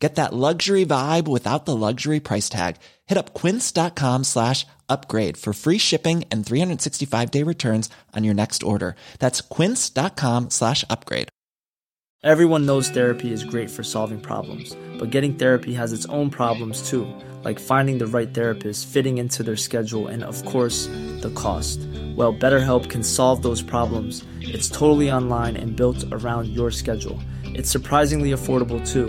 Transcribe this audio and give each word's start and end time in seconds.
Get 0.00 0.14
that 0.14 0.32
luxury 0.32 0.86
vibe 0.86 1.28
without 1.28 1.66
the 1.66 1.76
luxury 1.76 2.20
price 2.20 2.48
tag. 2.48 2.76
Hit 3.06 3.18
up 3.18 3.34
quince.com 3.34 4.24
slash 4.24 4.66
upgrade 4.88 5.36
for 5.36 5.52
free 5.52 5.78
shipping 5.78 6.24
and 6.30 6.44
365 6.44 7.30
day 7.30 7.42
returns 7.42 7.90
on 8.16 8.24
your 8.24 8.34
next 8.34 8.62
order. 8.62 8.96
That's 9.18 9.42
quince.com 9.42 10.50
slash 10.50 10.84
upgrade. 10.88 11.28
Everyone 12.22 12.66
knows 12.66 12.90
therapy 12.90 13.32
is 13.32 13.44
great 13.44 13.70
for 13.70 13.82
solving 13.82 14.20
problems, 14.20 14.76
but 14.98 15.08
getting 15.08 15.34
therapy 15.34 15.72
has 15.72 15.94
its 15.94 16.04
own 16.06 16.28
problems 16.28 16.86
too, 16.86 17.06
like 17.44 17.58
finding 17.58 17.96
the 17.96 18.06
right 18.06 18.34
therapist, 18.34 18.86
fitting 18.86 19.16
into 19.16 19.42
their 19.42 19.56
schedule, 19.56 20.06
and 20.06 20.22
of 20.22 20.44
course, 20.44 20.84
the 21.22 21.32
cost. 21.34 21.78
Well, 22.16 22.34
BetterHelp 22.34 22.90
can 22.90 23.02
solve 23.02 23.40
those 23.40 23.62
problems. 23.62 24.22
It's 24.40 24.68
totally 24.68 25.10
online 25.10 25.56
and 25.56 25.74
built 25.74 26.04
around 26.12 26.48
your 26.48 26.70
schedule. 26.70 27.18
It's 27.44 27.70
surprisingly 27.70 28.32
affordable 28.32 28.86
too. 28.86 29.08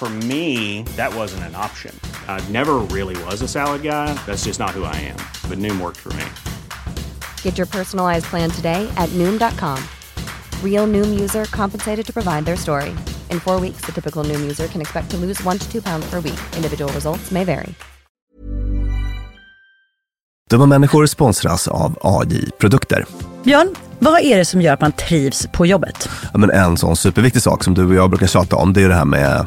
For 0.00 0.08
me, 0.08 0.82
that 0.96 1.14
wasn't 1.14 1.44
an 1.44 1.54
option. 1.54 1.94
I 2.26 2.40
never 2.48 2.76
really 2.88 3.22
was 3.24 3.42
a 3.42 3.46
salad 3.46 3.82
guy. 3.82 4.14
That's 4.24 4.44
just 4.46 4.58
not 4.58 4.70
who 4.70 4.84
I 4.84 4.96
am. 4.96 5.18
But 5.46 5.58
Noom 5.58 5.78
worked 5.78 5.98
for 5.98 6.08
me. 6.14 6.24
Get 7.42 7.58
your 7.58 7.66
personalized 7.66 8.24
plan 8.30 8.48
today 8.48 8.88
at 8.96 9.10
Noom.com. 9.10 9.78
Real 10.64 10.86
Noom 10.86 11.20
user 11.20 11.44
compensated 11.44 12.06
to 12.06 12.12
provide 12.14 12.46
their 12.46 12.56
story. 12.56 12.96
In 13.28 13.40
four 13.40 13.60
weeks, 13.60 13.84
the 13.84 13.92
typical 13.92 14.24
Noom 14.24 14.40
user 14.40 14.68
can 14.68 14.80
expect 14.80 15.10
to 15.10 15.18
lose 15.18 15.44
one 15.44 15.58
to 15.58 15.70
two 15.70 15.82
pounds 15.82 16.08
per 16.08 16.20
week. 16.20 16.40
Individual 16.56 16.90
results 16.94 17.30
may 17.30 17.44
vary. 17.44 17.74
Dumma 20.50 20.66
människor 20.66 21.06
sponsras 21.06 21.68
av 21.68 21.98
AJ 22.00 22.50
Produkter. 22.58 23.04
Björn, 23.44 23.74
vad 23.98 24.20
är 24.20 24.36
det 24.38 24.44
som 24.44 24.60
gör 24.62 24.74
att 24.74 24.80
man 24.80 24.92
trivs 24.92 25.46
på 25.52 25.66
jobbet? 25.66 26.08
Ja, 26.32 26.38
men 26.38 26.50
en 26.50 26.76
sån 26.76 26.96
superviktig 26.96 27.42
sak 27.42 27.64
som 27.64 27.74
du 27.74 27.86
och 27.86 27.94
jag 27.94 28.10
brukar 28.10 28.26
tjata 28.26 28.56
om, 28.56 28.72
det 28.72 28.82
är 28.82 28.88
det 28.88 28.94
här 28.94 29.04
med 29.04 29.46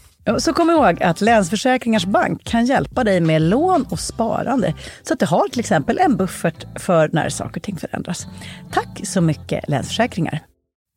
Så 0.37 0.53
kom 0.53 0.69
ihåg 0.69 1.03
att 1.03 1.21
Länsförsäkringars 1.21 2.05
Bank 2.05 2.43
kan 2.43 2.65
hjälpa 2.65 3.03
dig 3.03 3.21
med 3.21 3.41
lån 3.41 3.85
och 3.89 3.99
sparande. 3.99 4.73
Så 5.03 5.13
att 5.13 5.19
du 5.19 5.25
har 5.25 5.47
till 5.47 5.59
exempel 5.59 5.97
en 5.97 6.17
buffert 6.17 6.65
för 6.81 7.09
när 7.13 7.29
saker 7.29 7.59
och 7.59 7.63
ting 7.63 7.77
förändras. 7.77 8.27
Tack 8.71 9.01
så 9.03 9.21
mycket 9.21 9.69
Länsförsäkringar. 9.69 10.39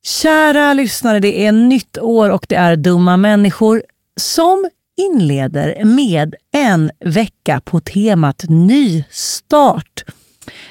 Kära 0.06 0.74
lyssnare, 0.74 1.20
det 1.20 1.46
är 1.46 1.52
nytt 1.52 1.98
år 1.98 2.30
och 2.30 2.46
det 2.48 2.54
är 2.54 2.76
dumma 2.76 3.16
människor 3.16 3.82
som 4.20 4.68
inleder 4.96 5.84
med 5.84 6.34
en 6.52 6.90
vecka 7.04 7.60
på 7.64 7.80
temat 7.80 8.44
nystart. 8.48 10.04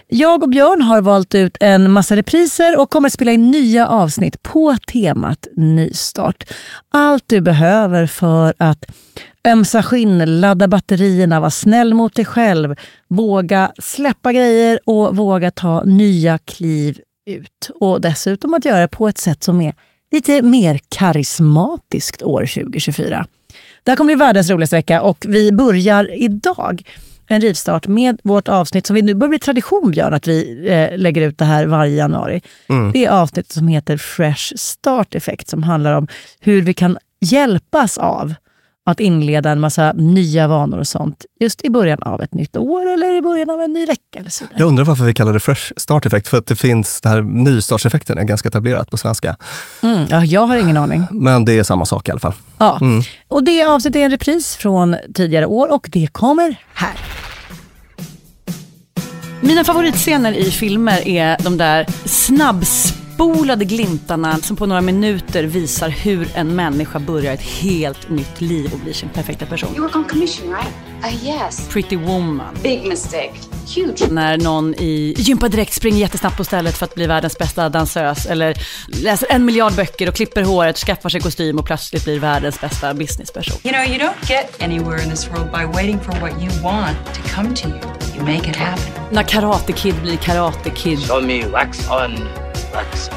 Jag 0.07 0.43
och 0.43 0.49
Björn 0.49 0.81
har 0.81 1.01
valt 1.01 1.35
ut 1.35 1.57
en 1.59 1.91
massa 1.91 2.15
repriser 2.15 2.79
och 2.79 2.89
kommer 2.89 3.07
att 3.07 3.13
spela 3.13 3.31
in 3.31 3.51
nya 3.51 3.87
avsnitt 3.87 4.43
på 4.43 4.75
temat 4.87 5.47
nystart. 5.55 6.43
Allt 6.91 7.23
du 7.27 7.41
behöver 7.41 8.07
för 8.07 8.53
att 8.57 8.85
ömsa 9.47 9.83
skinn, 9.83 10.41
ladda 10.41 10.67
batterierna, 10.67 11.39
vara 11.39 11.51
snäll 11.51 11.93
mot 11.93 12.15
dig 12.15 12.25
själv, 12.25 12.75
våga 13.07 13.71
släppa 13.79 14.33
grejer 14.33 14.79
och 14.85 15.15
våga 15.15 15.51
ta 15.51 15.83
nya 15.83 16.37
kliv 16.37 16.99
ut. 17.25 17.69
Och 17.79 18.01
dessutom 18.01 18.53
att 18.53 18.65
göra 18.65 18.81
det 18.81 18.87
på 18.87 19.07
ett 19.07 19.17
sätt 19.17 19.43
som 19.43 19.61
är 19.61 19.73
lite 20.11 20.41
mer 20.41 20.79
karismatiskt 20.89 22.21
år 22.23 22.45
2024. 22.45 23.27
Det 23.83 23.91
här 23.91 23.95
kommer 23.95 24.15
bli 24.15 24.25
världens 24.25 24.49
roligaste 24.49 24.75
vecka 24.75 25.01
och 25.01 25.25
vi 25.29 25.51
börjar 25.51 26.13
idag 26.13 26.83
en 27.33 27.41
rivstart 27.41 27.87
med 27.87 28.19
vårt 28.23 28.47
avsnitt 28.47 28.87
som 28.87 28.93
vi 28.93 29.01
nu 29.01 29.13
börjar 29.13 29.29
bli 29.29 29.39
tradition 29.39 29.91
Björn, 29.91 30.13
att 30.13 30.27
vi 30.27 30.67
eh, 30.69 30.97
lägger 30.97 31.21
ut 31.21 31.37
det 31.37 31.45
här 31.45 31.65
varje 31.65 31.95
januari. 31.95 32.41
Det 32.93 33.05
är 33.05 33.09
avsnittet 33.09 33.51
som 33.51 33.67
heter 33.67 33.97
Fresh 33.97 34.53
Start 34.55 35.15
Effect 35.15 35.49
som 35.49 35.63
handlar 35.63 35.93
om 35.93 36.07
hur 36.39 36.61
vi 36.61 36.73
kan 36.73 36.97
hjälpas 37.19 37.97
av 37.97 38.33
att 38.85 38.99
inleda 38.99 39.49
en 39.49 39.59
massa 39.59 39.93
nya 39.93 40.47
vanor 40.47 40.77
och 40.77 40.87
sånt 40.87 41.25
just 41.39 41.65
i 41.65 41.69
början 41.69 42.03
av 42.03 42.21
ett 42.21 42.33
nytt 42.33 42.57
år 42.57 42.93
eller 42.93 43.15
i 43.17 43.21
början 43.21 43.49
av 43.49 43.61
en 43.61 43.73
ny 43.73 43.85
vecka. 43.85 44.19
Eller 44.19 44.29
så 44.29 44.45
Jag 44.57 44.67
undrar 44.67 44.85
varför 44.85 45.03
vi 45.03 45.13
kallar 45.13 45.33
det 45.33 45.39
fresh 45.39 45.71
start 45.77 46.05
effect, 46.05 46.27
för 46.27 46.37
att 46.37 46.45
det 46.45 46.55
finns, 46.55 47.01
det 47.01 47.09
här 47.09 47.21
nystartseffekten 47.21 48.17
är 48.17 48.23
ganska 48.23 48.49
etablerat 48.49 48.91
på 48.91 48.97
svenska. 48.97 49.35
mm, 49.83 50.05
ja, 50.09 50.23
jag 50.25 50.47
har 50.47 50.57
ingen 50.57 50.77
aning. 50.77 51.07
Men 51.11 51.45
det 51.45 51.53
är 51.53 51.63
samma 51.63 51.85
sak 51.85 52.07
i 52.07 52.11
alla 52.11 52.19
fall. 52.19 52.33
Ja. 52.57 52.79
Och 53.27 53.43
det 53.43 53.63
avsnittet 53.63 53.99
är 53.99 54.05
en 54.05 54.11
repris 54.11 54.55
från 54.55 54.95
tidigare 55.13 55.45
år 55.45 55.71
och 55.71 55.87
det 55.91 56.07
kommer 56.11 56.55
här. 56.73 56.93
Mina 59.41 59.63
favoritscener 59.63 60.33
i 60.33 60.51
filmer 60.51 61.07
är 61.07 61.37
de 61.43 61.57
där 61.57 61.85
snabbspolade 63.13 63.65
glimtarna 63.65 64.37
som 64.37 64.55
på 64.55 64.65
några 64.65 64.81
minuter 64.81 65.43
visar 65.43 65.89
hur 65.89 66.27
en 66.35 66.55
människa 66.55 66.99
börjar 66.99 67.33
ett 67.33 67.41
helt 67.41 68.09
nytt 68.09 68.41
liv 68.41 68.73
och 68.73 68.79
blir 68.79 68.93
sin 68.93 69.09
perfekta 69.09 69.45
person. 69.45 69.75
You 69.75 69.83
work 69.83 69.95
on 69.95 70.03
commission, 70.03 70.49
right? 70.49 70.73
Uh, 71.05 71.25
yes. 71.25 71.69
Pretty 71.69 71.95
woman. 71.95 72.57
Big 72.63 72.87
mistake. 72.87 73.33
Huge. 73.75 74.11
När 74.11 74.37
någon 74.37 74.73
i 74.73 75.15
gympadräkt 75.17 75.73
springer 75.73 75.99
jättesnabbt 75.99 76.37
på 76.37 76.43
stället 76.43 76.77
för 76.77 76.85
att 76.85 76.95
bli 76.95 77.07
världens 77.07 77.37
bästa 77.37 77.69
dansös 77.69 78.25
eller 78.25 78.57
läser 78.87 79.27
en 79.31 79.45
miljard 79.45 79.73
böcker 79.73 80.09
och 80.09 80.15
klipper 80.15 80.43
håret, 80.43 80.77
skaffar 80.77 81.09
sig 81.09 81.21
kostym 81.21 81.59
och 81.59 81.65
plötsligt 81.65 82.03
blir 82.03 82.19
världens 82.19 82.61
bästa 82.61 82.93
businessperson. 82.93 83.57
You 83.63 83.73
know, 83.73 83.85
you 83.85 84.09
don't 84.09 84.29
get 84.29 84.63
anywhere 84.63 85.03
in 85.03 85.09
this 85.09 85.27
world 85.27 85.51
by 85.51 85.77
waiting 85.77 85.99
for 85.99 86.11
what 86.11 86.31
you 86.41 86.63
want 86.63 86.97
to 87.13 87.21
come 87.35 87.55
to 87.55 87.67
you. 87.67 87.77
You 88.15 88.23
make 88.23 88.49
it 88.49 88.55
happen. 88.55 88.93
När 89.11 89.23
Karate 89.23 89.73
Kid 89.73 89.95
blir 90.01 90.17
Karate 90.17 90.69
Kid. 90.69 90.99
Show 90.99 91.23
me 91.23 91.45
wax 91.45 91.89
on, 91.89 92.11
wax. 92.73 93.09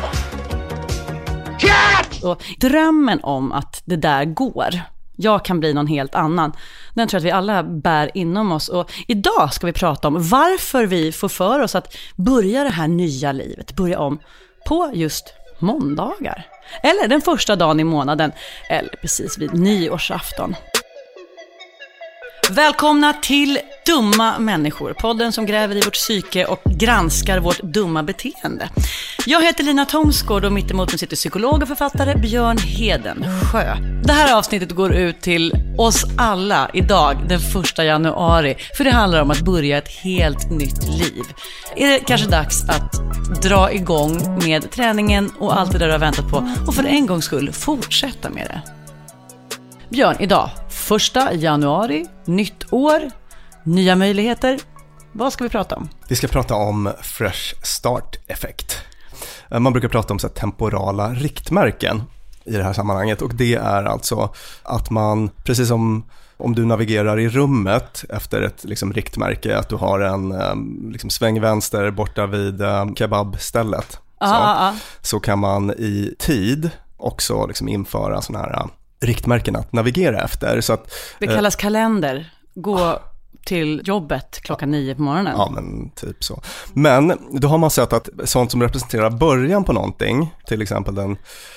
Och 2.23 2.43
drömmen 2.59 3.21
om 3.23 3.53
att 3.53 3.83
det 3.85 3.97
där 3.97 4.25
går, 4.25 4.81
jag 5.17 5.45
kan 5.45 5.61
bli 5.61 5.75
någon 5.75 5.87
helt 5.87 6.15
annan, 6.15 6.53
den 6.95 7.09
tror 7.09 7.19
jag 7.19 7.21
att 7.21 7.27
vi 7.27 7.39
alla 7.39 7.63
bär 7.63 8.11
inom 8.15 8.53
oss. 8.53 8.69
Och 8.69 8.93
idag 9.07 9.55
ska 9.55 9.67
vi 9.67 9.73
prata 9.73 10.09
om 10.09 10.29
varför 10.29 10.87
vi 10.87 11.13
får 11.13 11.29
för 11.29 11.61
oss 11.61 11.75
att 11.75 11.97
börja 12.17 12.65
det 12.65 12.71
här 12.71 12.89
nya 12.89 13.33
livet, 13.33 13.77
börja 13.77 13.99
om, 13.99 14.19
på 14.67 14.91
just 14.95 15.35
måndagar. 15.59 16.47
Eller 16.83 17.09
den 17.09 17.21
första 17.21 17.57
dagen 17.57 17.81
i 17.81 17.85
månaden, 17.85 18.33
eller 18.71 18.97
precis 19.01 19.39
vid 19.39 19.55
nyårsafton. 19.55 20.55
Välkomna 22.51 23.13
till 23.13 23.59
Dumma 23.87 24.39
människor, 24.39 24.93
podden 24.93 25.33
som 25.33 25.47
gräver 25.47 25.77
i 25.77 25.81
vårt 25.81 25.95
psyke 25.95 26.45
och 26.45 26.63
granskar 26.65 27.41
vårt 27.41 27.63
dumma 27.63 28.03
beteende. 28.03 28.69
Jag 29.27 29.45
heter 29.45 29.65
Lina 29.65 29.85
Thomsgård 29.85 30.45
och 30.45 30.53
mittemot 30.53 30.93
mig 30.93 30.99
sitter 30.99 31.17
psykolog 31.17 31.63
och 31.63 31.69
författare 31.69 32.15
Björn 32.15 32.59
Hedensjö. 32.59 33.77
Det 34.05 34.13
här 34.13 34.39
avsnittet 34.39 34.73
går 34.73 34.95
ut 34.95 35.21
till 35.21 35.53
oss 35.79 36.05
alla 36.19 36.71
idag, 36.75 37.17
den 37.29 37.41
första 37.41 37.85
januari, 37.85 38.57
för 38.77 38.85
det 38.85 38.91
handlar 38.91 39.23
om 39.23 39.31
att 39.31 39.41
börja 39.41 39.79
ett 39.79 39.89
helt 39.89 40.51
nytt 40.51 40.89
liv. 40.89 41.25
Är 41.77 41.87
det 41.87 41.99
kanske 41.99 42.29
dags 42.29 42.69
att 42.69 42.93
dra 43.43 43.73
igång 43.73 44.39
med 44.45 44.71
träningen 44.71 45.31
och 45.39 45.59
allt 45.59 45.73
det 45.73 45.79
där 45.79 45.87
du 45.87 45.93
har 45.93 45.99
väntat 45.99 46.31
på 46.31 46.49
och 46.67 46.75
för 46.75 46.85
en 46.85 47.07
gångs 47.07 47.25
skull 47.25 47.53
fortsätta 47.53 48.31
med 48.31 48.47
det? 48.47 48.61
Björn, 49.89 50.17
idag, 50.21 50.51
första 50.71 51.35
januari, 51.35 52.07
nytt 52.25 52.73
år, 52.73 53.11
nya 53.67 53.97
möjligheter. 53.97 54.59
Vad 55.13 55.33
ska 55.33 55.45
vi 55.45 55.51
prata 55.51 55.77
om? 55.77 55.89
Vi 56.09 56.17
ska 56.17 56.27
prata 56.29 56.55
om 56.55 56.93
fresh 57.03 57.55
start-effekt. 57.63 58.79
Eh, 59.51 59.59
Man 59.59 59.73
brukar 59.73 59.89
prata 59.89 60.13
om 60.13 60.19
så 60.19 60.29
temporala 60.29 61.09
riktmärken 61.13 62.03
i 62.45 62.53
det 62.53 62.63
här 62.65 62.73
sammanhanget 62.73 63.23
och 63.23 63.35
det 63.35 63.55
är 63.55 63.85
alltså 63.85 64.35
att 64.63 64.91
man, 64.91 65.31
precis 65.45 65.69
som 65.69 66.05
om 66.37 66.55
du 66.55 66.65
navigerar 66.65 67.19
i 67.19 67.29
rummet 67.29 68.05
efter 68.09 68.43
ett 68.43 68.65
liksom, 68.65 68.93
riktmärke, 68.93 69.59
att 69.59 69.69
du 69.69 69.77
har 69.77 70.01
en 70.01 70.33
eh, 70.33 70.55
liksom, 70.93 71.11
sväng 71.11 71.41
vänster 71.41 71.91
borta 71.91 72.27
vid 72.27 72.61
eh, 72.61 72.87
kebabstället, 72.95 74.01
Ah, 74.19 74.29
så, 74.29 74.35
ah, 74.35 74.69
ah. 74.69 74.75
så 75.01 75.21
kan 75.21 75.39
man 75.39 75.71
i 75.71 76.15
tid 76.19 76.71
också 76.97 77.47
liksom, 77.47 77.69
införa 77.69 78.23
sådana 78.23 78.45
här 78.45 78.55
eh, 78.61 78.67
riktmärken 79.01 79.57
att 79.57 79.73
navigera 79.73 80.23
efter. 80.25 80.61
Så 80.61 80.73
att, 80.73 80.91
Det 81.19 81.27
kallas 81.27 81.57
kalender. 81.57 82.33
Gå 82.55 82.99
till 83.47 83.83
jobbet 83.85 84.41
klockan 84.43 84.71
nio 84.71 84.95
på 84.95 85.03
morgonen. 85.03 85.35
Ja, 85.37 85.51
men 85.55 85.91
typ 85.91 86.25
så. 86.25 86.43
Men 86.73 87.19
då 87.33 87.49
har 87.49 87.59
man 87.59 87.71
sett 87.71 87.93
att 87.93 88.09
sånt 88.25 88.51
som 88.51 88.63
representerar 88.63 89.11
början 89.11 89.65
på 89.65 89.73
någonting, 89.73 90.35
till 90.47 90.63
exempel 90.63 90.95
den 90.95 91.17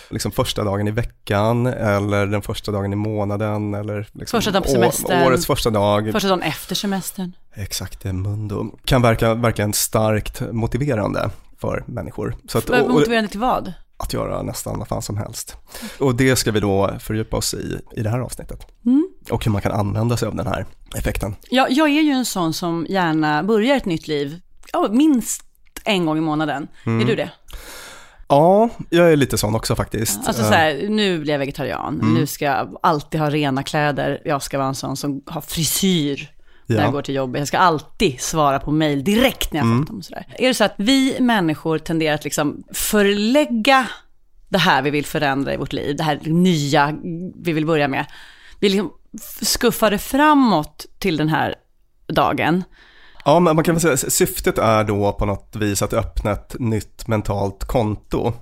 liksom 0.09 0.31
första 0.31 0.63
dagen 0.63 0.87
i 0.87 0.91
veckan 0.91 1.67
eller 1.67 2.25
den 2.27 2.41
första 2.41 2.71
dagen 2.71 2.93
i 2.93 2.95
månaden 2.95 3.73
eller 3.73 4.07
liksom 4.13 4.37
Första 4.37 4.51
dagen 4.51 4.63
på 4.63 4.69
semestern. 4.69 5.27
årets 5.27 5.45
första 5.45 5.69
dag. 5.69 6.11
Första 6.11 6.29
dagen 6.29 6.41
efter 6.41 6.75
semestern. 6.75 7.31
Exakt, 7.53 8.01
det 8.01 8.13
mundo. 8.13 8.65
Kan 8.85 9.01
verka 9.01 9.33
verkligen 9.33 9.73
starkt 9.73 10.41
motiverande 10.51 11.29
för 11.57 11.83
människor. 11.87 12.35
Så 12.47 12.57
att, 12.57 12.69
och, 12.69 12.89
Motiverande 12.89 13.29
till 13.29 13.39
vad? 13.39 13.73
att 13.97 14.13
göra 14.13 14.41
nästan 14.41 14.79
vad 14.79 14.87
fan 14.87 15.01
som 15.01 15.17
helst. 15.17 15.55
Och 15.99 16.15
det 16.15 16.35
ska 16.35 16.51
vi 16.51 16.59
då 16.59 16.91
fördjupa 16.99 17.37
oss 17.37 17.53
i 17.53 17.79
i 17.91 18.01
det 18.03 18.09
här 18.09 18.19
avsnittet. 18.19 18.67
Mm. 18.85 19.08
Och 19.31 19.45
hur 19.45 19.51
man 19.51 19.61
kan 19.61 19.71
använda 19.71 20.17
sig 20.17 20.27
av 20.27 20.35
den 20.35 20.47
här 20.47 20.65
effekten. 20.97 21.35
Jag, 21.49 21.71
jag 21.71 21.89
är 21.89 22.01
ju 22.01 22.11
en 22.11 22.25
sån 22.25 22.53
som 22.53 22.85
gärna 22.89 23.43
börjar 23.43 23.75
ett 23.77 23.85
nytt 23.85 24.07
liv, 24.07 24.41
ja, 24.73 24.87
minst 24.91 25.43
en 25.83 26.05
gång 26.05 26.17
i 26.17 26.21
månaden. 26.21 26.67
Mm. 26.85 27.01
Är 27.01 27.05
du 27.05 27.15
det? 27.15 27.29
Ja, 28.27 28.69
jag 28.89 29.11
är 29.11 29.15
lite 29.15 29.37
sån 29.37 29.55
också 29.55 29.75
faktiskt. 29.75 30.27
Alltså 30.27 30.43
så 30.43 30.49
här, 30.53 30.85
nu 30.89 31.19
blir 31.19 31.33
jag 31.33 31.39
vegetarian, 31.39 31.99
Mm. 32.01 32.13
nu 32.13 32.25
ska 32.27 32.45
jag 32.45 32.77
alltid 32.83 33.19
ha 33.21 33.29
rena 33.29 33.63
kläder, 33.63 34.21
jag 34.25 34.41
ska 34.43 34.57
vara 34.57 34.67
en 34.67 34.75
sån 34.75 34.97
som 34.97 35.21
har 35.25 35.41
frisyr 35.41 36.29
när 36.65 36.75
Ja. 36.77 36.81
jag 36.83 36.91
går 36.91 37.01
till 37.01 37.15
jobbet. 37.15 37.39
Jag 37.39 37.47
ska 37.47 37.57
alltid 37.57 38.21
svara 38.21 38.59
på 38.59 38.71
mail 38.71 39.03
direkt 39.03 39.53
när 39.53 39.59
jag 39.59 39.65
Mm. 39.67 39.79
fått 39.79 39.87
dem. 39.87 40.01
Sådär. 40.01 40.25
Är 40.37 40.47
det 40.47 40.53
så 40.53 40.63
att 40.63 40.73
vi 40.77 41.17
människor 41.19 41.77
tenderar 41.77 42.15
att 42.15 42.23
liksom 42.23 42.63
förlägga 42.73 43.87
det 44.49 44.57
här 44.57 44.81
vi 44.81 44.89
vill 44.89 45.05
förändra 45.05 45.53
i 45.53 45.57
vårt 45.57 45.73
liv, 45.73 45.95
det 45.95 46.03
här 46.03 46.19
nya 46.23 46.95
vi 47.43 47.53
vill 47.53 47.65
börja 47.65 47.87
med. 47.87 48.05
Vi 48.59 48.69
liksom 48.69 48.91
skuffar 49.41 49.91
det 49.91 49.99
framåt 49.99 50.85
till 50.99 51.17
den 51.17 51.29
här 51.29 51.55
dagen. 52.07 52.63
Ja, 53.25 53.39
men 53.39 53.55
man 53.55 53.65
kan 53.65 53.75
väl 53.75 53.81
säga 53.81 53.93
att 53.93 54.13
syftet 54.13 54.57
är 54.57 54.83
då 54.83 55.13
på 55.13 55.25
något 55.25 55.55
vis 55.55 55.81
att 55.81 55.93
öppna 55.93 56.31
ett 56.31 56.55
nytt 56.59 57.07
mentalt 57.07 57.63
konto. 57.63 58.33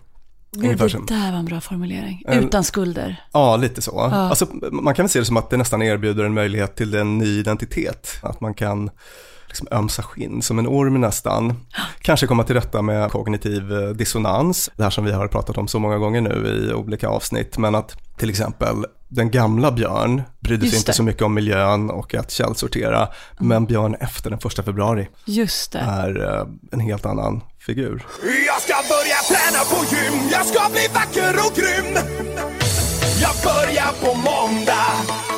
Gud, 0.51 0.77
det 0.77 0.87
där 1.07 1.31
var 1.31 1.39
en 1.39 1.45
bra 1.45 1.61
formulering. 1.61 2.23
Utan 2.27 2.63
skulder. 2.63 3.25
Ja, 3.33 3.57
lite 3.57 3.81
så. 3.81 3.99
Alltså, 3.99 4.47
man 4.71 4.93
kan 4.93 5.03
väl 5.03 5.09
se 5.09 5.19
det 5.19 5.25
som 5.25 5.37
att 5.37 5.49
det 5.49 5.57
nästan 5.57 5.81
erbjuder 5.81 6.23
en 6.23 6.33
möjlighet 6.33 6.75
till 6.75 6.95
en 6.95 7.17
ny 7.17 7.39
identitet. 7.39 8.19
Att 8.21 8.41
man 8.41 8.53
kan 8.53 8.89
liksom 9.47 9.67
ömsa 9.71 10.03
skinn 10.03 10.41
som 10.41 10.59
en 10.59 10.67
orm 10.67 11.01
nästan. 11.01 11.53
Kanske 12.01 12.27
komma 12.27 12.43
till 12.43 12.55
rätta 12.55 12.81
med 12.81 13.11
kognitiv 13.11 13.73
eh, 13.73 13.89
dissonans. 13.89 14.69
Det 14.75 14.83
här 14.83 14.89
som 14.89 15.05
vi 15.05 15.11
har 15.11 15.27
pratat 15.27 15.57
om 15.57 15.67
så 15.67 15.79
många 15.79 15.97
gånger 15.97 16.21
nu 16.21 16.67
i 16.69 16.73
olika 16.73 17.09
avsnitt. 17.09 17.57
Men 17.57 17.75
att 17.75 18.17
till 18.17 18.29
exempel 18.29 18.85
den 19.07 19.31
gamla 19.31 19.71
Björn 19.71 20.21
brydde 20.39 20.67
sig 20.67 20.77
inte 20.77 20.91
det. 20.91 20.95
så 20.95 21.03
mycket 21.03 21.21
om 21.23 21.33
miljön 21.33 21.89
och 21.89 22.15
att 22.15 22.31
källsortera. 22.31 23.07
Men 23.39 23.65
Björn 23.65 23.95
efter 23.99 24.29
den 24.29 24.39
första 24.39 24.63
februari 24.63 25.07
Just 25.25 25.71
det. 25.71 25.79
är 25.79 26.33
eh, 26.39 26.47
en 26.71 26.79
helt 26.79 27.05
annan 27.05 27.41
figur. 27.65 28.05
Jag 28.47 28.61
ska 28.61 28.73
börja 28.89 29.17
träna 29.29 29.63
på 29.63 29.95
gym, 29.95 30.29
jag 30.31 30.45
ska 30.45 30.69
bli 30.71 30.87
vacker 30.93 31.35
och 31.45 31.55
grym. 31.55 31.97
Jag 33.21 33.35
börjar 33.43 33.91
på 34.01 34.15
måndag. 34.17 34.93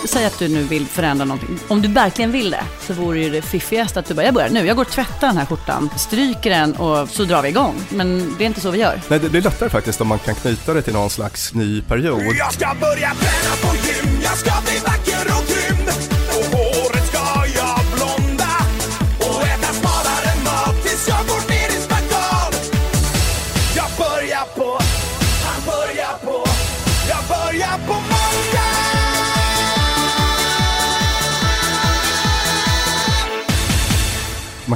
Säg 0.10 0.26
att 0.26 0.40
du 0.40 0.48
nu 0.48 0.64
vill 0.64 0.86
förändra 0.86 1.26
någonting. 1.26 1.60
Om 1.68 1.82
du 1.82 1.88
verkligen 1.88 2.32
vill 2.32 2.52
det 2.52 2.64
så 2.82 2.94
vore 2.94 3.20
ju 3.20 3.30
det 3.30 3.42
fiffigaste 3.42 4.00
att 4.00 4.06
du 4.06 4.14
bara, 4.14 4.26
jag 4.26 4.34
börjar 4.34 4.50
nu, 4.50 4.66
jag 4.66 4.76
går 4.76 4.86
och 4.86 4.92
tvättar 4.92 5.28
den 5.28 5.38
här 5.38 5.46
skjortan, 5.46 5.90
stryker 5.98 6.50
den 6.50 6.74
och 6.76 7.10
så 7.10 7.24
drar 7.24 7.42
vi 7.42 7.50
igång. 7.50 7.76
Men 7.90 8.36
det 8.38 8.44
är 8.44 8.46
inte 8.46 8.62
så 8.62 8.72
vi 8.72 8.80
gör. 8.80 9.02
Nej, 9.08 9.20
det 9.20 9.30
blir 9.30 9.42
lättare 9.42 9.70
faktiskt 9.70 10.02
om 10.02 10.08
man 10.08 10.20
kan 10.20 10.36
knyta 10.36 10.74
det 10.74 10.82
till 10.82 10.94
någon 10.94 11.10
slags 11.10 11.54
ny 11.54 11.82
period. 11.82 12.36
Jag 12.38 12.54
ska 12.54 12.76
börja 12.82 13.10
träna 13.10 13.56
på 13.62 13.76
gym, 13.76 14.22
jag 14.24 14.38
ska 14.38 14.52
bli 14.66 14.80
vacker 14.86 15.34
och 15.38 15.48
grym. 15.48 16.09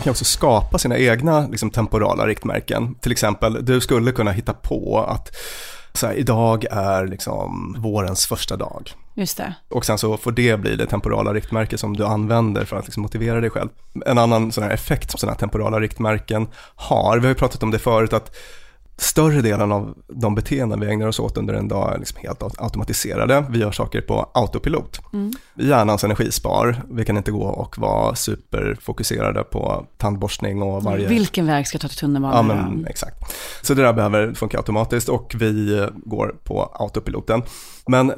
Kan 0.04 0.12
också 0.12 0.26
skapa 0.26 0.78
sina 0.78 0.98
egna 0.98 1.48
liksom, 1.48 1.70
temporala 1.70 2.28
riktmärken. 2.28 2.96
Till 2.96 3.12
exempel, 3.12 3.66
du 3.66 3.82
skulle 3.82 4.12
kunna 4.12 4.32
hitta 4.32 4.54
på 4.54 5.06
att 5.08 5.36
så 5.94 6.08
här, 6.08 6.14
idag 6.14 6.66
är 6.72 7.08
liksom 7.08 7.76
vårens 7.80 8.26
första 8.26 8.56
dag. 8.58 8.92
Just 9.16 9.38
det. 9.38 9.54
Och 9.70 9.86
sen 9.86 9.98
så 9.98 10.18
får 10.18 10.32
det 10.32 10.60
bli 10.60 10.76
det 10.76 10.86
temporala 10.86 11.34
riktmärke 11.34 11.78
som 11.78 11.98
du 11.98 12.06
använder 12.06 12.66
för 12.66 12.78
att 12.78 12.86
liksom 12.86 13.04
motivera 13.04 13.42
dig 13.42 13.50
själv. 13.50 13.70
En 14.06 14.18
annan 14.18 14.52
sån 14.52 14.64
här 14.64 14.72
effekt 14.72 15.12
som 15.12 15.18
sådana 15.18 15.34
här 15.34 15.40
temporala 15.40 15.80
riktmärken 15.80 16.48
har, 16.76 17.18
vi 17.18 17.26
har 17.26 17.30
ju 17.30 17.36
pratat 17.36 17.64
om 17.64 17.72
det 17.72 17.80
förut, 17.80 18.14
att 18.14 18.36
större 18.98 19.42
delen 19.42 19.72
av 19.72 19.98
de 20.08 20.36
beteenden 20.36 20.80
vi 20.80 20.88
ägnar 20.88 21.08
oss 21.08 21.20
åt 21.20 21.38
under 21.38 21.54
en 21.54 21.68
dag 21.68 21.94
är 21.94 21.98
liksom 21.98 22.20
helt 22.22 22.40
aut- 22.40 22.64
automatiserade. 22.64 23.46
Vi 23.50 23.60
gör 23.60 23.72
saker 23.72 24.02
på 24.02 24.32
autopilot. 24.34 25.00
Mm. 25.14 25.32
Hjärnans 25.56 26.04
energispar. 26.04 26.84
Vi 26.92 27.06
kan 27.06 27.18
inte 27.18 27.32
gå 27.32 27.44
och 27.44 27.78
vara 27.78 28.16
superfokuserade 28.16 29.44
på 29.44 29.86
tandborstning 29.98 30.62
och 30.62 30.84
varje... 30.84 31.08
Vilken 31.08 31.48
väg 31.48 31.68
ska 31.68 31.76
jag 31.76 31.82
ta 31.82 31.88
till 31.88 31.98
tunnelbanan? 31.98 32.48
Ja, 32.50 32.54
men 32.56 32.88
exakt. 32.88 33.36
Så 33.62 33.74
det 33.74 33.82
där 33.82 33.94
behöver 33.94 34.34
funka 34.34 34.58
automatiskt 34.58 35.10
och 35.10 35.36
vi 35.40 35.88
går 35.96 36.36
på 36.44 36.76
autopiloten. 36.80 37.42
Men 37.88 38.14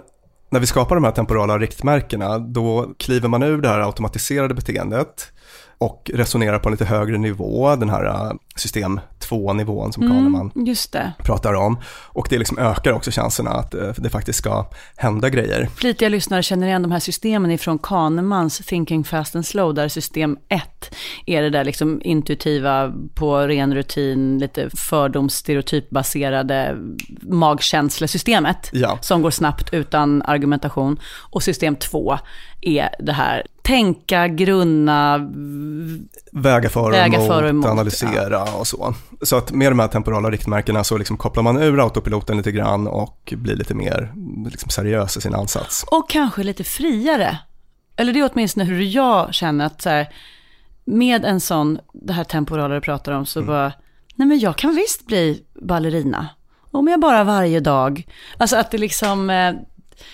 när 0.50 0.60
vi 0.60 0.66
skapar 0.66 0.96
de 0.96 1.04
här 1.04 1.12
temporala 1.12 1.58
riktmärkena, 1.58 2.40
då 2.40 2.94
kliver 3.00 3.30
man 3.30 3.44
ur 3.44 3.62
det 3.62 3.70
här 3.70 3.80
automatiserade 3.80 4.54
beteendet 4.54 5.32
och 5.78 6.12
resonerar 6.14 6.60
på 6.60 6.70
en 6.70 6.74
lite 6.74 6.86
högre 6.86 7.18
nivå, 7.18 7.76
den 7.76 7.90
här 7.90 8.06
eh, 8.06 8.32
system 8.56 9.00
2-nivån 9.20 9.94
som 9.94 10.04
Kahneman 10.04 10.52
Mm, 10.56 10.76
det. 10.92 11.14
pratar 11.24 11.54
om. 11.54 11.78
Och 12.06 12.28
det 12.30 12.38
liksom 12.38 12.58
ökar 12.60 12.92
också 12.94 13.12
chanserna 13.12 13.50
att 13.52 13.74
eh, 13.74 13.90
det 13.98 14.10
faktiskt 14.10 14.40
ska 14.40 14.66
hända 14.96 15.30
grejer. 15.30 15.70
Flitiga 15.76 16.10
lyssnare 16.10 16.44
känner 16.44 16.68
igen 16.68 16.82
de 16.82 16.92
här 16.92 17.00
systemen 17.00 17.52
ifrån 17.52 17.80
Kahnemans 17.80 18.58
Thinking 18.58 19.04
Fast 19.04 19.36
and 19.36 19.46
Slow, 19.46 19.74
där 19.74 19.88
system 19.88 20.38
1 20.50 20.96
är 21.26 21.42
det 21.42 21.50
där 21.50 21.64
liksom 21.64 22.02
intuitiva, 22.04 22.94
på 23.16 23.38
ren 23.40 23.76
rutin, 23.76 24.40
lite 24.40 24.70
fördomsstereotypbaserade 24.78 26.78
magkänslesystemet, 27.22 28.70
Ja. 28.74 28.98
som 29.02 29.22
går 29.22 29.32
snabbt 29.32 29.74
utan 29.74 30.22
argumentation. 30.22 31.00
Och 31.32 31.44
system 31.44 31.76
2 31.76 32.18
är 32.62 32.90
det 33.00 33.14
här 33.14 33.44
tänka, 33.66 34.28
grunna, 34.28 35.30
Väga 36.32 36.70
för 36.70 36.84
och 36.84 36.94
Väga 36.94 37.18
emot, 37.18 37.28
för 37.28 37.44
och 37.44 37.50
emot, 37.50 37.66
analysera 37.66 38.44
och 38.44 38.68
så. 38.68 38.94
Så 39.22 39.36
att 39.36 39.52
med 39.52 39.72
de 39.72 39.80
här 39.80 39.88
temporala 39.88 40.32
riktmärkena 40.32 40.84
så 40.84 40.98
liksom 40.98 41.18
kopplar 41.18 41.44
man 41.44 41.58
ur 41.58 41.80
autopiloten 41.80 42.38
lite 42.38 42.52
grann 42.52 42.88
och 42.88 43.34
blir 43.38 43.56
lite 43.56 43.74
mer 43.74 44.14
liksom 44.52 44.70
seriös 44.70 45.18
i 45.18 45.22
sin 45.22 45.36
ansats. 45.36 45.84
och 45.84 46.10
kanske 46.10 46.44
lite 46.44 46.64
friare. 46.64 47.38
Eller 47.96 48.14
det 48.14 48.20
är 48.20 48.30
åtminstone 48.34 48.66
hur 48.66 48.82
jag 48.82 49.34
känner 49.34 49.66
att 49.66 49.82
så 49.82 49.90
här, 49.90 50.10
med 50.86 51.26
en 51.26 51.40
sån, 51.40 51.80
det 51.94 52.14
här 52.14 52.24
temporala 52.24 52.76
du 52.76 52.82
pratar 52.82 53.12
om, 53.12 53.26
så 53.26 53.42
bara, 53.42 53.72
nej 54.16 54.28
men 54.28 54.40
jag 54.40 54.56
kan 54.56 54.76
visst 54.76 55.06
bli 55.08 55.44
ballerina. 55.62 56.28
Om 56.72 56.88
jag 56.88 57.00
bara 57.00 57.24
varje 57.24 57.60
dag, 57.60 58.08
alltså 58.38 58.56
att 58.56 58.72
det 58.72 58.78
liksom, 58.78 59.30
eh, 59.30 59.54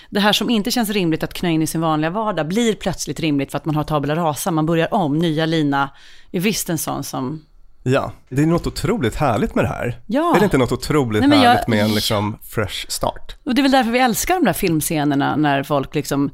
det 0.10 0.20
här 0.20 0.34
som 0.34 0.50
inte 0.50 0.72
känns 0.72 0.90
rimligt 0.90 1.24
att 1.24 1.34
knö 1.34 1.50
in 1.50 1.62
i 1.62 1.68
sin 1.68 1.82
vanliga 1.82 2.10
vardag 2.12 2.48
blir 2.48 2.76
plötsligt 2.76 3.20
rimligt 3.20 3.52
för 3.52 3.58
att 3.58 3.66
man 3.66 3.76
har 3.76 3.84
tabula 3.84 4.16
rasa, 4.16 4.52
man 4.52 4.66
börjar 4.66 4.94
om, 4.94 5.20
nya 5.20 5.46
lina, 5.46 5.90
är 6.32 6.40
visst 6.40 6.70
en 6.70 6.78
sån 6.78 7.04
som, 7.04 7.46
Ja, 7.84 8.12
det 8.30 8.42
är 8.42 8.46
något 8.46 8.68
otroligt 8.68 9.16
härligt 9.16 9.56
med 9.56 9.64
det 9.66 9.70
här. 9.70 10.00
Ja. 10.08 10.36
Är 10.36 10.40
det 10.40 10.44
inte 10.46 10.58
något 10.58 10.72
otroligt 10.72 11.28
Nej, 11.28 11.40
jag- 11.44 11.50
härligt 11.50 11.68
med 11.68 11.84
en 11.84 11.94
liksom 11.96 12.38
fresh 12.44 12.86
start? 12.90 13.36
och 13.46 13.56
det 13.56 13.62
är 13.62 13.64
väl 13.64 13.72
därför 13.72 13.92
vi 13.92 14.00
älskar 14.00 14.34
de 14.36 14.46
där 14.46 14.54
filmscenerna 14.54 15.36
när 15.36 15.64
folk 15.64 15.96
liksom 15.96 16.30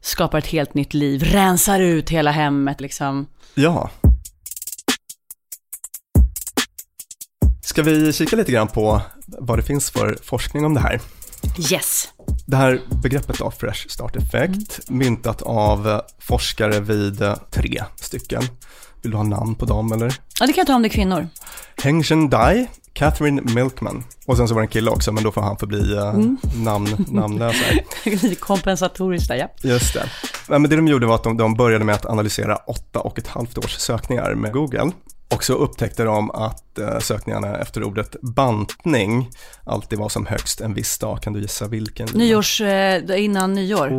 skapar 0.00 0.38
ett 0.38 0.46
helt 0.46 0.74
nytt 0.74 0.94
liv, 0.94 1.22
rensar 1.22 1.80
ut 1.80 2.10
hela 2.10 2.30
hemmet 2.30 2.80
liksom. 2.80 3.26
Ja. 3.54 3.90
Ska 7.64 7.82
vi 7.82 8.12
kika 8.12 8.36
lite 8.36 8.52
grann 8.52 8.68
på 8.68 9.02
vad 9.26 9.58
det 9.58 9.62
finns 9.62 9.90
för 9.90 10.18
forskning 10.22 10.64
om 10.64 10.74
det 10.74 10.80
här? 10.80 11.00
Yes. 11.72 12.08
Det 12.48 12.56
här 12.56 12.80
begreppet 13.02 13.40
av 13.40 13.50
fresh 13.50 13.88
start 13.88 14.16
effect, 14.16 14.90
myntat 14.90 15.42
av 15.42 15.88
eh, 15.88 16.00
forskare 16.18 16.80
vid 16.80 17.22
eh, 17.22 17.34
tre 17.50 17.82
stycken. 17.96 18.42
Vill 19.02 19.10
du 19.10 19.16
ha 19.16 19.24
namn 19.24 19.54
på 19.54 19.66
dem 19.66 19.92
eller? 19.92 20.14
Ja, 20.40 20.46
det 20.46 20.52
kan 20.52 20.60
jag 20.60 20.66
ta 20.66 20.74
om 20.74 20.82
det 20.82 20.88
är 20.88 20.90
kvinnor. 20.90 21.28
Heng 21.82 22.28
Dai, 22.30 22.66
Catherine 22.92 23.42
Milkman 23.54 24.04
och 24.26 24.36
sen 24.36 24.48
så 24.48 24.54
var 24.54 24.62
det 24.62 24.64
en 24.64 24.70
kille 24.70 24.90
också 24.90 25.12
men 25.12 25.24
då 25.24 25.32
får 25.32 25.40
han 25.40 25.56
förbli 25.56 25.94
uh, 25.94 26.34
namn, 26.64 27.06
namnlös 27.08 27.56
här. 27.56 27.84
Lite 28.10 28.34
kompensatoriskt 28.34 29.28
där, 29.28 29.36
ja. 29.36 29.48
Just 29.62 29.94
det. 29.94 30.10
Men 30.48 30.62
det 30.62 30.76
de 30.76 30.88
gjorde 30.88 31.06
var 31.06 31.14
att 31.14 31.24
de, 31.24 31.36
de 31.36 31.54
började 31.54 31.84
med 31.84 31.94
att 31.94 32.06
analysera 32.06 32.56
åtta 32.56 33.00
och 33.00 33.18
ett 33.18 33.28
halvt 33.28 33.58
års 33.58 33.76
sökningar 33.76 34.34
med 34.34 34.52
Google. 34.52 34.92
Och 35.34 35.44
så 35.44 35.52
upptäckte 35.52 36.04
de 36.04 36.30
att 36.30 36.78
eh, 36.78 36.98
sökningarna 36.98 37.56
efter 37.58 37.82
ordet 37.84 38.16
bantning 38.22 39.30
alltid 39.64 39.98
var 39.98 40.08
som 40.08 40.26
högst 40.26 40.60
en 40.60 40.74
viss 40.74 40.98
dag. 40.98 41.22
Kan 41.22 41.32
du 41.32 41.40
gissa 41.40 41.66
vilken? 41.68 42.08
Nyårs, 42.14 42.60
eh, 42.60 43.24
innan 43.24 43.52
nyår. 43.54 43.90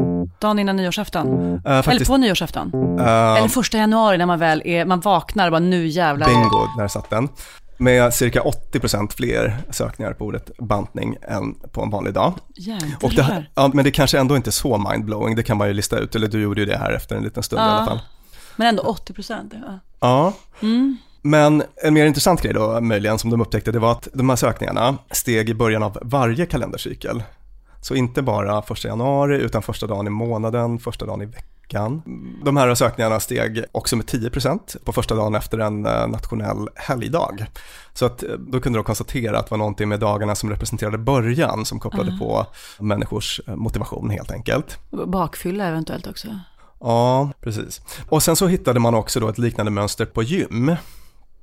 Dagen 0.42 0.60
innan 0.60 0.76
nyårsafton. 0.76 1.28
Eller 1.66 1.82
faktiskt, 1.82 2.12
på 2.12 2.18
nyårsafton. 2.18 2.72
eh, 3.00 3.06
Eller 3.36 3.48
första 3.48 3.78
januari 3.78 4.18
när 4.18 4.26
man 4.26 4.40
väl 4.40 4.62
är, 4.66 4.86
man 4.86 5.00
vaknar 5.00 5.48
och 5.48 5.52
bara 5.52 5.60
nu 5.60 5.88
jävlar. 5.88 6.28
bingo, 6.28 6.68
där 6.78 6.88
satt 6.88 7.10
den. 7.10 7.30
Med 7.80 8.14
cirka 8.14 8.42
80% 8.42 9.14
fler 9.16 9.58
sökningar 9.72 10.14
på 10.14 10.26
ordet 10.26 10.52
bantning 10.60 11.16
än 11.22 11.54
på 11.72 11.82
en 11.82 11.90
vanlig 11.90 12.14
dag. 12.14 12.34
Och 13.04 13.12
det, 13.14 13.46
ja, 13.56 13.72
men 13.74 13.84
det 13.86 13.92
kanske 13.92 14.20
ändå 14.20 14.36
inte 14.36 14.50
är 14.50 14.52
så 14.52 14.78
mindblowing, 14.78 15.36
det 15.36 15.44
kan 15.44 15.58
man 15.58 15.68
ju 15.68 15.74
lista 15.74 15.98
ut, 16.00 16.16
eller 16.16 16.28
du 16.28 16.42
gjorde 16.42 16.60
ju 16.62 16.66
det 16.66 16.78
här 16.78 16.92
efter 16.92 17.16
en 17.16 17.24
liten 17.24 17.44
stund 17.44 17.60
i 17.62 17.64
Ja. 17.66 17.70
alla 17.72 17.86
fall. 17.86 18.00
Men 18.56 18.68
ändå 18.68 18.84
80 18.84 19.14
procent. 19.14 19.54
Ja. 19.68 19.80
Ja, 20.00 20.34
Mm. 20.62 20.98
Men 21.30 21.64
en 21.76 21.94
mer 21.94 22.06
intressant 22.06 22.42
grej 22.42 22.54
då 22.54 22.82
möjligen 22.82 23.20
som 23.20 23.30
de 23.30 23.42
upptäckte 23.42 23.72
det 23.72 23.80
var 23.80 23.92
att 23.92 24.08
de 24.14 24.30
här 24.30 24.36
sökningarna 24.36 24.98
steg 25.12 25.50
i 25.50 25.54
början 25.54 25.84
av 25.84 25.98
varje 26.02 26.46
kalendercykel. 26.46 27.24
Så 27.82 27.96
inte 27.96 28.22
bara 28.22 28.62
första 28.62 28.88
januari 28.88 29.36
utan 29.36 29.62
första 29.62 29.88
dagen 29.88 30.08
i 30.08 30.10
månaden, 30.10 30.80
första 30.80 31.06
dagen 31.06 31.22
i 31.22 31.26
veckan. 31.26 32.02
De 32.46 32.58
här 32.58 32.76
sökningarna 32.76 33.20
steg 33.20 33.64
också 33.72 33.96
med 33.96 34.06
10% 34.06 34.84
på 34.84 34.94
första 34.94 35.16
dagen 35.16 35.36
efter 35.36 35.58
en 35.58 35.86
eh, 35.86 36.08
nationell 36.08 36.70
helgdag. 36.76 37.46
Så 37.94 38.06
att 38.06 38.24
eh, 38.24 38.30
då 38.30 38.60
kunde 38.60 38.80
de 38.80 38.84
konstatera 38.84 39.40
att 39.40 39.46
det 39.46 39.52
var 39.52 39.58
någonting 39.58 39.90
med 39.90 40.00
dagarna 40.00 40.36
som 40.36 40.50
representerade 40.50 40.98
början 40.98 41.66
som 41.66 41.80
kopplade 41.80 42.18
på 42.20 42.46
människors 42.80 43.42
eh, 43.48 43.56
motivation 43.56 44.10
helt 44.10 44.32
enkelt. 44.32 44.80
Bakfylla 45.08 45.66
eventuellt 45.66 46.08
också. 46.08 46.28
Ja, 46.80 47.32
precis. 47.42 47.82
Och 48.10 48.24
sen 48.24 48.36
så 48.36 48.48
hittade 48.48 48.80
man 48.80 48.96
också 48.96 49.20
då 49.20 49.30
ett 49.30 49.38
liknande 49.38 49.72
mönster 49.72 50.06
på 50.06 50.24
gym. 50.24 50.76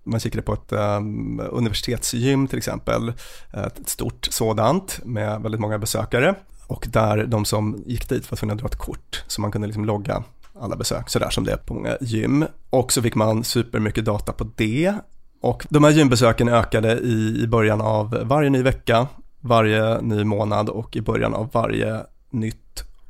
Man 0.04 0.20
kikade 0.20 0.42
på 0.42 0.52
ett 0.52 0.72
um, 0.72 1.40
universitetsgym 1.50 2.48
till 2.48 2.58
exempel, 2.58 3.12
ett 3.52 3.88
stort 3.88 4.28
sådant 4.30 5.00
med 5.04 5.40
väldigt 5.40 5.60
många 5.60 5.78
besökare. 5.78 6.34
Och 6.66 6.86
där 6.90 7.26
de 7.26 7.44
som 7.44 7.82
gick 7.86 8.08
dit 8.08 8.30
var 8.30 8.36
tvungna 8.36 8.54
att 8.54 8.60
dra 8.60 8.66
ett 8.66 8.78
kort 8.78 9.24
så 9.26 9.40
man 9.40 9.50
kunde 9.50 9.66
liksom 9.66 9.84
logga 9.84 10.24
alla 10.60 10.76
besök, 10.76 11.10
sådär 11.10 11.30
som 11.30 11.44
det 11.44 11.52
är 11.52 11.56
på 11.56 11.74
många 11.74 11.96
gym. 12.00 12.44
Och 12.70 12.92
så 12.92 13.02
fick 13.02 13.14
man 13.14 13.44
supermycket 13.44 14.04
data 14.04 14.32
på 14.32 14.50
det. 14.56 14.94
Och 15.40 15.66
de 15.68 15.84
här 15.84 15.90
gymbesöken 15.90 16.48
ökade 16.48 16.98
i, 16.98 17.42
i 17.42 17.46
början 17.46 17.80
av 17.80 18.18
varje 18.22 18.50
ny 18.50 18.62
vecka, 18.62 19.06
varje 19.40 20.00
ny 20.00 20.24
månad 20.24 20.68
och 20.68 20.96
i 20.96 21.00
början 21.00 21.34
av 21.34 21.50
varje 21.52 22.00
nytt 22.30 22.63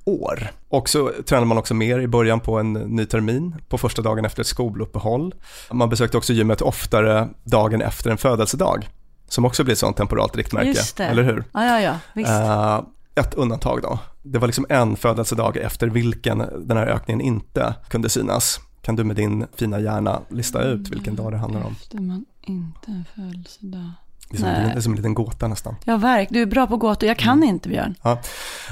år. 0.05 0.51
Och 0.69 0.89
så 0.89 1.11
tränade 1.27 1.47
man 1.47 1.59
också 1.59 1.75
mer 1.75 1.99
i 1.99 2.09
början 2.09 2.41
på 2.41 2.59
en 2.59 2.73
ny 2.73 3.07
termin, 3.07 3.57
på 3.69 3.79
första 3.79 4.03
dagen 4.03 4.25
efter 4.25 4.41
ett 4.41 4.47
skoluppehåll. 4.47 5.35
Man 5.73 5.89
besökte 5.89 6.17
också 6.17 6.33
gymmet 6.33 6.61
oftare 6.63 7.29
dagen 7.45 7.83
efter 7.83 8.11
en 8.11 8.19
födelsedag, 8.19 8.89
som 9.29 9.45
också 9.45 9.65
blir 9.65 9.73
ett 9.73 9.79
sånt 9.79 9.97
temporalt 9.97 10.37
riktmärke, 10.37 10.69
Just 10.69 10.97
det. 10.97 11.05
eller 11.05 11.23
hur? 11.23 11.45
Ja, 11.53 11.65
ja, 11.65 11.81
ja. 11.81 11.99
Visst. 12.15 12.31
Eh, 12.31 12.81
ett 13.15 13.35
undantag 13.35 13.83
då. 13.83 13.99
Det 14.23 14.39
var 14.39 14.47
liksom 14.49 14.67
en 14.69 14.97
födelsedag 14.97 15.57
efter 15.57 15.87
vilken 15.87 16.39
den 16.59 16.77
här 16.77 16.87
ökningen 16.87 17.21
inte 17.21 17.75
kunde 17.89 18.09
synas. 18.09 18.61
Kan 18.83 18.97
du 18.97 19.05
med 19.05 19.17
din 19.17 19.47
fina 19.57 19.81
hjärna 19.81 20.21
lista 20.29 20.63
ut 20.63 20.89
vilken 20.89 21.17
dag 21.17 21.33
det 21.33 21.39
handlar 21.39 21.65
om? 21.65 21.73
Efter 21.73 21.99
man 21.99 22.25
inte 22.43 22.91
en 22.91 23.05
födelsedag. 23.15 23.91
Det 24.37 24.39
är 24.49 24.53
som, 24.55 24.63
Nej. 24.63 24.71
det 24.73 24.79
är 24.79 24.81
som 24.81 24.93
en 24.93 24.97
liten 24.97 25.15
gåta 25.15 25.49
nästan. 25.49 25.77
Ja, 25.85 25.97
verk. 25.97 26.29
Du 26.31 26.43
är 26.43 26.47
bra 26.47 26.67
på 26.67 26.77
gåtor. 26.77 27.09
Jag 27.09 27.19
kan 27.19 27.43
inte, 27.43 27.69
Björn. 27.69 27.95
Ja. 28.03 28.19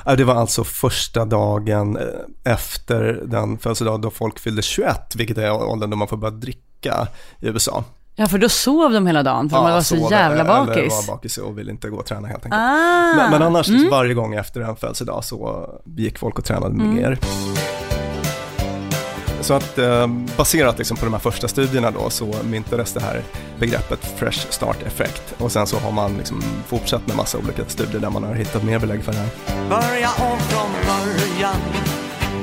Ja, 0.04 0.16
Det 0.16 0.24
var 0.24 0.34
alltså 0.34 0.64
första 0.64 1.24
dagen 1.24 1.96
eh, 1.96 2.52
efter 2.52 3.22
den 3.26 3.58
födelsedag 3.58 4.00
då 4.00 4.10
folk 4.10 4.38
fyllde 4.38 4.62
21, 4.62 5.16
vilket 5.16 5.38
är 5.38 5.52
åldern 5.62 5.90
då 5.90 5.96
man 5.96 6.08
får 6.08 6.16
börja 6.16 6.30
dricka 6.34 7.06
i 7.40 7.46
USA. 7.48 7.84
Ja, 8.14 8.26
för 8.26 8.38
då 8.38 8.48
sov 8.48 8.92
de 8.92 9.06
hela 9.06 9.22
dagen, 9.22 9.50
för 9.50 9.56
man 9.62 9.72
var 9.72 9.80
så 9.80 9.96
sov 9.96 10.10
jävla 10.12 10.40
Eller 10.40 10.66
bakis. 10.66 10.92
var 11.08 11.14
bakis 11.14 11.38
och 11.38 11.58
ville 11.58 11.70
inte 11.70 11.88
gå 11.88 11.96
och 11.96 12.06
träna 12.06 12.28
helt 12.28 12.44
enkelt. 12.44 12.60
Ah. 12.62 13.14
Men, 13.16 13.30
men 13.30 13.42
annars, 13.42 13.68
Mm. 13.68 13.90
varje 13.90 14.14
gång 14.14 14.34
efter 14.34 14.60
en 14.60 14.76
födelsedag 14.76 15.24
så 15.24 15.68
gick 15.84 16.18
folk 16.18 16.38
och 16.38 16.44
tränade 16.44 16.74
Mm. 16.74 16.94
mer. 16.94 17.18
Så 19.42 19.54
att 19.54 19.78
eh, 19.78 20.06
baserat 20.36 20.78
liksom 20.78 20.96
på 20.96 21.04
de 21.04 21.12
här 21.12 21.20
första 21.20 21.48
studierna 21.48 21.90
då 21.90 22.10
så 22.10 22.34
myntades 22.50 22.92
det 22.92 23.00
här 23.00 23.22
begreppet 23.58 24.04
Fresh 24.16 24.46
Start 24.50 24.82
Effect 24.86 25.34
och 25.38 25.52
sen 25.52 25.66
så 25.66 25.78
har 25.78 25.92
man 25.92 26.16
liksom 26.16 26.42
fortsatt 26.66 27.06
med 27.06 27.16
massa 27.16 27.38
olika 27.38 27.64
studier 27.68 28.00
där 28.00 28.10
man 28.10 28.22
har 28.24 28.34
hittat 28.34 28.62
mer 28.64 28.78
belägg 28.78 29.02
för 29.02 29.12
det 29.12 29.18
här. 29.18 29.28
Börja 29.68 30.08
om 30.32 30.38
från 30.38 30.70
början 30.86 31.56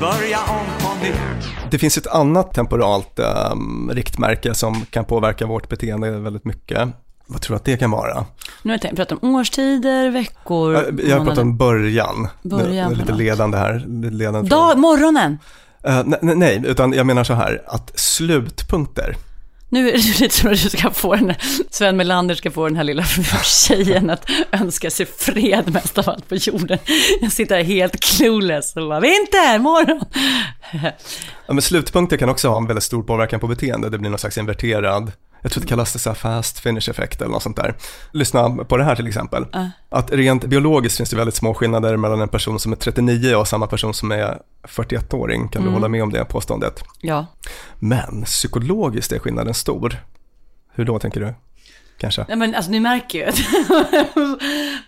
Börja 0.00 0.38
om 0.38 0.66
på 0.80 1.04
nytt 1.06 1.70
Det 1.70 1.78
finns 1.78 1.98
ett 1.98 2.06
annat 2.06 2.54
temporalt 2.54 3.18
eh, 3.18 3.54
riktmärke 3.90 4.54
som 4.54 4.84
kan 4.90 5.04
påverka 5.04 5.46
vårt 5.46 5.68
beteende 5.68 6.10
väldigt 6.10 6.44
mycket. 6.44 6.88
Vad 7.26 7.40
tror 7.40 7.54
du 7.54 7.56
att 7.58 7.64
det 7.64 7.76
kan 7.76 7.90
vara? 7.90 8.24
Nu 8.62 8.72
har 8.72 8.78
jag 8.82 8.96
pratat 8.96 9.22
om 9.22 9.34
årstider, 9.34 10.10
veckor, 10.10 10.74
Eh, 10.74 11.08
Jag 11.08 11.18
har 11.18 11.24
pratat 11.24 11.42
om 11.42 11.56
början. 11.56 12.28
Början 12.42 12.68
det, 12.68 12.74
det 12.74 12.80
är 12.80 12.88
på 12.88 12.94
lite 12.94 13.12
ledande 13.12 13.58
här. 13.58 13.84
lite 13.86 14.14
Ledande 14.16 14.48
Dag, 14.50 14.78
morgonen. 14.78 15.38
Eh, 15.86 16.02
nej, 16.04 16.18
nej, 16.22 16.34
nej, 16.34 16.62
utan 16.66 16.92
jag 16.92 17.06
menar 17.06 17.24
så 17.24 17.34
här 17.34 17.62
att 17.66 17.98
slutpunkter, 18.00 19.16
Nu 19.68 19.88
är 19.88 19.92
det 19.92 19.98
lite 20.20 20.34
som 20.34 20.50
att 20.52 20.62
du 20.62 20.68
ska 20.70 20.90
få 20.90 21.14
den, 21.14 21.34
Sven 21.70 21.96
Melander 21.96 22.34
ska 22.34 22.50
få 22.50 22.68
den 22.68 22.76
här 22.76 22.84
lilla 22.84 23.04
tjejen 23.44 24.10
att 24.10 24.30
önska 24.52 24.90
sig 24.90 25.06
fred 25.06 25.72
mest 25.72 25.98
av 25.98 26.08
allt 26.08 26.28
på 26.28 26.34
jorden. 26.34 26.78
Jag 27.20 27.32
sitter 27.32 27.56
här 27.56 27.64
helt 27.64 28.00
clueless 28.00 28.76
och 28.76 28.88
bara, 28.88 29.00
vinter, 29.00 29.58
morgon. 29.58 30.00
Ja, 31.46 31.52
men 31.52 31.62
slutpunkter 31.62 32.16
kan 32.16 32.28
också 32.28 32.48
ha 32.48 32.56
en 32.56 32.66
väldigt 32.66 32.84
stor 32.84 33.02
påverkan 33.02 33.40
på 33.40 33.46
beteende. 33.46 33.90
Det 33.90 33.98
blir 33.98 34.10
någon 34.10 34.18
slags 34.18 34.38
inverterad, 34.38 35.12
jag 35.42 35.52
tror 35.52 35.60
det 35.62 35.66
kallas 35.68 35.92
det 35.92 35.98
så 35.98 36.10
här 36.10 36.14
fast 36.14 36.58
finish 36.58 36.90
effekt 36.90 37.20
eller 37.20 37.32
något 37.32 37.42
sånt 37.42 37.56
där. 37.56 37.74
Lyssna 38.12 38.50
på 38.64 38.76
det 38.76 38.84
här 38.84 38.96
till 38.96 39.06
exempel. 39.06 39.42
Uh. 39.56 39.66
Att 39.88 40.10
rent 40.12 40.44
biologiskt 40.44 40.96
finns 40.96 41.10
det 41.10 41.16
väldigt 41.16 41.34
små 41.34 41.54
skillnader 41.54 41.96
mellan 41.96 42.20
en 42.20 42.28
person 42.28 42.58
som 42.60 42.72
är 42.72 42.76
39 42.76 43.34
och 43.34 43.48
samma 43.48 43.66
person 43.66 43.94
som 43.94 44.12
är 44.12 44.38
41-åring. 44.68 45.48
Kan 45.48 45.62
Mm. 45.62 45.72
du 45.72 45.76
hålla 45.78 45.88
med 45.88 46.02
om 46.02 46.12
det 46.12 46.24
påståendet? 46.24 46.84
Ja. 47.00 47.26
Men 47.78 48.22
psykologiskt 48.24 49.12
är 49.12 49.18
skillnaden 49.18 49.54
stor. 49.54 49.96
Hur 50.74 50.84
då 50.84 50.98
tänker 50.98 51.20
du? 51.20 51.34
Kanske? 52.00 52.24
Nej 52.28 52.36
men 52.36 52.54
alltså 52.54 52.70
ni 52.70 52.80
märker 52.80 53.18
ju. 53.18 53.24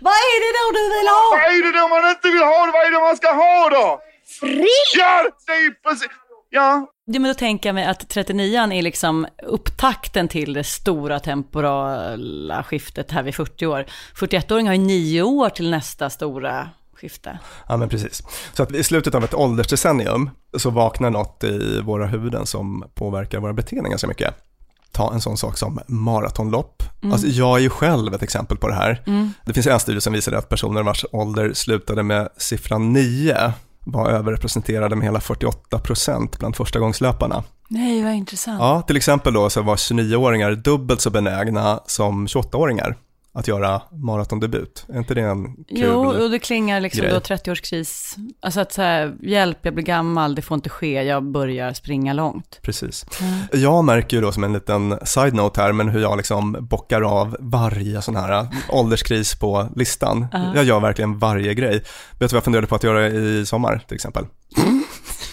Vad 0.06 0.14
är 0.28 0.38
det 0.44 0.50
då 0.58 0.64
du 0.78 0.84
vill 0.96 1.08
ha? 1.16 1.24
Vad 1.32 1.44
är 1.56 1.62
det 1.72 1.78
då 1.80 1.88
man 1.88 2.10
inte 2.10 2.28
vill 2.28 2.42
ha? 2.42 2.70
Vad 2.74 2.82
är 2.86 2.90
det 2.90 3.00
man 3.08 3.16
ska 3.16 3.28
ha 3.34 3.68
då? 3.70 4.00
Fri! 4.40 4.68
Ja, 4.98 5.24
det 5.46 5.52
är 5.52 5.70
precis... 5.82 6.08
Ja. 6.50 6.86
Ja, 7.04 7.20
men 7.20 7.28
då 7.28 7.34
tänker 7.34 7.68
jag 7.68 7.74
mig 7.74 7.84
att 7.84 8.14
39an 8.14 8.72
är 8.72 8.82
liksom 8.82 9.26
upptakten 9.42 10.28
till 10.28 10.52
det 10.52 10.64
stora 10.64 11.20
temporala 11.20 12.62
skiftet 12.62 13.10
här 13.10 13.22
vid 13.22 13.34
40 13.34 13.66
år. 13.66 13.86
41-åring 14.16 14.66
har 14.66 14.74
ju 14.74 14.80
nio 14.80 15.22
år 15.22 15.48
till 15.48 15.70
nästa 15.70 16.10
stora 16.10 16.68
skifte. 16.94 17.38
Ja, 17.68 17.76
men 17.76 17.88
precis. 17.88 18.22
Så 18.52 18.62
att 18.62 18.72
i 18.72 18.84
slutet 18.84 19.14
av 19.14 19.24
ett 19.24 19.34
åldersdecennium 19.34 20.30
så 20.56 20.70
vaknar 20.70 21.10
något 21.10 21.44
i 21.44 21.80
våra 21.80 22.06
huvuden 22.06 22.46
som 22.46 22.84
påverkar 22.94 23.40
våra 23.40 23.52
beteenden 23.52 23.90
ganska 23.90 24.06
mycket. 24.06 24.34
Ta 24.92 25.12
en 25.12 25.20
sån 25.20 25.36
sak 25.36 25.58
som 25.58 25.80
maratonlopp. 25.86 26.82
Mm. 27.02 27.12
Alltså 27.12 27.26
jag 27.26 27.58
är 27.58 27.62
ju 27.62 27.70
själv 27.70 28.14
ett 28.14 28.22
exempel 28.22 28.56
på 28.56 28.68
det 28.68 28.74
här. 28.74 29.02
Mm. 29.06 29.32
Det 29.44 29.52
finns 29.52 29.66
en 29.66 29.80
studie 29.80 30.00
som 30.00 30.12
visade 30.12 30.38
att 30.38 30.48
personer 30.48 30.82
vars 30.82 31.04
ålder 31.12 31.52
slutade 31.52 32.02
med 32.02 32.28
siffran 32.36 32.92
9 32.92 33.52
var 33.84 34.10
överrepresenterade 34.10 34.96
med 34.96 35.04
hela 35.04 35.20
48 35.20 35.78
procent 35.78 36.38
bland 36.38 36.56
förstagångslöparna. 36.56 37.44
Nej, 37.68 38.04
vad 38.04 38.12
intressant. 38.12 38.60
Ja, 38.60 38.82
till 38.82 38.96
exempel 38.96 39.34
då 39.34 39.50
så 39.50 39.62
var 39.62 39.76
29-åringar 39.76 40.52
dubbelt 40.52 41.00
så 41.00 41.10
benägna 41.10 41.80
som 41.86 42.26
28-åringar 42.26 42.96
att 43.34 43.48
göra 43.48 43.82
maratondebut. 43.92 44.86
Är 44.88 44.98
inte 44.98 45.14
det 45.14 45.20
en 45.20 45.54
kul 45.54 45.64
Jo, 45.68 46.22
och 46.22 46.30
det 46.30 46.38
klingar 46.38 46.80
liksom 46.80 47.00
grej? 47.00 47.12
då 47.12 47.18
30-årskris. 47.18 48.16
Alltså 48.40 48.60
att 48.60 48.72
så 48.72 48.82
här, 48.82 49.16
hjälp, 49.22 49.58
jag 49.62 49.74
blir 49.74 49.84
gammal, 49.84 50.34
det 50.34 50.42
får 50.42 50.54
inte 50.54 50.70
ske, 50.70 51.02
jag 51.02 51.24
börjar 51.24 51.72
springa 51.72 52.12
långt. 52.12 52.58
Precis. 52.62 53.06
Mm. 53.20 53.34
Jag 53.52 53.84
märker 53.84 54.16
ju 54.16 54.20
då 54.20 54.32
som 54.32 54.44
en 54.44 54.52
liten 54.52 54.98
side-note 55.04 55.60
här, 55.60 55.72
men 55.72 55.88
hur 55.88 56.00
jag 56.00 56.16
liksom 56.16 56.56
bockar 56.60 57.02
av 57.02 57.36
varje 57.40 58.02
sån 58.02 58.16
här 58.16 58.46
ålderskris 58.68 59.34
på 59.34 59.68
listan. 59.76 60.26
Ja. 60.32 60.52
Jag 60.54 60.64
gör 60.64 60.80
verkligen 60.80 61.18
varje 61.18 61.54
grej. 61.54 61.72
Vet 61.72 61.84
du 62.18 62.26
vad 62.26 62.32
jag 62.32 62.44
funderade 62.44 62.66
på 62.66 62.74
att 62.74 62.84
göra 62.84 63.08
i 63.08 63.46
sommar 63.46 63.84
till 63.88 63.94
exempel? 63.94 64.24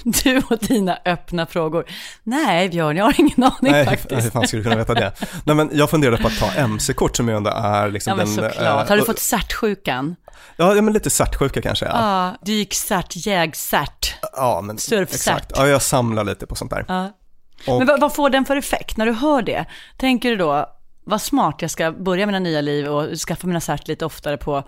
Du 0.24 0.41
och 0.50 0.58
dina 0.60 0.98
öppna 1.06 1.46
frågor. 1.46 1.86
Nej, 2.24 2.70
Björn, 2.70 2.98
jag 2.98 3.06
har 3.06 3.15
ingen 3.20 3.44
aning 3.44 3.72
Nej, 3.72 3.86
faktiskt. 3.86 4.25
hur 4.25 4.29
fan 4.32 4.48
skulle 4.48 4.60
du 4.60 4.63
kunna 4.63 4.75
veta 4.75 4.94
det? 4.94 5.13
Nej, 5.44 5.56
men 5.56 5.70
jag 5.74 5.89
funderade 5.89 6.18
på 6.22 6.27
att 6.27 6.39
ta 6.39 6.51
MC-kort 6.51 7.18
som 7.18 7.29
ju 7.29 7.36
ändå 7.36 7.50
är 7.50 7.89
liksom 7.89 8.12
Ja, 8.12 8.15
men 8.15 8.25
den... 8.25 8.36
såklart. 8.51 8.82
eh, 8.84 8.89
Har 8.89 8.98
du 8.98 9.03
fått 9.06 9.20
särtsjukan? 9.20 10.15
Ja, 10.56 10.75
ja, 10.75 10.82
men 10.82 10.94
lite 10.94 11.10
sartsjuka 11.10 11.62
kanske. 11.62 11.86
Ja, 11.86 11.91
Ja, 12.32 12.38
dyksärt, 12.46 13.15
jägsärt. 13.15 14.15
ja 14.36 14.62
men 14.62 14.77
Surfsärt. 14.77 15.51
Ja, 15.56 15.68
jag 15.68 15.82
samlar 15.82 16.24
lite 16.24 16.48
på 16.48 16.56
sånt 16.56 16.72
där. 16.72 16.86
Ja. 16.88 17.10
Och- 17.68 17.77
Men 17.77 17.88
vad, 17.88 18.00
vad 18.01 18.15
får 18.15 18.29
den 18.29 18.46
för 18.46 18.56
effekt 18.56 18.98
när 18.98 19.06
du 19.06 19.12
hör 19.13 19.41
det? 19.41 19.65
Tänker 19.98 20.29
du 20.29 20.36
då, 20.36 20.65
vad 21.06 21.22
smart, 21.22 21.56
jag 21.60 21.72
ska 21.72 21.91
börja 21.91 22.25
mina 22.25 22.39
nya 22.39 22.62
liv 22.62 22.88
och 22.88 23.18
skaffa 23.20 23.48
mina 23.48 23.62
cert 23.62 23.88
lite 23.88 24.06
oftare 24.06 24.38
på 24.38 24.63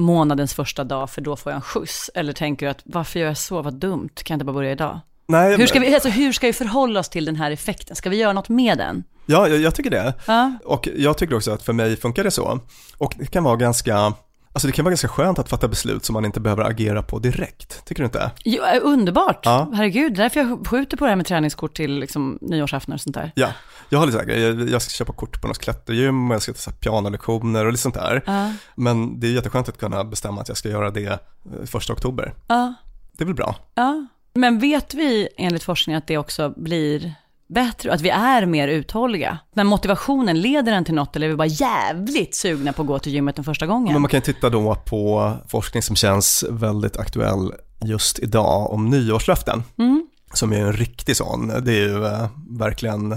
månadens 0.00 0.54
första 0.54 0.84
dag, 0.84 1.10
för 1.10 1.20
då 1.20 1.36
får 1.36 1.52
jag 1.52 1.56
en 1.56 1.62
skjuts? 1.62 2.10
Eller 2.14 2.32
tänker 2.32 2.66
du 2.66 2.70
att, 2.70 2.80
varför 2.84 3.20
gör 3.20 3.26
jag 3.26 3.36
så, 3.36 3.62
vad 3.62 3.74
dumt, 3.74 4.10
kan 4.14 4.34
jag 4.34 4.36
inte 4.36 4.44
bara 4.44 4.52
börja 4.52 4.72
idag? 4.72 5.00
Nej, 5.28 5.56
Hur 5.56 5.66
ska, 5.66 5.80
vi, 5.80 5.94
alltså, 5.94 6.08
hur 6.08 6.32
ska 6.32 6.46
vi 6.46 6.52
förhålla 6.52 7.00
oss 7.00 7.08
till 7.08 7.24
den 7.24 7.36
här 7.36 7.50
effekten? 7.50 7.96
Ska 7.96 8.10
vi 8.10 8.16
göra 8.16 8.32
något 8.32 8.48
med 8.48 8.78
den? 8.78 9.04
Ja, 9.26 9.48
jag, 9.48 9.58
jag 9.60 9.74
tycker 9.74 9.90
det. 9.90 10.14
Ja. 10.26 10.52
Och 10.64 10.88
jag 10.96 11.18
tycker 11.18 11.36
också 11.36 11.50
att 11.50 11.62
för 11.62 11.72
mig 11.72 11.96
funkar 11.96 12.24
det 12.24 12.30
så. 12.30 12.60
Och 12.98 13.14
det 13.18 13.26
kan 13.26 13.44
vara 13.44 13.56
ganska, 13.56 14.12
alltså 14.52 14.66
det 14.66 14.72
kan 14.72 14.84
vara 14.84 14.90
ganska 14.90 15.08
skönt 15.08 15.38
att 15.38 15.48
fatta 15.48 15.68
beslut 15.68 16.04
som 16.04 16.12
man 16.12 16.24
inte 16.24 16.40
behöver 16.40 16.64
agera 16.64 17.02
på 17.02 17.18
direkt. 17.18 17.84
Tycker 17.84 18.02
du 18.02 18.04
inte? 18.04 18.30
Jo, 18.44 18.62
äh, 18.64 18.78
underbart, 18.82 19.40
Ja. 19.46 19.70
herregud, 19.74 20.12
det 20.14 20.18
är 20.18 20.22
därför 20.22 20.40
jag 20.40 20.66
skjuter 20.66 20.96
på 20.96 21.04
det 21.04 21.08
här 21.10 21.16
med 21.16 21.26
träningskort 21.26 21.76
till 21.76 21.98
liksom, 21.98 22.38
nyårsafton 22.40 22.94
och 22.94 23.00
sånt 23.00 23.14
där. 23.14 23.32
Ja, 23.34 23.48
jag 23.88 23.98
har 23.98 24.06
lite 24.06 24.18
så 24.18 24.24
här, 24.24 24.36
jag, 24.38 24.68
jag 24.70 24.82
ska 24.82 24.90
köpa 24.90 25.12
kort 25.12 25.40
på 25.42 25.48
något 25.48 25.58
klättergym 25.58 26.30
och 26.30 26.34
jag 26.34 26.42
ska 26.42 26.52
ta 26.52 26.70
pianolektioner 26.70 27.64
och 27.66 27.72
lite 27.72 27.82
sånt 27.82 27.94
där. 27.94 28.22
Ja. 28.26 28.52
Men 28.74 29.20
det 29.20 29.26
är 29.26 29.32
jätteskönt 29.32 29.68
att 29.68 29.78
kunna 29.78 30.04
bestämma 30.04 30.40
att 30.40 30.48
jag 30.48 30.56
ska 30.56 30.68
göra 30.68 30.90
det 30.90 31.06
eh, 31.06 31.18
första 31.66 31.92
oktober. 31.92 32.34
Ja. 32.46 32.74
Det 33.12 33.24
är 33.24 33.26
väl 33.26 33.34
bra? 33.34 33.56
Ja, 33.74 34.06
men 34.34 34.58
vet 34.58 34.94
vi 34.94 35.28
enligt 35.36 35.62
forskning 35.62 35.96
att 35.96 36.06
det 36.06 36.18
också 36.18 36.52
blir 36.56 37.14
bättre, 37.54 37.92
att 37.92 38.00
vi 38.00 38.08
är 38.10 38.46
mer 38.46 38.68
uthålliga? 38.68 39.38
Men 39.54 39.66
motivationen, 39.66 40.40
leder 40.40 40.72
den 40.72 40.84
till 40.84 40.94
något 40.94 41.16
eller 41.16 41.26
är 41.26 41.30
vi 41.30 41.36
bara 41.36 41.46
jävligt 41.46 42.34
sugna 42.34 42.72
på 42.72 42.82
att 42.82 42.88
gå 42.88 42.98
till 42.98 43.12
gymmet 43.12 43.36
den 43.36 43.44
första 43.44 43.66
gången? 43.66 43.92
Men 43.92 44.02
man 44.02 44.10
kan 44.10 44.22
titta 44.22 44.50
då 44.50 44.74
på 44.74 45.32
forskning 45.48 45.82
som 45.82 45.96
känns 45.96 46.44
väldigt 46.50 46.96
aktuell 46.96 47.52
just 47.84 48.18
idag 48.18 48.72
om 48.72 48.90
nyårslöften. 48.90 49.62
Mm. 49.78 50.06
Som 50.32 50.52
är 50.52 50.60
en 50.60 50.72
riktig 50.72 51.16
sån. 51.16 51.48
Det 51.48 51.72
är 51.72 51.88
ju 51.88 52.04
eh, 52.06 52.28
verkligen 52.58 53.14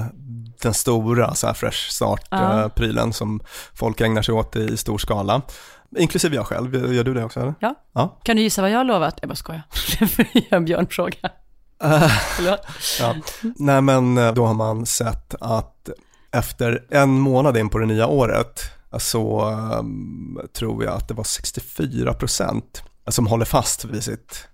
den 0.62 0.74
stora 0.74 1.36
så 1.36 1.48
här 1.48 1.54
fresh 1.54 1.88
Ja. 1.88 1.92
start-prylen 1.92 3.14
som 3.14 3.42
folk 3.74 4.02
ägnar 4.02 4.22
sig 4.22 4.34
åt 4.34 4.56
i 4.56 4.78
stor 4.78 4.98
skala. 4.98 5.42
Inklusive 5.98 6.36
jag 6.36 6.46
själv. 6.48 6.94
Gör 6.94 7.04
du 7.04 7.14
det 7.14 7.24
också 7.24 7.40
eller? 7.40 7.54
Ja. 7.60 7.76
Ja. 7.94 8.20
Kan 8.24 8.36
du 8.36 8.42
gissa 8.42 8.62
vad 8.62 8.72
jag 8.72 8.78
har 8.78 8.84
lovat? 8.84 9.18
Jag 9.22 9.30
bara 9.30 9.36
skojar. 9.36 9.62
Det 10.34 10.52
är 10.52 10.56
en 10.56 10.66
björnfråga. 10.66 11.30
Ja. 13.00 13.16
Nej 13.56 13.82
men 13.82 14.18
eh, 14.18 14.34
då 14.34 14.46
har 14.46 14.54
man 14.54 14.86
sett 14.86 15.36
att 15.40 15.90
efter 16.32 16.86
en 16.90 17.10
månad 17.10 17.58
in 17.58 17.70
på 17.70 17.78
det 17.78 17.86
nya 17.86 18.08
året 18.08 18.62
så 18.98 19.42
ehm, 19.42 20.40
tror 20.54 20.84
jag 20.84 20.94
att 20.94 21.08
det 21.08 21.14
var 21.14 21.24
64 21.24 22.14
procent 22.14 22.84
som 23.08 23.28
håller 23.28 23.46
fast 23.46 23.86
vid 23.86 24.04
sitt 24.04 24.48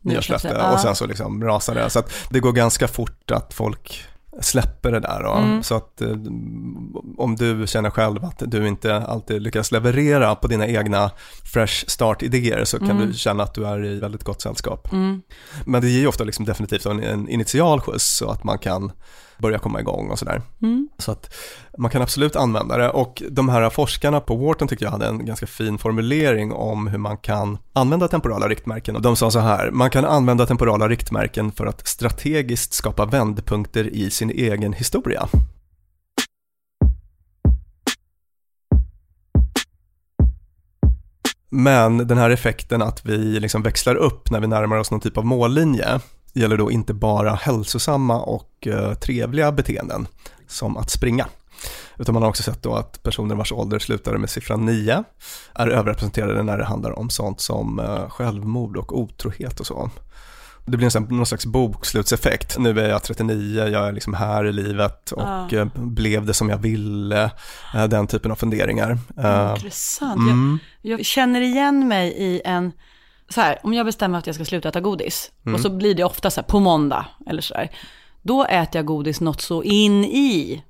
nyårslöfte 0.00 0.62
och 0.72 0.80
sen 0.80 0.96
så 0.96 1.06
liksom 1.06 1.44
rasar 1.44 1.74
det. 1.74 1.90
Så 1.90 1.98
att 1.98 2.10
det 2.30 2.40
går 2.40 2.52
ganska 2.52 2.88
fort 2.88 3.30
att 3.30 3.54
folk 3.54 4.04
släpper 4.40 4.92
det 4.92 5.00
där. 5.00 5.22
Då. 5.22 5.32
Mm. 5.32 5.62
Så 5.62 5.74
att 5.76 6.00
eh, 6.00 6.08
om 7.18 7.36
du 7.38 7.66
känner 7.66 7.90
själv 7.90 8.24
att 8.24 8.42
du 8.46 8.68
inte 8.68 8.96
alltid 8.96 9.42
lyckas 9.42 9.72
leverera 9.72 10.34
på 10.34 10.46
dina 10.48 10.66
egna 10.66 11.10
fresh 11.52 11.84
start-idéer 11.86 12.64
så 12.64 12.78
kan 12.78 12.90
Mm. 12.90 13.06
du 13.06 13.14
känna 13.14 13.42
att 13.42 13.54
du 13.54 13.66
är 13.66 13.84
i 13.84 14.00
väldigt 14.00 14.24
gott 14.24 14.42
sällskap. 14.42 14.92
Mm. 14.92 15.22
Men 15.66 15.80
det 15.82 15.88
ger 15.88 16.00
ju 16.00 16.06
ofta 16.06 16.24
liksom 16.24 16.44
definitivt 16.44 16.86
en, 16.86 17.02
en 17.02 17.28
initial 17.28 17.80
skjuts 17.80 18.16
så 18.16 18.30
att 18.30 18.44
man 18.44 18.58
kan 18.58 18.92
börja 19.44 19.58
komma 19.58 19.80
igång 19.80 20.10
och 20.10 20.18
sådär. 20.18 20.42
Mm. 20.62 20.88
Så 20.98 21.12
att 21.12 21.34
man 21.78 21.90
kan 21.90 22.02
absolut 22.02 22.36
använda 22.36 22.76
det 22.76 22.90
och 22.90 23.22
de 23.30 23.48
här 23.48 23.70
forskarna 23.70 24.20
på 24.20 24.36
Wharton 24.36 24.68
tycker 24.68 24.84
jag 24.84 24.92
hade 24.92 25.06
en 25.06 25.26
ganska 25.26 25.46
fin 25.46 25.78
formulering 25.78 26.52
om 26.52 26.86
hur 26.86 26.98
man 26.98 27.16
kan 27.16 27.58
använda 27.72 28.08
temporala 28.08 28.48
riktmärken 28.48 28.96
och 28.96 29.02
de 29.02 29.16
sa 29.16 29.30
så 29.30 29.38
här, 29.38 29.70
man 29.70 29.90
kan 29.90 30.04
använda 30.04 30.46
temporala 30.46 30.88
riktmärken 30.88 31.52
för 31.52 31.66
att 31.66 31.86
strategiskt 31.88 32.72
skapa 32.72 33.04
vändpunkter 33.04 33.84
i 33.84 34.10
sin 34.10 34.30
egen 34.30 34.72
historia. 34.72 35.28
Men 41.50 41.98
den 41.98 42.18
här 42.18 42.30
effekten 42.30 42.82
att 42.82 43.06
vi 43.06 43.16
liksom 43.16 43.62
växlar 43.62 43.94
upp 43.94 44.30
när 44.30 44.40
vi 44.40 44.46
närmar 44.46 44.76
oss 44.76 44.90
någon 44.90 45.00
typ 45.00 45.18
av 45.18 45.24
mållinje 45.24 46.00
gäller 46.34 46.56
då 46.56 46.70
inte 46.70 46.94
bara 46.94 47.34
hälsosamma 47.34 48.20
och 48.20 48.66
eh, 48.66 48.94
trevliga 48.94 49.52
beteenden 49.52 50.06
som 50.48 50.76
att 50.76 50.90
springa. 50.90 51.26
Utan 51.98 52.12
man 52.12 52.22
har 52.22 52.30
också 52.30 52.42
sett 52.42 52.62
då 52.62 52.74
att 52.74 53.02
personer 53.02 53.34
vars 53.34 53.52
ålder 53.52 53.78
slutar 53.78 54.16
med 54.16 54.30
siffran 54.30 54.66
9 54.66 55.04
är 55.54 55.68
överrepresenterade 55.68 56.42
när 56.42 56.58
det 56.58 56.64
handlar 56.64 56.98
om 56.98 57.10
sånt 57.10 57.40
som 57.40 57.78
eh, 57.78 58.08
självmord 58.08 58.76
och 58.76 58.98
otrohet 58.98 59.60
och 59.60 59.66
så. 59.66 59.90
Det 60.66 60.76
blir 60.76 60.96
en 60.96 61.02
någon 61.02 61.26
slags 61.26 61.46
bokslutseffekt. 61.46 62.58
Nu 62.58 62.80
är 62.80 62.88
jag 62.88 63.02
39, 63.02 63.64
jag 63.68 63.88
är 63.88 63.92
liksom 63.92 64.14
här 64.14 64.44
i 64.46 64.52
livet 64.52 65.10
och 65.12 65.22
Ja. 65.22 65.58
eh, 65.58 65.66
blev 65.74 66.26
det 66.26 66.34
som 66.34 66.48
jag 66.48 66.58
ville. 66.58 67.30
Den 67.88 68.06
typen 68.06 68.30
av 68.30 68.36
funderingar. 68.36 68.98
Intressant. 69.56 70.16
mm. 70.16 70.58
Jag, 70.82 71.00
jag 71.00 71.06
känner 71.06 71.40
igen 71.40 71.88
mig 71.88 72.08
i 72.16 72.42
en, 72.44 72.72
så 73.28 73.40
här, 73.40 73.58
om 73.62 73.74
jag 73.74 73.86
bestämmer 73.86 74.18
att 74.18 74.26
jag 74.26 74.34
ska 74.34 74.44
sluta 74.44 74.68
äta 74.68 74.80
godis, 74.80 75.30
Mm. 75.46 75.54
och 75.54 75.60
så 75.60 75.70
blir 75.70 75.94
det 75.94 76.04
ofta 76.04 76.30
så 76.30 76.40
här 76.40 76.48
på 76.48 76.60
måndag, 76.60 77.06
eller 77.26 77.42
så 77.42 77.54
här, 77.54 77.70
då 78.22 78.44
äter 78.44 78.76
jag 78.78 78.86
godis 78.86 79.20
något 79.20 79.40
så 79.40 79.62
in 79.62 80.04
i 80.04 80.62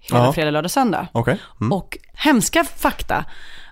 hela 0.00 0.24
Ja. 0.24 0.32
fredag, 0.32 0.50
lördag, 0.50 0.70
söndag. 0.70 1.08
Okej. 1.12 1.38
Mm. 1.60 1.72
Och 1.72 1.98
hemska 2.14 2.64
fakta, 2.64 3.24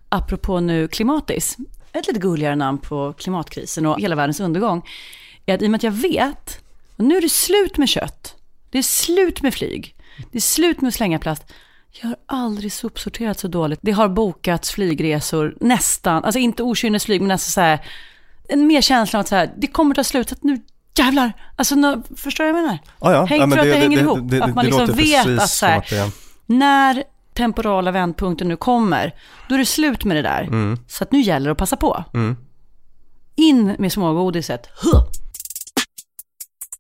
apropå 0.09 0.61
nu 0.61 0.89
klimatis, 0.89 1.57
ett 1.93 2.07
lite 2.07 2.21
gulligare 2.21 2.57
namn 2.57 2.79
på 2.79 3.13
klimatkrisen 3.13 3.87
och 3.87 4.01
hela 4.01 4.17
världens 4.17 4.41
undergång, 4.41 4.83
är 5.47 5.55
att 5.55 5.63
i 5.63 5.67
och 5.67 5.71
med 5.71 5.79
att 5.79 5.83
jag 5.83 5.91
vet, 5.93 6.61
nu 6.97 7.17
är 7.17 7.21
det 7.21 7.29
slut 7.29 7.77
med 7.79 7.89
kött, 7.89 8.35
det 8.71 8.79
är 8.79 8.83
slut 8.83 9.43
med 9.43 9.55
flyg, 9.55 9.95
Det 10.33 10.39
är 10.39 10.43
slut 10.43 10.81
med 10.81 10.89
att 10.89 10.95
slänga 10.95 11.19
plast. 11.19 11.53
Jag 12.01 12.09
har 12.09 12.17
aldrig 12.27 12.73
sopsorterat 12.73 13.39
så 13.39 13.49
dåligt. 13.49 13.79
Det 13.83 13.91
har 13.93 14.09
bokats 14.09 14.71
flygresor, 14.71 15.57
nästan, 15.61 16.25
alltså 16.25 16.39
inte 16.39 16.63
okynnesflyg, 16.63 17.21
men 17.21 17.29
nästan 17.29 17.51
så 17.53 17.61
här, 17.61 17.79
en 18.49 18.67
mer 18.67 18.81
känsla 18.81 19.19
av 19.19 19.21
att 19.21 19.29
så 19.29 19.35
här, 19.37 19.55
det 19.57 19.67
kommer 19.67 19.95
ta 19.95 20.05
slut, 20.05 20.33
att 20.33 20.43
nu 20.45 20.61
jävlar, 20.99 21.33
alltså 21.57 21.75
nu, 21.75 22.03
förstår 22.17 22.45
du 22.45 22.53
vad 22.53 22.59
jag 22.61 22.65
menar? 22.65 22.79
Ja, 23.01 23.13
ja. 23.13 23.25
Häng 23.25 23.41
ja, 23.41 23.47
men 23.47 23.59
för 23.59 23.67
att 23.67 23.73
det, 23.73 23.79
hänger 23.81 23.97
det, 23.99 24.03
ihop, 24.03 24.19
det, 24.23 24.43
att 24.43 24.55
man 24.55 24.65
det 24.65 24.71
liksom 24.71 24.97
vet 24.97 25.27
att 25.41 25.51
så 25.51 25.67
här, 25.67 25.79
att 25.79 25.89
det- 25.91 26.11
när 26.47 27.03
temporala 27.35 27.91
vändpunkten 27.91 28.49
nu 28.49 28.57
kommer, 28.57 29.15
då 29.49 29.55
är 29.55 29.59
det 29.59 29.67
slut 29.67 30.05
med 30.05 30.17
det 30.17 30.23
där. 30.23 30.43
Mm. 30.43 30.79
Så 30.89 31.05
att 31.05 31.13
nu 31.13 31.21
gäller 31.21 31.47
det 31.47 31.53
att 31.53 31.59
passa 31.59 31.77
på. 31.77 32.05
Mm. 32.15 32.37
In 33.37 33.77
med 33.79 33.93
smågodiset. 33.93 34.67
Huh. 34.83 35.03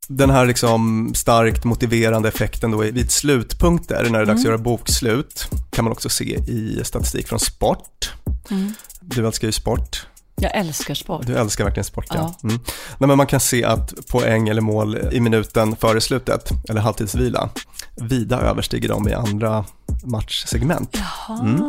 Den 0.09 0.31
här 0.31 0.46
liksom 0.46 1.12
starkt 1.14 1.64
motiverande 1.64 2.28
effekten 2.28 2.70
då 2.70 2.78
vid 2.78 3.11
slutpunkter, 3.11 4.02
när 4.04 4.18
det 4.18 4.18
är 4.18 4.26
dags 4.26 4.31
att 4.31 4.44
Mm. 4.44 4.46
göra 4.46 4.59
bokslut, 4.59 5.48
kan 5.70 5.85
man 5.85 5.92
också 5.92 6.09
se 6.09 6.24
i 6.35 6.81
statistik 6.85 7.28
från 7.28 7.40
sport. 7.40 8.12
Mm. 8.50 8.72
Du 9.00 9.26
älskar 9.26 9.48
ju 9.48 9.52
sport. 9.52 10.07
Jag 10.40 10.57
älskar 10.57 10.94
sport. 10.94 11.27
Du 11.27 11.37
älskar 11.38 11.64
verkligen 11.64 11.85
sport, 11.85 12.07
ja. 12.09 12.35
Ja. 12.42 12.48
Mm. 12.48 12.61
Nej, 12.98 13.09
men 13.09 13.16
man 13.16 13.27
kan 13.27 13.40
se 13.40 13.64
att 13.64 13.94
poäng 14.11 14.48
eller 14.48 14.61
mål 14.61 14.98
i 15.12 15.20
minuten 15.20 15.77
före 15.77 16.01
slutet, 16.01 16.51
eller 16.68 16.81
halvtidsvila, 16.81 17.48
vida 17.96 18.40
överstiger 18.40 18.88
dem 18.88 19.09
i 19.09 19.14
andra 19.14 19.64
matchsegment. 20.05 20.96
Mm. 21.40 21.61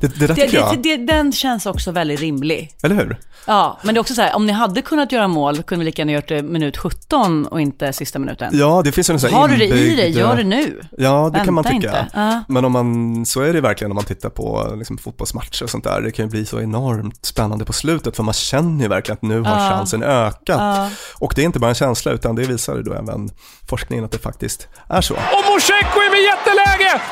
Det, 0.00 0.18
det 0.18 0.26
där 0.26 0.34
Det, 0.34 0.52
jag, 0.52 0.82
det, 0.82 0.96
det, 0.96 1.06
den 1.12 1.32
känns 1.32 1.66
också 1.66 1.92
väldigt 1.92 2.20
rimlig. 2.20 2.74
eller 2.82 2.94
hur? 2.96 3.16
Ja, 3.46 3.78
men 3.82 3.94
det 3.94 3.98
är 3.98 4.00
också 4.00 4.14
så 4.14 4.22
här, 4.22 4.36
om 4.36 4.46
ni 4.46 4.52
hade 4.52 4.82
kunnat 4.82 5.12
göra 5.12 5.28
mål, 5.28 5.62
kunde 5.62 5.78
vi 5.78 5.84
lika 5.84 6.00
gärna 6.02 6.12
gjort 6.12 6.28
det 6.28 6.42
minut 6.42 6.76
17 6.76 7.46
och 7.46 7.60
inte 7.60 7.92
sista 7.92 8.18
minuten. 8.18 8.50
Ja, 8.58 8.82
det 8.84 8.92
finns 8.92 9.10
en 9.10 9.20
sån 9.20 9.30
här 9.30 9.36
Har 9.38 9.48
du 9.48 9.56
det 9.56 9.64
i 9.64 9.70
inbyggd- 9.72 9.96
dig, 9.96 10.10
gör 10.10 10.36
det 10.36 10.44
nu. 10.44 10.80
Ja, 10.98 11.30
det 11.34 11.44
kan 11.44 11.54
man 11.54 11.64
Vänta 11.64 11.80
tycka. 11.80 12.00
inte. 12.00 12.06
Ja. 12.14 12.44
Men 12.48 12.64
om 12.64 12.72
man, 12.72 13.26
så 13.26 13.40
är 13.40 13.52
det 13.52 13.60
verkligen 13.60 13.90
om 13.90 13.94
man 13.94 14.04
tittar 14.04 14.28
på 14.30 14.72
liksom, 14.76 14.98
fotbollsmatcher 14.98 15.62
och 15.64 15.70
sånt 15.70 15.84
där. 15.84 16.00
Det 16.00 16.10
kan 16.10 16.24
ju 16.24 16.30
bli 16.30 16.46
så 16.46 16.60
enormt 16.60 17.26
spännande 17.26 17.64
på 17.64 17.72
slutet 17.72 18.16
för 18.16 18.22
man 18.22 18.34
känner 18.34 18.82
ju 18.82 18.88
verkligen 18.88 19.16
att 19.16 19.22
nu 19.22 19.40
har 19.40 19.60
Ja. 19.64 19.70
chansen 19.70 20.02
ökat. 20.02 20.42
Ja. 20.60 20.90
Och 21.18 21.32
det 21.36 21.42
är 21.42 21.46
inte 21.46 21.58
bara 21.58 21.68
en 21.68 21.74
känsla 21.74 22.12
utan 22.12 22.34
det 22.34 22.42
visar 22.42 22.76
ju 22.76 22.82
då 22.82 22.92
även 22.92 23.30
forskningen 23.68 24.04
att 24.04 24.12
det 24.12 24.18
faktiskt 24.18 24.68
är 24.88 25.00
så. 25.00 25.14
Och 25.14 25.20
Moshenko 25.52 25.98
är 25.98 26.10
med 26.10 26.22
jätteläge! 26.22 27.02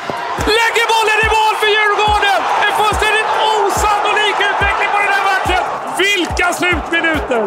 Lägger 0.58 0.86
bollen 0.94 1.18
i 1.26 1.28
mål 1.38 1.54
för 1.60 1.68
Djurgården! 1.76 2.40
En 2.66 2.74
fullständigt 2.80 3.30
osannolik 3.54 4.36
utveckling 4.48 4.90
på 4.94 4.98
den 5.04 5.12
här 5.16 5.24
matchen! 5.30 5.62
Vilka 6.04 6.46
slutminuter! 6.58 7.42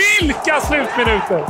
Vilka 0.00 0.60
slutminuter! 0.60 1.40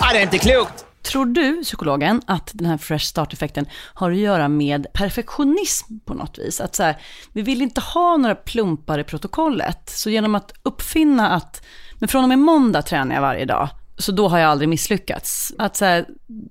Ja, 0.00 0.06
det 0.12 0.18
är 0.18 0.22
inte 0.22 0.38
klokt! 0.38 0.84
Tror 1.02 1.26
du, 1.26 1.62
psykologen, 1.64 2.22
att 2.26 2.50
den 2.54 2.66
här 2.66 2.78
fresh 2.78 3.04
start-effekten 3.04 3.66
har 3.94 4.10
att 4.10 4.16
göra 4.16 4.48
med 4.48 4.86
perfektionism 4.92 5.98
på 6.04 6.14
något 6.14 6.38
vis? 6.38 6.60
Att 6.60 6.74
så 6.74 6.82
här, 6.82 6.96
vi 7.32 7.42
vill 7.42 7.62
inte 7.62 7.80
ha 7.80 8.16
några 8.16 8.34
plumpar 8.34 8.98
i 8.98 9.04
protokollet. 9.04 9.90
Så 9.90 10.10
genom 10.10 10.34
att 10.34 10.52
uppfinna 10.62 11.30
att, 11.30 11.62
men 11.98 12.08
från 12.08 12.22
och 12.22 12.28
med 12.28 12.38
måndag 12.38 12.82
tränar 12.82 13.14
jag 13.14 13.22
varje 13.22 13.44
dag, 13.44 13.68
så 13.98 14.12
då 14.12 14.28
har 14.28 14.38
jag 14.38 14.50
aldrig 14.50 14.68
misslyckats. 14.68 15.52
Att 15.58 15.76
så 15.76 15.84
här, 15.84 16.06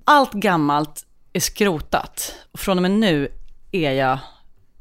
allt 0.05 0.33
gammalt 0.33 1.03
är 1.38 1.41
skrotat. 1.41 2.36
Och 2.52 2.60
från 2.60 2.78
och 2.78 2.82
med 2.82 2.91
nu 2.91 3.28
är 3.71 3.91
jag 3.91 4.19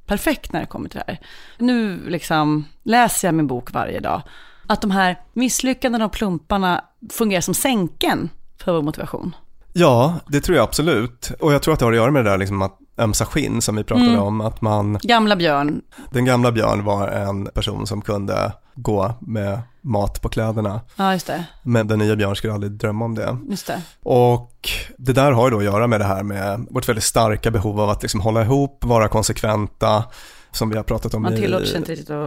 perfekt 0.06 0.52
när 0.52 0.60
det 0.60 0.66
kommer 0.66 0.88
till 0.88 0.98
det 1.06 1.12
här. 1.12 1.20
Nu 1.58 2.08
liksom 2.10 2.64
läser 2.82 3.28
jag 3.28 3.34
min 3.34 3.46
bok 3.46 3.72
varje 3.72 4.00
dag. 4.00 4.22
Att 4.66 4.80
de 4.80 4.90
här 4.90 5.20
misslyckandena 5.32 6.04
och 6.04 6.12
plumparna 6.12 6.84
fungerar 7.12 7.40
som 7.40 7.54
sänken 7.54 8.30
för 8.58 8.72
vår 8.72 8.82
motivation. 8.82 9.36
Ja, 9.72 10.14
det 10.28 10.40
tror 10.40 10.56
jag 10.56 10.64
absolut. 10.64 11.30
Och 11.40 11.52
jag 11.52 11.62
tror 11.62 11.74
att 11.74 11.80
det 11.80 11.86
har 11.86 11.92
att 11.92 11.96
göra 11.96 12.10
med 12.10 12.24
det 12.24 12.30
där 12.30 12.38
liksom 12.38 12.62
att 12.62 12.78
ömsa 12.98 13.26
skinn 13.26 13.62
som 13.62 13.76
vi 13.76 13.84
pratade 13.84 14.08
Mm. 14.08 14.22
om. 14.22 14.40
Att 14.40 14.60
man, 14.60 14.98
Gamla 15.02 15.36
Björn, 15.36 15.82
den 16.10 16.24
gamla 16.24 16.52
Björn 16.52 16.84
var 16.84 17.08
en 17.08 17.46
person 17.46 17.86
som 17.86 18.02
kunde 18.02 18.52
gå 18.76 19.14
med 19.20 19.60
mat 19.80 20.22
på 20.22 20.28
kläderna. 20.28 20.80
ja 20.96 21.12
just 21.12 21.26
det, 21.26 21.44
Men 21.62 21.88
den 21.88 21.98
nya 21.98 22.16
Björn 22.16 22.36
skulle 22.36 22.52
aldrig 22.52 22.72
drömma 22.72 23.04
om 23.04 23.14
det. 23.14 23.36
just 23.50 23.66
det. 23.66 23.82
Och 24.02 24.68
det 24.98 25.12
där 25.12 25.32
har 25.32 25.46
ju 25.46 25.50
då 25.50 25.58
att 25.58 25.64
göra 25.64 25.86
med 25.86 26.00
det 26.00 26.04
här 26.04 26.22
med 26.22 26.66
vårt 26.70 26.88
väldigt 26.88 27.04
starka 27.04 27.50
behov 27.50 27.80
av 27.80 27.90
att 27.90 28.02
liksom 28.02 28.20
hålla 28.20 28.42
ihop, 28.42 28.84
vara 28.84 29.08
konsekventa, 29.08 30.04
som 30.52 30.70
vi 30.70 30.76
har 30.76 30.84
pratat 30.84 31.14
om 31.14 31.26
i, 31.26 31.34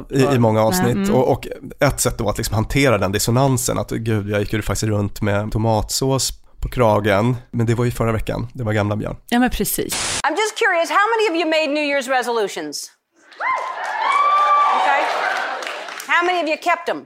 i, 0.09 0.35
i 0.35 0.39
många 0.39 0.61
avsnitt. 0.61 0.95
Nej, 0.95 1.05
mm. 1.05 1.15
Och, 1.15 1.31
och 1.31 1.47
ett 1.79 1.99
sätt 1.99 2.17
då 2.17 2.29
att 2.29 2.37
liksom 2.37 2.55
hantera 2.55 2.97
den 2.97 3.11
dissonansen, 3.11 3.77
att 3.77 3.91
gud, 3.91 4.29
jag 4.29 4.39
gick 4.39 4.53
ju 4.53 4.61
faktiskt 4.61 4.83
runt 4.83 5.21
med 5.21 5.51
tomatsås 5.51 6.31
på 6.59 6.69
kragen, 6.69 7.35
men 7.51 7.65
det 7.65 7.75
var 7.75 7.85
ju 7.85 7.91
förra 7.91 8.11
veckan, 8.11 8.47
det 8.53 8.63
var 8.63 8.73
gamla 8.73 8.95
Björn. 8.95 9.17
Ja 9.29 9.39
men 9.39 9.49
precis. 9.49 10.21
I'm 10.23 10.31
just 10.31 10.57
curious, 10.57 10.89
how 10.89 11.05
many 11.13 11.29
of 11.29 11.35
you 11.41 11.45
made 11.49 11.73
New 11.73 11.83
Year's 11.83 12.09
resolutions? 12.09 12.91
How 16.19 16.25
many 16.25 16.39
of 16.43 16.47
you 16.49 16.57
kept 16.57 16.85
them? 16.85 17.05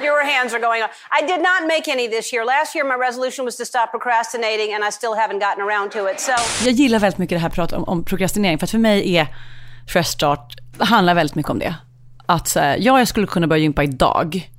Your 0.00 0.24
hands 0.24 0.54
are 0.54 0.60
going 0.60 0.82
up. 0.82 0.90
I 1.20 1.26
did 1.26 1.40
not 1.40 1.60
make 1.68 1.92
any 1.92 2.08
this 2.08 2.32
year. 2.32 2.44
Last 2.44 2.74
year, 2.74 2.84
my 2.84 3.06
resolution 3.06 3.44
was 3.44 3.56
to 3.56 3.64
stop 3.64 3.90
procrastinating, 3.90 4.74
and 4.74 4.84
I 4.84 4.90
still 4.90 5.14
haven't 5.14 5.40
gotten 5.46 5.62
around 5.68 5.90
to 5.92 6.10
it. 6.10 6.20
So, 6.20 6.32
Jag 6.64 6.72
gillar 6.72 6.98
väldigt 6.98 7.18
mycket 7.18 7.36
det 7.36 7.40
här 7.42 7.50
pratet 7.50 7.78
om, 7.78 7.84
om 7.84 8.04
prokrastinering, 8.04 8.58
för 8.58 8.66
att 8.66 8.70
för 8.70 8.78
mig 8.78 9.16
är 9.16 9.26
Fresh 9.88 10.10
Start, 10.10 10.54
det 10.78 10.84
handlar 10.84 11.14
väldigt 11.14 11.34
mycket 11.34 11.50
om 11.50 11.58
det. 11.58 11.74
Att 12.26 12.48
så 12.48 12.60
här, 12.60 12.76
ja, 12.80 12.98
jag 12.98 13.08
skulle 13.08 13.26
kunna 13.26 13.46
börja 13.46 13.62
gympa 13.62 13.82
idag, 13.82 14.50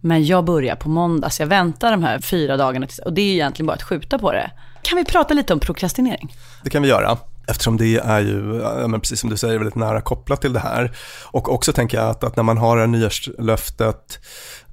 men 0.00 0.24
jag 0.24 0.44
börjar 0.44 0.76
på 0.76 0.88
måndag, 0.88 1.30
så 1.30 1.42
jag 1.42 1.46
väntar 1.46 1.90
de 1.90 2.02
här 2.02 2.20
fyra 2.20 2.56
dagarna, 2.56 2.86
tills, 2.86 2.98
och 2.98 3.12
det 3.12 3.20
är 3.20 3.26
ju 3.26 3.32
egentligen 3.32 3.66
bara 3.66 3.72
att 3.74 3.82
skjuta 3.82 4.18
på 4.18 4.32
det. 4.32 4.50
Kan 4.82 4.98
vi 4.98 5.04
prata 5.04 5.34
lite 5.34 5.52
om 5.52 5.60
prokrastinering? 5.60 6.34
Det 6.62 6.70
kan 6.70 6.82
vi 6.82 6.88
göra. 6.88 7.18
Eftersom 7.48 7.76
det 7.76 7.96
är 7.96 8.20
ju, 8.20 8.42
men 8.88 9.00
precis 9.00 9.20
som 9.20 9.30
du 9.30 9.36
säger, 9.36 9.58
väldigt 9.58 9.74
nära 9.74 10.00
kopplat 10.00 10.40
till 10.40 10.52
det 10.52 10.60
här. 10.60 10.96
Och 11.24 11.52
också 11.52 11.72
tänker 11.72 11.98
jag 11.98 12.10
att, 12.10 12.24
att 12.24 12.36
när 12.36 12.42
man 12.42 12.58
har 12.58 12.76
det 12.76 12.82
här 12.82 12.86
nyårslöftet, 12.86 14.18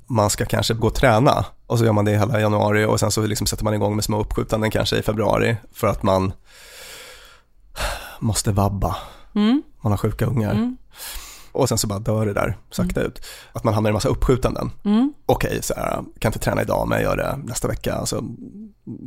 man 0.08 0.30
ska 0.30 0.46
kanske 0.46 0.74
gå 0.74 0.88
och 0.88 0.96
träna 0.96 1.46
och 1.68 1.80
så 1.80 1.86
gör 1.86 1.92
man 1.92 2.06
det 2.06 2.12
hela 2.12 2.40
januari 2.40 2.86
och 2.86 3.00
sen 3.00 3.12
så 3.12 3.22
liksom 3.22 3.48
sätter 3.48 3.64
man 3.64 3.74
igång 3.74 3.96
med 3.96 4.04
små 4.04 4.20
uppskjutanden 4.20 4.72
kanske 4.72 4.98
i 4.98 5.02
februari 5.02 5.58
för 5.74 5.88
att 5.88 6.04
man 6.04 6.34
måste 8.20 8.52
vabba. 8.52 8.96
Mm. 9.36 9.64
Man 9.82 9.92
har 9.92 9.98
sjuka 9.98 10.26
ungar. 10.26 10.52
Mm. 10.52 10.78
Och 11.56 11.70
sen 11.70 11.78
så 11.78 11.88
bara 11.88 12.00
dör 12.00 12.26
det 12.26 12.34
där 12.34 12.58
sakta 12.72 13.02
ut. 13.02 13.26
Att 13.54 13.64
man 13.64 13.74
hamnar 13.74 13.90
i 13.90 13.92
en 13.92 13.94
massa 13.94 14.10
uppskjutanden. 14.10 14.72
Mm. 14.86 15.14
Okej, 15.26 15.60
så 15.62 15.74
här, 15.74 16.04
kan 16.20 16.30
inte 16.30 16.40
träna 16.40 16.62
idag 16.62 16.88
men 16.88 17.02
jag 17.02 17.10
gör 17.10 17.18
det 17.18 17.40
nästa 17.44 17.68
vecka. 17.68 17.94
Alltså, 17.94 18.24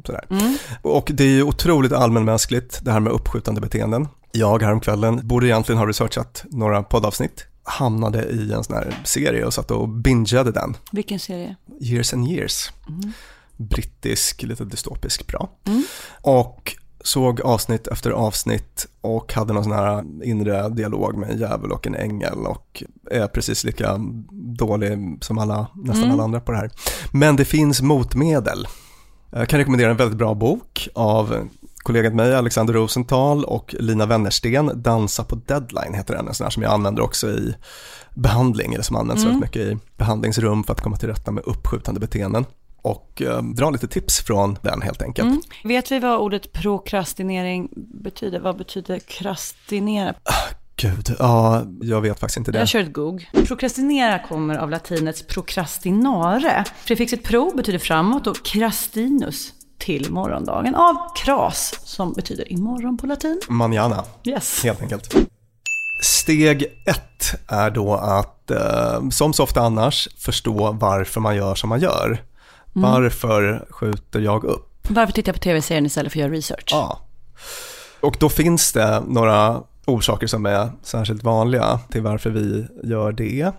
sådär. 0.06 0.26
Mm. 0.30 0.56
Och 0.82 1.10
det 1.14 1.24
är 1.24 1.28
ju 1.28 1.42
otroligt 1.42 1.92
allmänmänskligt 1.92 2.84
det 2.84 2.92
här 2.92 3.00
med 3.00 3.12
uppskjutande 3.12 3.60
beteenden. 3.60 4.08
Jag 4.32 4.62
häromkvällen 4.62 5.28
borde 5.28 5.46
egentligen 5.46 5.78
ha 5.78 5.88
researchat 5.88 6.44
några 6.50 6.82
poddavsnitt. 6.82 7.46
Hamnade 7.62 8.24
i 8.24 8.52
en 8.52 8.64
sån 8.64 8.76
här 8.76 8.94
serie 9.04 9.44
och 9.44 9.54
satt 9.54 9.70
och 9.70 9.88
bingeade 9.88 10.52
den. 10.52 10.76
Vilken 10.92 11.18
serie? 11.18 11.56
Years 11.80 12.12
and 12.12 12.28
years. 12.28 12.70
Mm. 12.88 13.12
Brittisk, 13.56 14.42
lite 14.42 14.64
dystopisk, 14.64 15.26
bra. 15.26 15.50
Mm. 15.66 15.84
Och 16.22 16.76
såg 17.00 17.40
avsnitt 17.40 17.86
efter 17.86 18.10
avsnitt 18.10 18.86
och 19.00 19.32
hade 19.32 19.52
någon 19.52 19.64
sån 19.64 19.72
här 19.72 20.04
inre 20.24 20.68
dialog 20.68 21.16
med 21.16 21.30
en 21.30 21.38
djävul 21.38 21.72
och 21.72 21.86
en 21.86 21.94
ängel 21.94 22.38
och 22.46 22.82
är 23.10 23.26
precis 23.26 23.64
lika 23.64 23.96
dålig 24.58 25.18
som 25.20 25.38
alla, 25.38 25.66
nästan 25.74 26.02
Mm. 26.04 26.12
alla 26.14 26.22
andra 26.24 26.40
på 26.40 26.52
det 26.52 26.58
här. 26.58 26.70
Men 27.12 27.36
det 27.36 27.44
finns 27.44 27.82
motmedel. 27.82 28.66
Jag 29.30 29.48
kan 29.48 29.58
rekommendera 29.58 29.90
en 29.90 29.96
väldigt 29.96 30.18
bra 30.18 30.34
bok 30.34 30.88
av 30.94 31.48
kollegan 31.76 32.10
till 32.10 32.16
mig, 32.16 32.34
Alexander 32.34 32.74
Rosenthal 32.74 33.44
och 33.44 33.74
Lina 33.78 34.06
Wennersten, 34.06 34.70
Dansa 34.82 35.24
på 35.24 35.34
deadline 35.34 35.94
heter 35.94 36.14
den, 36.16 36.28
en 36.28 36.34
sån 36.34 36.44
här 36.44 36.50
som 36.50 36.62
jag 36.62 36.72
använder 36.72 37.02
också 37.02 37.28
i 37.30 37.54
behandling, 38.14 38.74
eller 38.74 38.84
som 38.84 38.96
används 38.96 39.22
Mm. 39.24 39.34
väldigt 39.40 39.48
mycket 39.56 39.72
i 39.72 39.78
behandlingsrum 39.96 40.64
för 40.64 40.72
att 40.72 40.80
komma 40.80 40.96
till 40.96 41.08
rätta 41.08 41.30
med 41.30 41.44
uppskjutande 41.46 42.00
beteenden. 42.00 42.44
Och 42.82 43.22
eh, 43.22 43.42
dra 43.42 43.70
lite 43.70 43.88
tips 43.88 44.20
från 44.20 44.58
den 44.62 44.82
helt 44.82 45.02
enkelt. 45.02 45.26
Mm. 45.28 45.40
Vet 45.64 45.92
vi 45.92 45.98
vad 45.98 46.18
ordet 46.20 46.52
prokrastinering 46.52 47.68
betyder? 47.76 48.40
Vad 48.40 48.56
betyder 48.56 48.98
krastinera? 48.98 50.14
Gud, 50.76 51.16
ja, 51.18 51.62
jag 51.80 52.00
vet 52.00 52.20
faktiskt 52.20 52.36
inte 52.36 52.52
det. 52.52 52.58
Jag 52.58 52.68
kör 52.68 52.80
ett 52.80 52.92
Goog. 52.92 53.30
Prokrastinera 53.32 54.18
kommer 54.18 54.56
av 54.56 54.70
latinets 54.70 55.22
procrastinare. 55.26 56.64
Prefixet 56.86 57.22
pro 57.22 57.56
betyder 57.56 57.78
framåt 57.78 58.26
och 58.26 58.44
crastinus 58.44 59.52
till 59.78 60.10
morgondagen 60.12 60.74
av 60.74 60.96
kras 61.16 61.80
som 61.84 62.12
betyder 62.12 62.52
imorgon 62.52 62.96
på 62.98 63.06
latin. 63.06 63.40
Manjana, 63.48 64.04
Yes. 64.24 64.64
helt 64.64 64.82
enkelt. 64.82 65.14
Steg 66.02 66.62
ett 66.86 67.34
är 67.48 67.70
då 67.70 67.94
att, 67.94 68.50
eh, 68.50 69.08
som 69.10 69.32
så 69.32 69.42
ofta 69.42 69.60
annars, 69.60 70.08
förstå 70.18 70.72
varför 70.72 71.20
man 71.20 71.36
gör 71.36 71.54
som 71.54 71.68
man 71.68 71.80
gör. 71.80 72.22
Mm. 72.78 72.90
Varför 72.90 73.66
skjuter 73.70 74.20
jag 74.20 74.44
upp? 74.44 74.86
Varför 74.88 75.12
tittar 75.12 75.28
jag 75.28 75.34
på 75.36 75.42
tv-serien 75.42 75.86
istället 75.86 76.12
för 76.12 76.18
att 76.18 76.22
göra 76.22 76.32
research? 76.32 76.68
Ja. 76.70 77.00
Och 78.00 78.16
då 78.20 78.28
finns 78.28 78.72
det 78.72 79.02
några 79.06 79.62
orsaker 79.86 80.26
som 80.26 80.46
är 80.46 80.70
särskilt 80.82 81.22
vanliga 81.22 81.80
till 81.90 82.02
varför 82.02 82.30
vi 82.30 82.66
gör 82.84 83.12
det. 83.12 83.52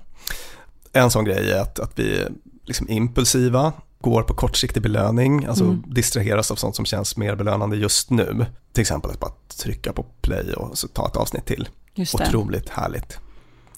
En 0.93 1.11
sån 1.11 1.25
grej 1.25 1.51
är 1.51 1.61
att, 1.61 1.79
att 1.79 1.99
vi 1.99 2.17
är 2.21 2.31
liksom 2.65 2.89
impulsiva 2.89 3.73
går 4.01 4.23
på 4.23 4.33
kortsiktig 4.33 4.83
belöning, 4.83 5.45
alltså 5.45 5.63
Mm. 5.63 5.83
distraheras 5.87 6.51
av 6.51 6.55
sånt 6.55 6.75
som 6.75 6.85
känns 6.85 7.17
mer 7.17 7.35
belönande 7.35 7.77
just 7.77 8.09
nu. 8.09 8.45
Till 8.73 8.81
exempel 8.81 9.11
att 9.11 9.19
bara 9.19 9.31
trycka 9.63 9.93
på 9.93 10.03
play 10.21 10.53
och 10.53 10.77
så 10.77 10.87
ta 10.87 11.07
ett 11.07 11.15
avsnitt 11.15 11.45
till. 11.45 11.69
Just 11.95 12.17
det. 12.17 12.23
Otroligt 12.27 12.69
härligt. 12.69 13.17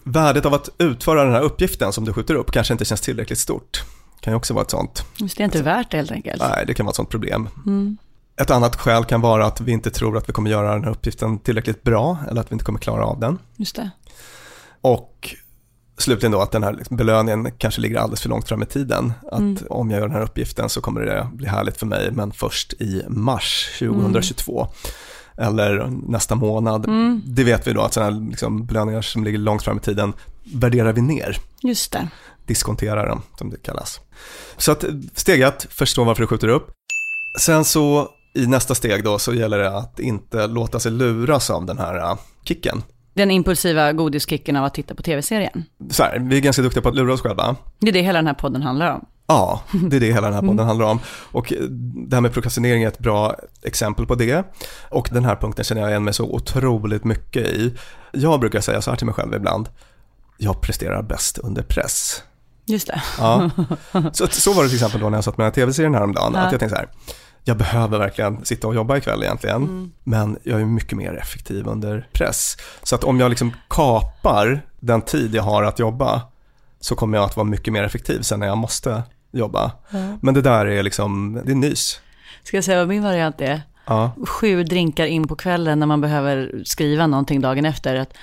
Värdet 0.02 0.46
av 0.46 0.54
att 0.54 0.68
utföra 0.78 1.24
den 1.24 1.32
här 1.32 1.40
uppgiften 1.40 1.92
som 1.92 2.04
du 2.04 2.12
skjuter 2.12 2.34
upp 2.34 2.50
kanske 2.52 2.74
inte 2.74 2.84
känns 2.84 3.00
tillräckligt 3.00 3.38
stort. 3.38 3.82
Kan 4.22 4.32
ju 4.32 4.36
också 4.36 4.54
vara 4.54 4.64
ett 4.64 4.70
sånt. 4.70 5.04
Just 5.16 5.36
det 5.36 5.42
är 5.42 5.44
inte 5.44 5.62
värt 5.62 5.90
det 5.90 5.96
helt 5.96 6.10
enkelt. 6.12 6.42
Nej, 6.42 6.64
det 6.66 6.74
kan 6.74 6.86
vara 6.86 6.90
ett 6.90 6.96
sånt 6.96 7.08
problem. 7.10 7.48
Mm. 7.66 7.96
Ett 8.36 8.50
annat 8.50 8.76
skäl 8.76 9.04
kan 9.04 9.20
vara 9.20 9.46
att 9.46 9.60
vi 9.60 9.72
inte 9.72 9.90
tror 9.90 10.16
att 10.16 10.28
vi 10.28 10.32
kommer 10.32 10.50
göra 10.50 10.72
den 10.72 10.84
här 10.84 10.90
uppgiften 10.90 11.38
tillräckligt 11.38 11.82
bra 11.82 12.18
eller 12.30 12.40
att 12.40 12.50
vi 12.50 12.54
inte 12.54 12.64
kommer 12.64 12.78
klara 12.78 13.04
av 13.06 13.20
den. 13.20 13.38
Just 13.56 13.76
det. 13.76 13.90
Och 14.80 15.34
slutligen 15.98 16.32
då 16.32 16.40
att 16.40 16.50
den 16.52 16.62
här 16.62 16.72
liksom 16.72 16.96
belöningen 16.96 17.52
kanske 17.58 17.80
ligger 17.80 17.98
alldeles 17.98 18.20
för 18.22 18.28
långt 18.28 18.48
fram 18.48 18.62
i 18.62 18.66
tiden. 18.66 19.12
Att 19.32 19.38
Mm. 19.38 19.56
om 19.70 19.90
jag 19.90 20.00
gör 20.00 20.08
den 20.08 20.16
här 20.16 20.22
uppgiften 20.24 20.68
så 20.68 20.80
kommer 20.80 21.00
det 21.00 21.28
bli 21.32 21.46
härligt 21.46 21.76
för 21.78 21.86
mig, 21.86 22.10
men 22.12 22.32
först 22.32 22.72
i 22.72 23.02
mars 23.08 23.68
2022. 23.78 24.68
Eller 25.36 25.86
nästa 26.08 26.34
månad. 26.34 26.84
Mm. 26.84 27.22
Det 27.26 27.44
vet 27.44 27.66
vi 27.66 27.72
då 27.72 27.80
att 27.80 27.92
sådana 27.92 28.12
här 28.12 28.28
liksom 28.30 28.66
belöningar 28.66 29.02
som 29.02 29.24
ligger 29.24 29.38
långt 29.38 29.62
fram 29.62 29.76
i 29.76 29.80
tiden 29.80 30.12
värderar 30.54 30.92
vi 30.92 31.00
ner. 31.00 31.38
Just 31.62 31.92
det. 31.92 32.08
Diskonterar 32.46 33.08
dem, 33.08 33.22
som 33.38 33.50
det 33.50 33.62
kallas. 33.62 34.00
Så 34.56 34.72
att 34.72 34.84
steg 35.14 35.40
ett, 35.42 35.66
förstå 35.70 36.04
varför 36.04 36.22
du 36.22 36.26
skjuter 36.26 36.48
upp. 36.48 36.70
Sen 37.40 37.64
så 37.64 38.08
i 38.34 38.46
nästa 38.46 38.74
steg 38.74 39.04
då 39.04 39.18
så 39.18 39.34
gäller 39.34 39.58
det 39.58 39.76
att 39.76 40.00
inte 40.00 40.46
låta 40.46 40.80
sig 40.80 40.92
luras 40.92 41.50
av 41.50 41.66
den 41.66 41.78
här 41.78 41.96
äh, 42.10 42.16
kicken. 42.44 42.82
Den 43.14 43.30
impulsiva 43.30 43.92
godiskicken 43.92 44.56
av 44.56 44.64
att 44.64 44.74
titta 44.74 44.94
på 44.94 45.02
tv-serien. 45.02 45.64
Så 45.90 46.02
här, 46.02 46.18
vi 46.18 46.36
är 46.36 46.40
ganska 46.40 46.62
duktiga 46.62 46.82
på 46.82 46.88
att 46.88 46.94
lura 46.94 47.12
oss 47.12 47.20
själva. 47.20 47.56
Det 47.78 47.88
är 47.88 47.92
det 47.92 48.02
hela 48.02 48.18
den 48.18 48.26
här 48.26 48.34
podden 48.34 48.62
handlar 48.62 48.94
om. 48.94 49.06
Ja, 49.26 49.62
det 49.90 49.96
är 49.96 50.00
det 50.00 50.06
hela 50.06 50.20
den 50.20 50.32
här 50.34 50.40
podden 50.40 50.58
Mm. 50.58 50.66
handlar 50.66 50.86
om. 50.86 51.00
Och 51.32 51.52
eh, 51.52 51.58
det 52.08 52.16
här 52.16 52.20
med 52.20 52.32
prokrastinering 52.32 52.82
är 52.82 52.88
ett 52.88 52.98
bra 52.98 53.36
exempel 53.62 54.06
på 54.06 54.14
det. 54.14 54.44
Och 54.90 55.08
den 55.12 55.24
här 55.24 55.36
punkten 55.36 55.64
känner 55.64 55.80
jag 55.80 55.90
igen 55.90 56.04
mig 56.04 56.14
så 56.14 56.24
otroligt 56.24 57.04
mycket 57.04 57.46
i. 57.46 57.74
Jag 58.12 58.40
brukar 58.40 58.60
säga 58.60 58.82
så 58.82 58.90
här 58.90 58.96
till 58.96 59.06
mig 59.06 59.14
själv 59.14 59.34
ibland. 59.34 59.68
Jag 60.38 60.60
presterar 60.60 61.02
bäst 61.02 61.38
under 61.38 61.62
press. 61.62 62.22
Just 62.72 62.86
det. 62.86 63.02
Ja. 63.18 63.50
Så, 64.12 64.26
så 64.26 64.52
var 64.52 64.62
det 64.62 64.68
till 64.68 64.76
exempel 64.76 65.00
då 65.00 65.08
när 65.08 65.16
jag 65.16 65.24
satt 65.24 65.38
med 65.38 65.44
den 65.44 65.50
här 65.50 65.54
tv-serien 65.54 65.94
häromdagen. 65.94 66.32
Ja. 66.34 66.40
Att 66.40 66.52
jag 66.52 66.60
tänkte 66.60 66.76
så 66.76 66.82
här, 66.82 66.88
jag 67.44 67.56
behöver 67.56 67.98
verkligen 67.98 68.44
sitta 68.44 68.68
och 68.68 68.74
jobba 68.74 68.96
ikväll 68.96 69.22
egentligen. 69.22 69.56
Mm. 69.56 69.92
Men 70.04 70.38
jag 70.42 70.60
är 70.60 70.64
mycket 70.64 70.98
mer 70.98 71.14
effektiv 71.14 71.66
under 71.66 72.08
press. 72.12 72.56
Så 72.82 72.94
att 72.94 73.04
om 73.04 73.20
jag 73.20 73.28
liksom 73.28 73.52
kapar 73.68 74.66
den 74.80 75.02
tid 75.02 75.34
jag 75.34 75.42
har 75.42 75.62
att 75.62 75.78
jobba 75.78 76.22
så 76.80 76.94
kommer 76.94 77.18
jag 77.18 77.24
att 77.24 77.36
vara 77.36 77.44
mycket 77.44 77.72
mer 77.72 77.82
effektiv 77.82 78.20
sen 78.20 78.40
när 78.40 78.46
jag 78.46 78.58
måste 78.58 79.02
jobba. 79.32 79.72
Ja. 79.90 79.98
Men 80.22 80.34
det 80.34 80.42
där 80.42 80.66
är 80.66 80.82
liksom, 80.82 81.40
det 81.44 81.52
är 81.52 81.56
nys. 81.56 82.00
Ska 82.42 82.56
jag 82.56 82.64
säga 82.64 82.78
vad 82.78 82.88
min 82.88 83.02
variant 83.02 83.40
är? 83.40 83.62
Ja. 83.86 84.12
Sju 84.26 84.64
drinkar 84.64 85.06
in 85.06 85.28
på 85.28 85.36
kvällen 85.36 85.78
när 85.78 85.86
man 85.86 86.00
behöver 86.00 86.62
skriva 86.64 87.06
någonting 87.06 87.40
dagen 87.40 87.64
efter. 87.64 87.96
Att 87.96 88.14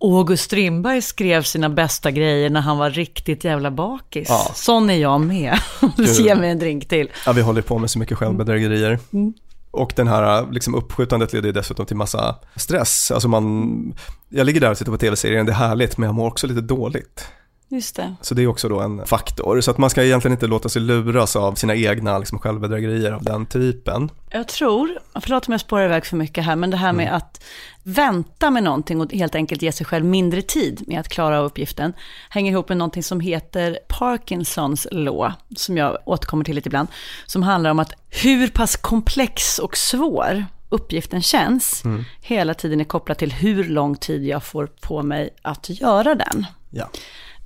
August 0.00 0.44
Strindberg 0.44 1.02
skrev 1.02 1.42
sina 1.42 1.68
bästa 1.68 2.10
grejer 2.10 2.50
när 2.50 2.60
han 2.60 2.78
var 2.78 2.90
riktigt 2.90 3.44
jävla 3.44 3.70
bakis. 3.70 4.28
Ja. 4.28 4.50
Sån 4.54 4.90
är 4.90 4.94
jag 4.94 5.20
med. 5.20 5.58
Ge 5.98 6.34
mig 6.34 6.50
en 6.50 6.58
drink 6.58 6.88
till. 6.88 7.10
Ja, 7.26 7.32
vi 7.32 7.40
håller 7.40 7.62
på 7.62 7.78
med 7.78 7.90
så 7.90 7.98
mycket 7.98 8.18
självbedrägerier. 8.18 8.98
Mm. 9.12 9.34
Och 9.70 9.92
den 9.96 10.08
här 10.08 10.52
liksom, 10.52 10.74
uppskjutandet 10.74 11.32
leder 11.32 11.52
dessutom 11.52 11.86
till 11.86 11.96
massa 11.96 12.36
stress. 12.56 13.10
Alltså 13.10 13.28
man, 13.28 13.94
jag 14.28 14.46
ligger 14.46 14.60
där 14.60 14.70
och 14.70 14.78
tittar 14.78 14.92
på 14.92 14.98
tv-serien, 14.98 15.46
det 15.46 15.52
är 15.52 15.56
härligt, 15.56 15.98
men 15.98 16.06
jag 16.06 16.14
mår 16.14 16.26
också 16.26 16.46
lite 16.46 16.60
dåligt. 16.60 17.28
Just 17.72 17.96
det. 17.96 18.14
Så 18.20 18.34
det 18.34 18.42
är 18.42 18.46
också 18.46 18.68
då 18.68 18.80
en 18.80 19.06
faktor. 19.06 19.60
Så 19.60 19.70
att 19.70 19.78
man 19.78 19.90
ska 19.90 20.04
egentligen 20.04 20.32
inte 20.32 20.46
låta 20.46 20.68
sig 20.68 20.82
luras 20.82 21.36
av 21.36 21.54
sina 21.54 21.74
egna 21.74 22.18
liksom, 22.18 22.38
självbedrägerier 22.38 23.12
av 23.12 23.22
den 23.22 23.46
typen. 23.46 24.10
Jag 24.30 24.48
tror, 24.48 24.98
förlåt 25.20 25.48
om 25.48 25.52
jag 25.52 25.60
spårar 25.60 25.84
iväg 25.84 26.06
för 26.06 26.16
mycket 26.16 26.44
här, 26.44 26.56
men 26.56 26.70
det 26.70 26.76
här 26.76 26.92
med 26.92 27.16
att 27.16 27.44
vänta 27.82 28.50
med 28.50 28.62
någonting 28.62 29.00
och 29.00 29.12
helt 29.12 29.34
enkelt 29.34 29.62
ge 29.62 29.72
sig 29.72 29.86
själv 29.86 30.04
mindre 30.04 30.42
tid 30.42 30.84
med 30.86 31.00
att 31.00 31.08
klara 31.08 31.38
av 31.38 31.44
uppgiften 31.44 31.92
hänger 32.28 32.52
ihop 32.52 32.68
med 32.68 32.78
någonting 32.78 33.02
som 33.02 33.20
heter 33.20 33.78
Parkinsons 33.88 34.86
law, 34.90 35.32
som 35.56 35.76
jag 35.76 35.98
återkommer 36.04 36.44
till 36.44 36.54
lite 36.54 36.68
ibland, 36.68 36.88
som 37.26 37.42
handlar 37.42 37.70
om 37.70 37.78
att 37.78 37.92
hur 38.08 38.48
pass 38.48 38.76
komplex 38.76 39.58
och 39.58 39.76
svår 39.76 40.44
uppgiften 40.68 41.22
känns 41.22 41.84
Mm. 41.84 42.04
hela 42.20 42.54
tiden 42.54 42.80
är 42.80 42.84
kopplat 42.84 43.18
till 43.18 43.32
hur 43.32 43.64
lång 43.64 43.96
tid 43.96 44.24
jag 44.24 44.42
får 44.44 44.66
på 44.66 45.02
mig 45.02 45.30
att 45.42 45.80
göra 45.80 46.14
den. 46.14 46.46
Ja. 46.70 46.90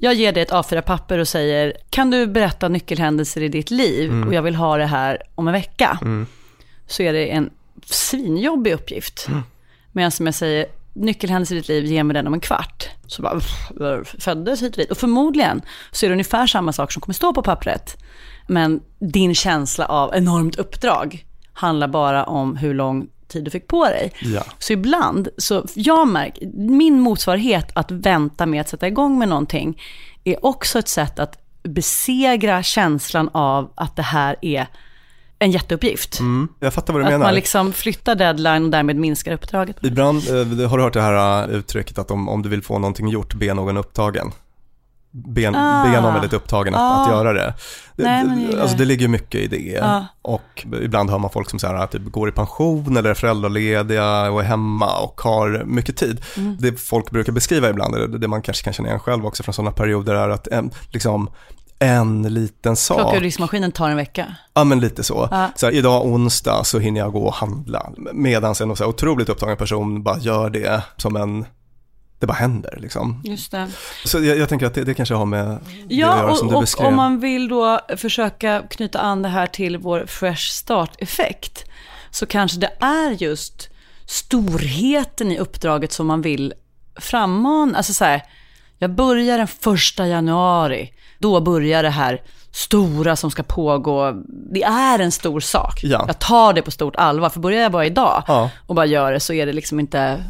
Jag 0.05 0.15
ger 0.15 0.33
dig 0.33 0.43
ett 0.43 0.51
A4-papper 0.51 1.19
och 1.19 1.29
säger, 1.29 1.73
kan 1.91 2.11
du 2.11 2.27
berätta 2.27 2.69
nyckelhändelser 2.69 3.41
i 3.43 3.49
ditt 3.49 3.71
liv 3.71 4.11
Mm. 4.11 4.29
och 4.29 4.35
jag 4.35 4.43
vill 4.43 4.55
ha 4.55 4.77
det 4.77 4.87
här 4.87 5.23
om 5.35 5.49
en 5.49 5.53
vecka 5.53 5.99
Mm. 6.03 6.27
så 6.87 7.03
är 7.03 7.13
det 7.13 7.31
en 7.33 7.51
svinjobbig 7.87 8.73
uppgift. 8.73 9.27
Mm. 9.29 9.43
Medan 9.93 10.11
som 10.11 10.27
jag 10.27 10.35
säger, 10.35 10.67
nyckelhändelse 10.93 11.55
i 11.55 11.57
ditt 11.57 11.69
liv, 11.69 11.85
ge 11.85 12.05
mig 12.05 12.15
den 12.15 12.27
om 12.27 12.35
en 12.35 12.41
kvart. 12.41 12.89
Så 13.07 13.23
bara, 13.23 13.41
föddes 14.19 14.63
hit 14.63 14.73
och 14.73 14.79
dit. 14.79 14.91
Och 14.91 14.97
förmodligen 14.99 15.63
så 15.93 16.07
är 16.07 16.11
det 16.11 16.15
ungefär 16.15 16.47
samma 16.47 16.73
sak 16.73 16.93
som 16.93 17.01
kommer 17.03 17.15
stå 17.15 17.33
på 17.35 17.43
pappret. 17.43 17.97
Men 18.47 18.81
din 18.99 19.35
känsla 19.35 19.87
av 19.87 20.15
enormt 20.15 20.57
uppdrag 20.57 21.27
handlar 21.53 21.89
bara 21.89 22.25
om 22.25 22.57
hur 22.57 22.75
lång 22.75 23.07
tid 23.35 23.45
du 23.45 23.51
fick 23.51 23.69
på 23.69 23.85
dig. 23.85 24.13
Ja. 24.21 24.45
Så 24.59 24.73
ibland, 24.73 25.29
så 25.39 25.65
jag 25.75 26.09
märker, 26.09 26.47
min 26.55 27.01
motsvarighet 27.01 27.71
att 27.75 27.91
vänta 27.91 28.47
med 28.47 28.61
att 28.61 28.69
sätta 28.69 28.87
igång 28.87 29.19
med 29.19 29.29
någonting 29.29 29.81
är 30.25 30.47
också 30.47 30.79
ett 30.79 30.89
sätt 30.89 31.19
att 31.19 31.39
besegra 31.63 32.63
känslan 32.63 33.31
av 33.33 33.73
att 33.75 33.97
det 33.97 34.03
här 34.03 34.37
är 34.43 34.67
en 35.39 35.51
jätteuppgift. 35.51 36.21
Mm. 36.21 36.49
Jag 36.61 36.75
fattar 36.75 36.93
vad 36.93 37.03
du 37.03 37.07
Att 37.07 37.13
menar. 37.13 37.27
man 37.27 37.35
liksom 37.35 37.73
flyttar 37.73 38.15
deadline 38.15 38.65
och 38.65 38.71
därmed 38.71 38.97
minskar 38.97 39.33
uppdraget. 39.33 39.77
Ibland 39.83 40.19
eh, 40.29 40.69
har 40.69 40.77
du 40.79 40.83
hört 40.83 40.93
det 40.93 41.03
här 41.03 41.49
eh, 41.49 41.55
uttrycket 41.55 41.99
att 41.99 42.11
om, 42.11 42.29
om 42.29 42.43
du 42.43 42.49
vill 42.49 42.63
få 42.63 42.79
någonting 42.79 43.09
gjort, 43.09 43.35
be 43.35 43.55
någon 43.55 43.77
upptagen. 43.77 44.33
Be, 45.17 45.49
Ah. 45.55 45.85
be 45.85 46.01
någon 46.01 46.13
väldigt 46.15 46.33
upptagen 46.33 46.75
att, 46.75 46.81
Ah. 46.81 47.03
att 47.03 47.09
göra 47.11 47.33
det. 47.33 47.55
det 47.97 48.03
Nej, 48.05 48.25
men 48.25 48.39
det 48.39 48.53
är 48.53 48.57
det. 48.57 48.63
alltså 48.63 48.77
det 48.77 48.85
ligger 48.85 49.09
mycket 49.09 49.41
i 49.41 49.47
det. 49.47 49.57
Ja. 49.57 50.07
Och 50.23 50.67
ibland 50.83 51.11
hör 51.11 51.19
man 51.19 51.31
folk 51.31 51.51
som 51.51 51.59
så 51.59 51.67
här, 51.67 51.87
typ, 51.87 52.03
går 52.05 52.29
i 52.29 52.33
pension 52.33 52.97
eller 52.97 53.11
är 53.11 53.15
föräldralediga 53.15 54.31
och 54.31 54.41
är 54.41 54.45
hemma 54.45 54.99
och 54.99 55.21
har 55.21 55.63
mycket 55.67 55.97
tid. 55.97 56.21
Mm. 56.37 56.57
Det 56.61 56.81
folk 56.81 57.11
brukar 57.11 57.33
beskriva 57.33 57.71
ibland, 57.71 57.95
eller 57.95 58.19
det 58.19 58.29
man 58.29 58.43
kanske 58.43 58.65
kan 58.65 58.73
känna 58.73 58.89
igen 58.89 59.01
själv 59.01 59.27
också 59.27 59.43
från 59.43 59.53
sådana 59.55 59.71
perioder, 59.73 60.15
är 60.15 60.29
att 60.29 60.47
en, 60.47 60.71
liksom, 60.91 61.31
en 61.79 62.23
liten 62.23 62.77
sak. 62.77 62.99
Plocka 62.99 63.17
ur 63.17 63.21
diskmaskinen 63.21 63.73
tar 63.73 63.91
en 63.91 63.97
vecka. 63.97 64.27
Ja 64.55 64.65
men 64.65 64.81
lite 64.81 65.03
så. 65.05 65.29
Ja. 65.31 65.49
så 65.57 65.67
här, 65.67 65.73
idag 65.73 66.07
onsdag 66.07 66.65
så 66.65 66.79
hinner 66.79 67.01
jag 67.01 67.13
gå 67.13 67.23
och 67.27 67.35
handla. 67.35 67.91
Medan 68.13 68.49
en 68.51 68.55
så 68.55 68.65
här, 68.65 68.87
otroligt 68.87 69.29
upptagen 69.29 69.57
person 69.57 70.03
bara 70.03 70.19
gör 70.19 70.51
det 70.51 70.83
som 70.97 71.17
en, 71.17 71.45
det 72.25 72.29
bara 72.29 72.39
händer 72.39 72.79
liksom. 72.81 73.21
Just 73.25 73.51
det. 73.51 73.67
Så 74.05 74.25
jag, 74.25 74.39
jag 74.39 74.49
tänker 74.49 74.67
att 74.67 74.75
det, 74.75 74.85
det 74.85 74.95
kanske 74.95 75.15
har 75.15 75.27
med 75.27 75.47
det 75.47 75.53
att 75.55 75.61
Ja, 75.89 76.17
göra 76.19 76.35
som 76.35 76.47
och, 76.47 76.53
du 76.53 76.57
och 76.57 76.63
beskrev. 76.63 76.87
om 76.87 76.95
man 76.97 77.21
vill 77.21 77.49
då 77.49 77.81
försöka 77.97 78.63
knyta 78.71 78.99
an 79.01 79.23
det 79.23 79.29
här 79.29 79.47
till 79.47 79.79
vår 79.79 80.07
fresh 80.07 80.51
start-effekt, 80.53 81.65
så 82.11 82.27
kanske 82.27 82.59
det 82.59 82.71
är 82.81 83.11
just 83.11 83.69
storheten 84.07 85.33
i 85.33 85.39
uppdraget 85.39 85.93
som 85.93 86.07
man 86.07 86.23
vill 86.23 86.53
frammana. 87.01 87.77
Alltså 87.77 87.93
så 87.93 88.05
här, 88.05 88.23
jag 88.79 88.95
börjar 88.95 89.39
den 89.39 89.47
första 89.49 90.07
januari, 90.07 90.93
då 91.19 91.41
börjar 91.41 91.83
det 91.83 91.91
här 91.91 92.23
stora 92.53 93.17
som 93.17 93.31
ska 93.31 93.43
pågå. 93.43 94.13
Det 94.53 94.63
är 94.63 94.99
en 94.99 95.13
stor 95.13 95.41
sak. 95.41 95.81
Ja. 95.83 96.05
Jag 96.07 96.19
tar 96.19 96.53
det 96.53 96.63
på 96.63 96.71
stort 96.71 96.97
allvar, 96.97 97.29
för 97.31 97.41
börjar 97.41 97.63
jag 97.63 97.73
bara 97.73 97.87
idag 97.87 98.23
Ja. 98.27 98.51
och 98.67 98.75
bara 98.75 98.87
gör 98.87 99.13
det 99.13 99.21
så 99.21 99.33
är 99.33 99.47
det 99.47 99.53
liksom 99.53 99.81
inte 99.81 100.25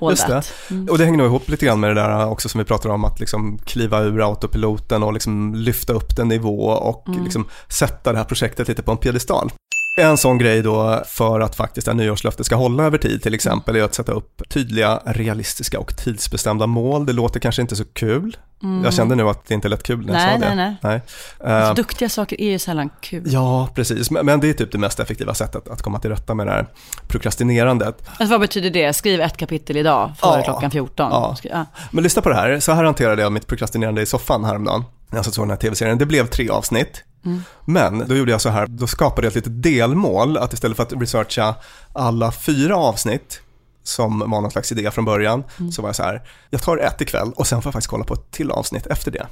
Just 0.00 0.26
det. 0.26 0.42
Mm. 0.70 0.88
Och 0.90 0.98
det 0.98 1.04
hänger 1.04 1.18
nog 1.18 1.26
ihop 1.26 1.48
lite 1.48 1.66
grann 1.66 1.80
med 1.80 1.90
det 1.90 1.94
där 1.94 2.26
också 2.28 2.48
som 2.48 2.58
vi 2.58 2.64
pratar 2.64 2.90
om, 2.90 3.04
att 3.04 3.20
liksom 3.20 3.58
kliva 3.58 4.00
ur 4.00 4.28
autopiloten 4.28 5.02
och 5.02 5.12
liksom 5.12 5.54
lyfta 5.54 5.92
upp 5.92 6.16
den 6.16 6.28
nivå 6.28 6.66
och 6.68 7.08
Mm. 7.08 7.24
liksom 7.24 7.46
sätta 7.68 8.12
det 8.12 8.18
här 8.18 8.24
projektet 8.24 8.68
lite 8.68 8.82
på 8.82 8.90
en 8.90 8.98
piedestal. 8.98 9.50
En 9.98 10.16
sån 10.16 10.38
grej 10.38 10.62
då 10.62 11.02
för 11.06 11.40
att 11.40 11.56
faktiskt 11.56 11.84
det 11.84 11.90
här 11.92 11.96
nyårslöftet 11.96 12.46
ska 12.46 12.54
hålla 12.56 12.84
över 12.84 12.98
tid 12.98 13.22
till 13.22 13.34
exempel 13.34 13.76
är 13.76 13.82
att 13.82 13.94
sätta 13.94 14.12
upp 14.12 14.42
tydliga, 14.48 15.00
realistiska 15.04 15.78
och 15.78 15.96
tidsbestämda 15.96 16.66
mål. 16.66 17.06
Det 17.06 17.12
låter 17.12 17.40
kanske 17.40 17.62
inte 17.62 17.76
så 17.76 17.84
kul. 17.84 18.36
Mm. 18.62 18.84
Jag 18.84 18.94
kände 18.94 19.14
nu 19.14 19.28
att 19.28 19.46
det 19.46 19.54
inte 19.54 19.68
lät 19.68 19.82
kul 19.82 20.06
när 20.06 20.12
jag 20.14 20.22
Nej, 20.22 20.40
sa 20.40 20.46
det. 20.48 20.54
nej, 20.54 20.76
nej. 20.82 21.00
nej. 21.40 21.52
Alltså, 21.56 21.70
Eh, 21.70 21.74
duktiga 21.74 22.08
saker 22.08 22.40
är 22.40 22.50
ju 22.50 22.58
sällan 22.58 22.90
kul. 23.00 23.22
Ja, 23.26 23.68
precis. 23.74 24.10
Men, 24.10 24.26
men 24.26 24.40
det 24.40 24.48
är 24.48 24.52
typ 24.52 24.72
det 24.72 24.78
mest 24.78 25.00
effektiva 25.00 25.34
sättet 25.34 25.68
att 25.68 25.82
komma 25.82 25.98
till 25.98 26.10
rätta 26.10 26.34
med 26.34 26.46
det 26.46 26.52
här 26.52 26.66
prokrastinerandet. 27.08 28.02
Alltså, 28.08 28.26
vad 28.26 28.40
betyder 28.40 28.70
det? 28.70 28.92
Skriv 28.92 29.20
ett 29.20 29.36
kapitel 29.36 29.76
idag 29.76 30.12
före 30.18 30.38
Ja. 30.38 30.44
klockan 30.44 30.70
14. 30.70 31.10
Ja. 31.10 31.36
Ja. 31.42 31.66
Men 31.90 32.04
lyssna 32.04 32.22
på 32.22 32.28
det 32.28 32.34
här, 32.34 32.60
så 32.60 32.72
här 32.72 32.84
hanterade 32.84 33.22
jag 33.22 33.32
mitt 33.32 33.46
prokrastinerande 33.46 34.02
i 34.02 34.06
soffan 34.06 34.44
häromdagen. 34.44 34.84
När 35.10 35.18
jag 35.18 35.24
såg 35.26 35.44
den 35.44 35.50
här 35.50 35.56
tv-serien. 35.56 35.98
Det 35.98 36.06
blev 36.06 36.26
tre 36.26 36.48
avsnitt. 36.50 37.02
Mm. 37.26 37.42
Men 37.64 38.08
då 38.08 38.16
gjorde 38.16 38.30
jag 38.30 38.40
så 38.40 38.48
här, 38.48 38.66
då 38.66 38.86
skapade 38.86 39.26
jag 39.26 39.30
ett 39.30 39.34
litet 39.34 39.62
delmål, 39.62 40.36
att 40.38 40.52
istället 40.52 40.76
för 40.76 40.82
att 40.84 40.92
researcha 40.92 41.54
alla 41.92 42.32
fyra 42.32 42.76
avsnitt, 42.76 43.40
som 43.82 44.18
var 44.18 44.40
någon 44.40 44.50
slags 44.50 44.72
idé 44.72 44.90
från 44.90 45.04
början, 45.04 45.44
Mm. 45.58 45.72
så 45.72 45.82
var 45.82 45.88
jag 45.88 45.96
så 45.96 46.02
här, 46.02 46.22
jag 46.50 46.62
tar 46.62 46.76
ett 46.78 47.00
ikväll 47.00 47.32
och 47.36 47.46
sen 47.46 47.62
får 47.62 47.68
jag 47.68 47.72
faktiskt 47.72 47.90
kolla 47.90 48.04
på 48.04 48.14
ett 48.14 48.30
till 48.30 48.50
avsnitt 48.50 48.86
efter 48.86 49.10
det. 49.10 49.26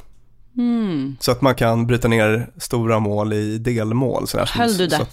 Mm. 0.56 1.16
Så 1.20 1.32
att 1.32 1.40
man 1.40 1.54
kan 1.54 1.86
bryta 1.86 2.08
ner 2.08 2.50
stora 2.58 2.98
mål 2.98 3.32
i 3.32 3.58
delmål. 3.58 4.28
Sådär. 4.28 4.50
Höll 4.54 4.76
du 4.76 4.86
det? 4.86 4.96
Så 4.96 5.06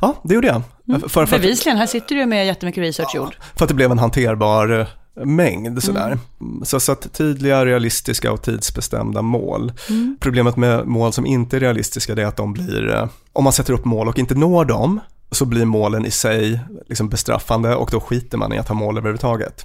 ja, 0.00 0.14
det 0.24 0.34
gjorde 0.34 0.46
jag. 0.46 0.62
Mm. 0.88 1.00
För, 1.00 1.26
för, 1.26 1.38
Bevisligen, 1.38 1.78
här 1.78 1.86
sitter 1.86 2.14
du 2.14 2.26
med 2.26 2.46
jättemycket 2.46 2.80
research 2.82 3.14
gjord. 3.14 3.36
för 3.56 3.64
att 3.64 3.68
det 3.68 3.74
blev 3.74 3.90
en 3.90 3.98
hanterbar 3.98 4.80
eh, 4.80 4.86
mängd 5.14 5.82
sådär. 5.82 6.18
Mm. 6.40 6.64
Så, 6.64 6.80
så 6.80 6.92
att 6.92 7.12
tydliga, 7.12 7.66
realistiska 7.66 8.32
och 8.32 8.42
tidsbestämda 8.42 9.22
mål. 9.22 9.72
Mm. 9.88 10.16
Problemet 10.20 10.56
med 10.56 10.86
mål 10.86 11.12
som 11.12 11.26
inte 11.26 11.56
är 11.56 11.60
realistiska 11.60 12.14
det 12.14 12.22
är 12.22 12.26
att 12.26 12.36
de 12.36 12.52
blir, 12.52 12.94
eh, 12.94 13.08
om 13.32 13.44
man 13.44 13.52
sätter 13.52 13.72
upp 13.72 13.84
mål 13.84 14.08
och 14.08 14.18
inte 14.18 14.34
når 14.34 14.64
dem, 14.64 15.00
så 15.30 15.44
blir 15.44 15.64
målen 15.64 16.06
i 16.06 16.10
sig 16.10 16.60
liksom 16.88 17.08
bestraffande 17.08 17.74
och 17.74 17.88
då 17.92 18.00
skiter 18.00 18.38
man 18.38 18.52
i 18.52 18.58
att 18.58 18.68
ha 18.68 18.74
mål 18.74 18.98
överhuvudtaget. 18.98 19.64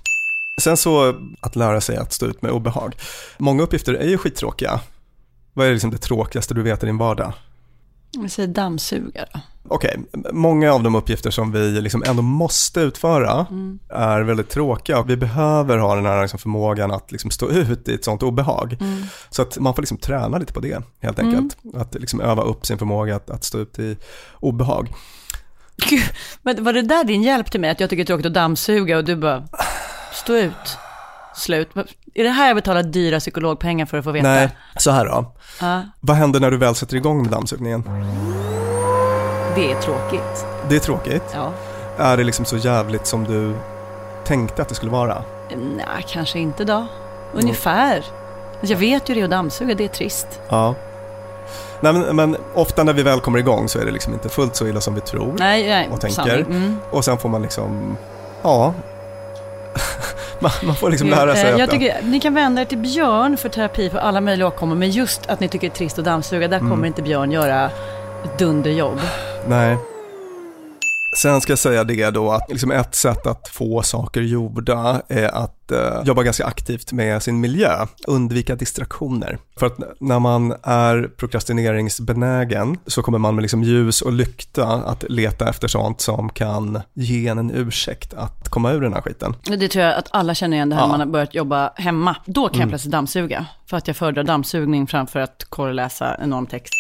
Sen 0.62 0.77
så 0.77 1.15
att 1.39 1.55
lära 1.55 1.81
sig 1.81 1.97
att 1.97 2.13
stå 2.13 2.25
ut 2.25 2.41
med 2.41 2.51
obehag. 2.51 2.95
Många 3.38 3.63
uppgifter 3.63 3.93
är 3.93 4.08
ju 4.08 4.17
skittråkiga. 4.17 4.79
Vad 5.53 5.67
är 5.67 5.71
liksom 5.71 5.91
det 5.91 5.97
tråkigaste 5.97 6.53
du 6.53 6.62
vet 6.62 6.84
i 6.84 6.86
din 6.86 6.97
vardag? 6.97 7.34
Vi 8.17 8.29
säger 8.29 8.49
dammsuga 8.49 9.25
Okej, 9.67 9.99
många 10.32 10.73
av 10.73 10.84
de 10.84 10.95
uppgifter 10.95 11.32
som 11.32 11.51
vi 11.51 11.82
liksom 11.82 12.04
ändå 12.08 12.21
måste 12.21 12.80
utföra 12.80 13.45
Mm. 13.49 13.80
är 13.89 14.21
väldigt 14.21 14.49
tråkiga. 14.49 15.01
Vi 15.01 15.17
behöver 15.17 15.78
ha 15.78 15.95
den 15.95 16.06
här 16.06 16.21
liksom 16.21 16.39
förmågan 16.39 16.91
att 16.91 17.12
liksom 17.12 17.32
stå 17.32 17.49
ut 17.49 17.88
i 17.89 17.93
ett 17.93 18.06
sånt 18.06 18.23
obehag. 18.23 18.78
Mm. 18.82 19.04
Så 19.30 19.41
att 19.41 19.58
man 19.60 19.75
får 19.75 19.82
liksom 19.82 19.97
träna 19.97 20.38
lite 20.38 20.54
på 20.54 20.60
det 20.60 20.84
helt 21.01 21.19
Mm. 21.19 21.36
enkelt. 21.36 21.58
Att 21.75 21.93
liksom 21.93 22.21
öva 22.21 22.43
upp 22.43 22.65
sin 22.65 22.78
förmåga 22.78 23.15
att, 23.15 23.30
att 23.30 23.43
stå 23.43 23.58
ut 23.58 23.80
i 23.80 23.97
obehag. 24.39 24.93
Gud, 25.78 26.04
men 26.41 26.63
var 26.63 26.73
det 26.73 26.82
där 26.82 27.04
din 27.04 27.23
hjälp 27.23 27.51
till 27.51 27.60
mig? 27.62 27.69
Att 27.69 27.80
jag 27.80 27.89
tycker 27.89 28.04
det 28.04 28.06
är 28.06 28.08
tråkigt 28.08 28.25
att 28.25 28.34
dammsuga 28.34 28.97
och 28.97 29.04
du 29.06 29.15
bara, 29.15 29.43
stå 30.13 30.34
ut, 30.36 30.78
slut. 31.36 31.69
Är 32.13 32.23
det 32.23 32.30
här 32.30 32.47
jag 32.47 32.56
betalar 32.56 32.84
dyra 32.84 33.19
psykologpengar 33.19 33.86
för 33.86 33.97
att 33.97 34.04
få 34.04 34.12
veta? 34.12 34.28
Nej, 34.28 34.49
så 34.78 34.91
här 34.91 35.06
då. 35.06 35.36
Ja, 35.62 35.82
Vad 35.99 36.17
händer 36.17 36.39
när 36.39 36.51
du 36.51 36.58
väl 36.58 36.75
sätter 36.75 36.95
igång 36.95 37.21
med 37.21 37.32
dammsugningen? 37.32 37.84
Det 39.55 39.71
är 39.71 39.81
tråkigt. 39.81 40.45
Det 40.69 40.75
är 40.75 40.79
tråkigt. 40.79 41.23
Ja. 41.33 41.51
Är 41.97 42.17
det 42.17 42.23
liksom 42.23 42.45
så 42.45 42.57
jävligt 42.57 43.05
som 43.05 43.23
du 43.23 43.53
tänkte 44.23 44.61
att 44.61 44.69
det 44.69 44.75
skulle 44.75 44.91
vara? 44.91 45.23
Nej, 45.77 46.05
kanske 46.07 46.39
inte 46.39 46.63
då. 46.63 46.87
Ungefär. 47.33 47.95
Alltså, 47.95 48.73
Jag 48.73 48.77
vet 48.77 49.09
ju 49.09 49.13
det 49.15 49.23
att 49.23 49.29
dammsuga, 49.29 49.75
det 49.75 49.83
är 49.83 49.87
trist. 49.87 50.27
Ja. 50.49 50.75
Nej, 51.79 51.93
men, 51.93 52.15
men 52.15 52.37
ofta 52.53 52.83
när 52.83 52.93
vi 52.93 53.03
väl 53.03 53.19
kommer 53.19 53.39
igång 53.39 53.69
så 53.69 53.79
är 53.79 53.85
det 53.85 53.91
liksom 53.91 54.13
inte 54.13 54.29
fullt 54.29 54.55
så 54.55 54.67
illa 54.67 54.81
som 54.81 54.95
vi 54.95 55.01
tror 55.01 55.35
Nej, 55.39 55.67
nej, 55.69 55.89
och 55.91 56.01
tänker. 56.01 56.37
Mm. 56.37 56.79
Och 56.91 57.05
sen 57.05 57.17
får 57.17 57.29
man 57.29 57.41
liksom, 57.41 57.97
ja, 58.41 58.73
man, 60.39 60.51
man 60.63 60.75
får 60.75 60.89
liksom 60.89 61.09
lära 61.09 61.35
sig 61.35 61.45
Eh, 61.45 61.53
att... 61.53 61.59
Jag 61.59 61.69
tycker, 61.69 61.97
ni 62.03 62.19
kan 62.19 62.33
vända 62.33 62.61
er 62.61 62.65
till 62.65 62.77
Björn 62.77 63.37
för 63.37 63.49
terapi 63.49 63.89
för 63.89 63.97
alla 63.97 64.21
möjliga 64.21 64.47
åkommor, 64.47 64.75
men 64.75 64.89
just 64.89 65.29
att 65.29 65.39
ni 65.39 65.47
tycker 65.47 65.67
det 65.67 65.73
är 65.73 65.75
trist 65.77 65.99
att 65.99 66.05
dammsuga, 66.05 66.47
där 66.47 66.57
Mm. 66.57 66.69
kommer 66.71 66.87
inte 66.87 67.01
Björn 67.01 67.31
göra 67.31 67.65
ett 68.23 68.37
dunderjobb. 68.39 68.99
Nej. 69.47 69.77
Sen 71.17 71.41
ska 71.41 71.51
jag 71.51 71.60
säga 71.60 71.84
det 71.84 72.10
då 72.10 72.31
att 72.31 72.49
liksom 72.49 72.71
ett 72.71 72.95
sätt 72.95 73.27
att 73.27 73.47
få 73.47 73.81
saker 73.84 74.21
gjorda 74.21 75.01
är 75.08 75.27
att 75.36 75.71
eh, 75.71 76.01
jobba 76.05 76.23
ganska 76.23 76.45
aktivt 76.45 76.91
med 76.91 77.23
sin 77.23 77.39
miljö, 77.39 77.86
undvika 78.08 78.55
distraktioner. 78.55 79.38
För 79.60 79.65
att 79.65 79.77
när 79.99 80.19
man 80.19 80.51
är 80.63 81.10
prokrastineringsbenägen 81.17 82.77
så 82.88 83.01
kommer 83.01 83.17
man 83.17 83.36
med 83.36 83.41
liksom 83.41 83.63
ljus 83.63 84.01
och 84.01 84.12
lykta 84.12 84.65
att 84.67 85.03
leta 85.10 85.49
efter 85.49 85.67
sånt 85.67 86.01
som 86.01 86.29
kan 86.29 86.81
ge 86.93 87.27
en 87.27 87.38
en 87.38 87.51
ursäkt 87.51 88.13
att 88.13 88.49
komma 88.49 88.71
ur 88.71 88.81
den 88.81 88.93
här 88.93 89.01
skiten. 89.01 89.36
Det 89.43 89.67
tror 89.67 89.86
jag 89.86 89.95
att 89.95 90.08
alla 90.12 90.36
känner 90.36 90.58
igen 90.58 90.69
det 90.69 90.75
här 90.75 90.84
Ja. 90.84 90.88
man 90.88 90.99
har 90.99 91.08
börjat 91.08 91.36
jobba 91.36 91.71
hemma. 91.75 92.15
Då 92.25 92.41
kan 92.47 92.53
jag 92.53 92.55
Mm. 92.62 92.69
plötsligt 92.69 92.91
dammsuga, 92.91 93.45
för 93.69 93.77
att 93.77 93.88
jag 93.88 93.95
föredrar 93.97 94.23
dammsugning 94.23 94.88
framför 94.88 95.19
att 95.19 95.43
korreläsa 95.49 96.17
enorm 96.21 96.45
text. 96.47 96.73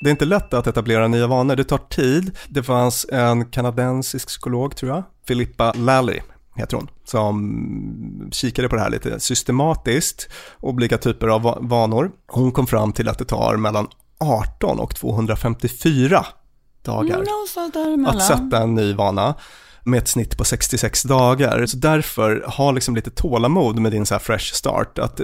Det 0.00 0.08
är 0.08 0.10
inte 0.10 0.24
lätt 0.24 0.54
att 0.54 0.66
etablera 0.66 1.08
nya 1.08 1.26
vanor, 1.26 1.56
det 1.56 1.64
tar 1.64 1.78
tid. 1.78 2.38
Det 2.48 2.62
fanns 2.62 3.06
en 3.12 3.44
kanadensisk 3.46 4.28
psykolog, 4.28 4.76
tror 4.76 4.90
jag, 4.92 5.02
Philippa 5.26 5.72
Lally 5.72 6.20
heter 6.56 6.76
hon, 6.76 6.88
som 7.04 8.28
kikade 8.32 8.68
på 8.68 8.76
det 8.76 8.82
här 8.82 8.90
lite 8.90 9.20
systematiskt, 9.20 10.28
olika 10.60 10.98
typer 10.98 11.28
av 11.28 11.42
va- 11.42 11.58
vanor. 11.60 12.10
Hon 12.28 12.52
kom 12.52 12.66
fram 12.66 12.92
till 12.92 13.08
att 13.08 13.18
det 13.18 13.24
tar 13.24 13.56
mellan 13.56 13.88
18 14.20 14.78
och 14.80 14.94
254 14.94 16.26
dagar 16.84 17.16
Mm, 17.80 18.06
att 18.06 18.22
sätta 18.26 18.62
en 18.62 18.74
ny 18.74 18.94
vana 18.94 19.34
med 19.84 19.98
ett 19.98 20.08
snitt 20.08 20.38
på 20.38 20.44
66 20.44 21.02
dagar. 21.02 21.66
Så 21.66 21.76
därför, 21.76 22.44
ha 22.46 22.70
liksom 22.72 22.96
lite 22.96 23.10
tålamod 23.10 23.78
med 23.78 23.92
din 23.92 24.06
så 24.06 24.18
fresh 24.18 24.54
start. 24.54 24.98
Att 24.98 25.20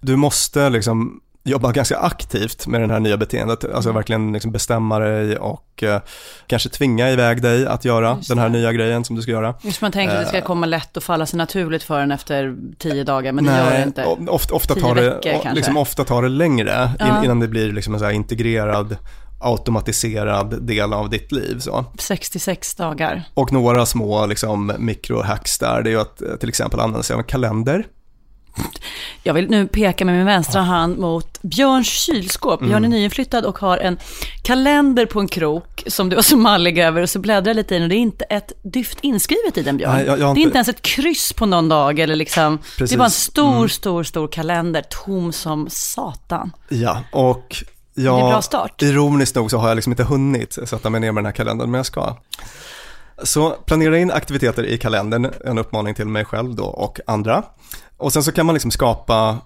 du 0.00 0.16
måste 0.16 0.70
liksom 0.70 1.20
jobba 1.46 1.72
ganska 1.72 1.96
aktivt 1.98 2.66
med 2.66 2.80
det 2.80 2.92
här 2.92 3.00
nya 3.00 3.16
beteendet, 3.16 3.64
alltså 3.64 3.88
Mm. 3.90 3.94
verkligen 3.94 4.32
liksom 4.32 4.52
bestämma 4.52 4.98
dig 4.98 5.36
och 5.38 5.82
eh, 5.82 6.00
kanske 6.46 6.68
tvinga 6.68 7.10
iväg 7.10 7.42
dig 7.42 7.66
att 7.66 7.84
göra 7.84 8.18
den 8.28 8.38
här 8.38 8.48
nya 8.48 8.72
grejen 8.72 9.04
som 9.04 9.16
du 9.16 9.22
ska 9.22 9.30
göra. 9.30 9.54
Just 9.62 9.80
man 9.80 9.92
tänker 9.92 10.14
att 10.14 10.20
det 10.22 10.28
ska 10.28 10.38
Eh, 10.38 10.44
komma 10.44 10.66
lätt 10.66 10.96
och 10.96 11.02
falla 11.02 11.26
sig 11.26 11.36
naturligt 11.36 11.82
för 11.82 12.00
en 12.00 12.10
efter 12.12 12.56
tio 12.78 13.04
dagar, 13.04 13.32
men 13.32 13.44
det 13.44 13.56
gör 13.58 13.70
det 13.70 13.82
inte. 13.82 14.04
Ofta, 14.28 14.54
ofta, 14.54 14.74
tar 14.74 14.94
det, 14.94 15.02
veckor 15.10 15.22
kanske. 15.32 15.54
liksom, 15.54 15.76
ofta 15.76 16.04
tar 16.04 16.22
det 16.22 16.28
längre 16.28 16.90
Ja. 16.98 17.24
innan 17.24 17.40
det 17.40 17.48
blir 17.48 17.72
liksom 17.72 17.94
en 17.94 18.00
så 18.00 18.10
integrerad, 18.10 18.96
automatiserad 19.40 20.62
del 20.62 20.92
av 20.92 21.10
ditt 21.10 21.32
liv. 21.32 21.58
Så. 21.58 21.84
66 21.98 22.74
dagar. 22.74 23.22
Och 23.34 23.52
några 23.52 23.86
små 23.86 24.26
liksom, 24.26 24.72
mikrohacks 24.78 25.58
där, 25.58 25.82
det 25.82 25.90
är 25.90 25.92
ju 25.92 26.00
att 26.00 26.22
eh, 26.22 26.28
till 26.40 26.48
exempel 26.48 26.80
använda 26.80 27.02
sig 27.02 27.14
av 27.14 27.20
en 27.20 27.26
kalender. 27.26 27.86
Jag 29.22 29.34
vill 29.34 29.50
nu 29.50 29.66
peka 29.66 30.04
med 30.04 30.14
min 30.14 30.26
vänstra 30.26 30.60
hand 30.62 30.98
mot 30.98 31.42
Björns 31.42 31.86
kylskåp. 31.88 32.60
Björn 32.60 32.72
Mm. 32.72 32.84
är 32.84 32.88
nyinflyttad 32.96 33.44
och 33.44 33.58
har 33.58 33.78
en 33.78 33.98
kalender 34.42 35.06
på 35.06 35.20
en 35.20 35.28
krok 35.28 35.82
som 35.86 36.08
du 36.08 36.16
var 36.16 36.22
så 36.22 36.36
mallig 36.36 36.78
över 36.78 37.02
och 37.02 37.10
så 37.10 37.18
bläddrar 37.18 37.50
jag 37.50 37.56
lite 37.56 37.74
i 37.74 37.78
den 37.78 37.82
och 37.82 37.88
det 37.88 37.94
är 37.94 37.98
inte 37.98 38.24
ett 38.24 38.52
dyft 38.62 38.98
inskrivet 39.02 39.58
i 39.58 39.62
den 39.62 39.76
Björn. 39.76 39.92
Nej, 39.96 40.04
jag- 40.06 40.18
jag 40.18 40.18
Det 40.18 40.24
är 40.24 40.28
inte- 40.28 40.40
inte 40.40 40.56
ens 40.56 40.68
ett 40.68 40.82
kryss 40.82 41.32
på 41.32 41.46
någon 41.46 41.68
dag 41.68 41.98
eller 41.98 42.16
liksom, 42.16 42.56
det 42.56 42.78
Precis. 42.78 42.96
bara 42.96 43.04
en 43.04 43.10
stor, 43.10 43.56
Mm. 43.56 43.68
stor, 43.68 44.02
stor 44.02 44.28
kalender, 44.28 44.82
tom 45.04 45.32
som 45.32 45.66
satan. 45.70 46.52
Ja, 46.68 46.98
och 47.12 47.56
Det 47.94 48.00
är 48.00 48.04
jag, 48.04 48.30
bra 48.30 48.42
start. 48.42 48.82
ironiskt 48.82 49.34
nog 49.36 49.50
så 49.50 49.58
har 49.58 49.68
jag 49.68 49.74
liksom 49.76 49.92
inte 49.92 50.04
hunnit 50.04 50.52
sätta 50.68 50.90
mig 50.90 51.00
ner 51.00 51.12
med 51.12 51.20
den 51.24 51.26
här 51.26 51.32
kalendern, 51.32 51.70
men 51.70 51.78
jag 51.78 51.86
ska. 51.86 52.16
Så 53.22 53.50
planera 53.50 53.98
in 53.98 54.10
aktiviteter 54.10 54.64
i 54.66 54.78
kalendern, 54.78 55.30
en 55.44 55.58
uppmaning 55.58 55.94
till 55.94 56.06
mig 56.06 56.24
själv 56.24 56.54
då 56.54 56.64
och 56.64 57.00
andra. 57.06 57.42
Och 57.96 58.12
sen 58.12 58.22
så 58.22 58.32
kan 58.32 58.46
man 58.46 58.54
liksom 58.54 58.70
skapa 58.70 59.38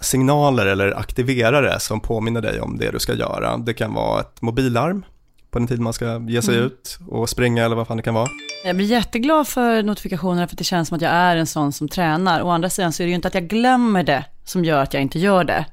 signaler 0.00 0.66
eller 0.66 0.98
aktiverare 0.98 1.80
som 1.80 2.00
påminner 2.00 2.40
dig 2.40 2.60
om 2.60 2.78
det 2.78 2.90
du 2.90 2.98
ska 2.98 3.14
göra. 3.14 3.56
Det 3.56 3.74
kan 3.74 3.94
vara 3.94 4.20
ett 4.20 4.42
mobillarm 4.42 5.04
på 5.50 5.58
den 5.58 5.68
tid 5.68 5.80
man 5.80 5.92
ska 5.92 6.18
ge 6.28 6.42
sig 6.42 6.54
Mm. 6.54 6.66
ut 6.66 6.98
och 7.08 7.28
springa 7.28 7.64
eller 7.64 7.76
vad 7.76 7.86
fan 7.86 7.96
det 7.96 8.02
kan 8.02 8.14
vara. 8.14 8.28
Jag 8.64 8.76
blir 8.76 8.86
jätteglad 8.86 9.48
för 9.48 9.82
notifikationerna 9.82 10.48
för 10.48 10.56
det 10.56 10.64
känns 10.64 10.88
som 10.88 10.96
att 10.96 11.02
jag 11.02 11.12
är 11.12 11.36
en 11.36 11.46
sån 11.46 11.72
som 11.72 11.88
tränar. 11.88 12.42
Å 12.42 12.50
andra 12.50 12.70
sidan 12.70 12.92
så 12.92 13.02
är 13.02 13.04
det 13.04 13.08
ju 13.08 13.14
inte 13.14 13.28
att 13.28 13.34
jag 13.34 13.48
glömmer 13.48 14.02
det 14.02 14.24
som 14.44 14.64
gör 14.64 14.82
att 14.82 14.94
jag 14.94 15.02
inte 15.02 15.18
gör 15.18 15.44
det. 15.44 15.66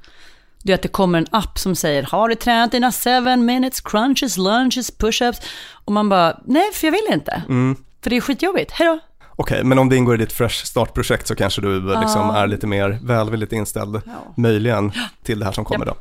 Det 0.67 0.73
är 0.73 0.75
att 0.75 0.81
det 0.81 0.87
kommer 0.87 1.17
en 1.19 1.27
app 1.31 1.59
som 1.59 1.75
säger, 1.75 2.03
har 2.03 2.29
du 2.29 2.35
tränat 2.35 2.71
dina 2.71 2.91
7 2.91 3.35
minutes 3.35 3.81
crunches, 3.81 4.37
lunges, 4.37 4.97
push-ups? 4.97 5.41
Och 5.85 5.91
man 5.91 6.09
bara, 6.09 6.39
nej 6.45 6.71
för 6.73 6.87
jag 6.87 6.91
vill 6.91 7.13
inte. 7.13 7.43
Mm. 7.49 7.75
För 8.03 8.09
det 8.09 8.17
är 8.17 8.21
skitjobbigt, 8.21 8.71
hej 8.71 8.87
då. 8.87 8.99
Okej, 9.35 9.63
men 9.63 9.79
om 9.79 9.89
det 9.89 9.95
ingår 9.95 10.15
i 10.15 10.17
ditt 10.17 10.33
Fresh 10.33 10.65
Start-projekt 10.65 11.27
så 11.27 11.35
kanske 11.35 11.61
du 11.61 11.79
liksom 11.79 12.21
Ja. 12.21 12.37
är 12.37 12.47
lite 12.47 12.67
mer 12.67 12.99
välvilligt 13.03 13.53
inställd, 13.53 14.01
möjligen, 14.37 14.91
till 15.23 15.39
det 15.39 15.45
här 15.45 15.51
som 15.51 15.65
kommer 15.65 15.85
då. 15.85 15.95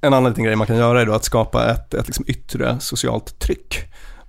En 0.00 0.14
annan 0.14 0.30
liten 0.30 0.44
grej 0.44 0.56
man 0.56 0.66
kan 0.66 0.76
göra 0.76 1.00
är 1.00 1.06
då 1.06 1.12
att 1.12 1.24
skapa 1.24 1.70
ett, 1.70 1.94
ett 1.94 2.06
liksom 2.06 2.24
yttre 2.28 2.76
socialt 2.80 3.38
tryck 3.38 3.84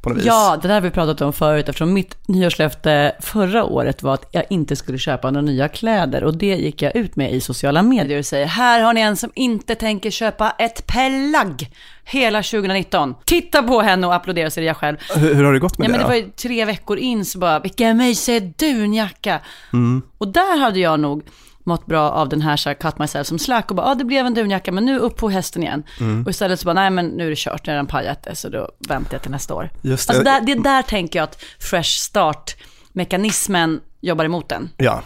på 0.07 0.13
något 0.13 0.17
vis. 0.17 0.25
Ja, 0.25 0.59
det 0.61 0.67
där 0.67 0.75
har 0.75 0.81
vi 0.81 0.91
pratat 0.91 1.21
om 1.21 1.33
förut 1.33 1.69
eftersom 1.69 1.93
mitt 1.93 2.27
nyårslöfte 2.27 3.15
förra 3.19 3.63
året 3.63 4.03
var 4.03 4.13
att 4.13 4.29
jag 4.31 4.43
inte 4.49 4.75
skulle 4.75 4.97
köpa 4.97 5.31
några 5.31 5.45
nya 5.45 5.67
kläder 5.67 6.23
och 6.23 6.37
det 6.37 6.55
gick 6.55 6.81
jag 6.81 6.95
ut 6.95 7.15
med 7.15 7.33
i 7.33 7.41
sociala 7.41 7.81
medier 7.81 8.19
och 8.19 8.25
säger 8.25 8.45
här 8.45 8.81
har 8.81 8.93
ni 8.93 9.01
en 9.01 9.17
som 9.17 9.31
inte 9.35 9.75
tänker 9.75 10.11
köpa 10.11 10.51
ett 10.59 10.87
plagg 10.87 11.69
hela 12.05 12.43
2019. 12.43 13.15
Titta 13.25 13.63
på 13.63 13.81
henne 13.81 14.07
och 14.07 14.15
applådera 14.15 14.49
säger 14.49 14.67
jag 14.67 14.77
själv. 14.77 14.97
Hur, 15.15 15.33
hur 15.35 15.43
har 15.43 15.53
det 15.53 15.59
gått 15.59 15.77
med 15.77 15.85
Ja, 15.85 15.91
men 15.91 15.99
det 15.99 16.03
det 16.03 16.03
då? 16.03 16.07
var 16.07 16.15
ju 16.15 16.29
tre 16.29 16.65
veckor 16.65 16.97
in 16.97 17.25
så 17.25 17.39
bara, 17.39 17.59
vilken 17.59 17.97
mysig 17.97 18.53
dunjacka. 18.57 19.39
Mm. 19.73 20.01
Och 20.17 20.27
där 20.27 20.59
hade 20.59 20.79
jag 20.79 20.99
nog 20.99 21.23
mått 21.67 21.85
bra 21.85 22.11
av 22.11 22.29
den 22.29 22.41
här, 22.41 22.57
så 22.57 22.69
här 22.69 22.73
cut 22.73 22.99
myself 22.99 23.27
som 23.27 23.39
slack 23.39 23.69
och 23.69 23.75
bara, 23.75 23.85
ja 23.87 23.91
ah, 23.91 23.95
det 23.95 24.03
blev 24.05 24.25
en 24.25 24.33
dunjacka 24.33 24.71
men 24.71 24.85
nu 24.85 24.99
upp 24.99 25.17
på 25.17 25.29
hästen 25.29 25.63
igen. 25.63 25.83
Mm. 25.99 26.23
Och 26.23 26.29
istället 26.29 26.59
så 26.59 26.65
bara, 26.65 26.73
nej 26.73 26.89
men 26.89 27.05
nu 27.07 27.25
är 27.25 27.29
det 27.29 27.35
kört, 27.37 27.67
nu 27.67 27.73
är 27.73 27.77
den 27.77 27.87
pajat 27.87 28.23
det, 28.23 28.35
så 28.35 28.49
då 28.49 28.69
väntar 28.87 29.13
jag 29.13 29.21
till 29.21 29.31
nästa 29.31 29.53
år. 29.53 29.69
Just 29.81 30.07
det. 30.07 30.13
Alltså 30.13 30.23
där, 30.23 30.41
det 30.41 30.51
är 30.51 30.59
där 30.59 30.81
tänker 30.81 31.19
jag 31.19 31.23
att 31.23 31.43
fresh 31.59 31.89
start-mekanismen 31.99 33.81
jobbar 34.01 34.25
emot 34.25 34.49
den. 34.49 34.69
Ja, 34.77 35.01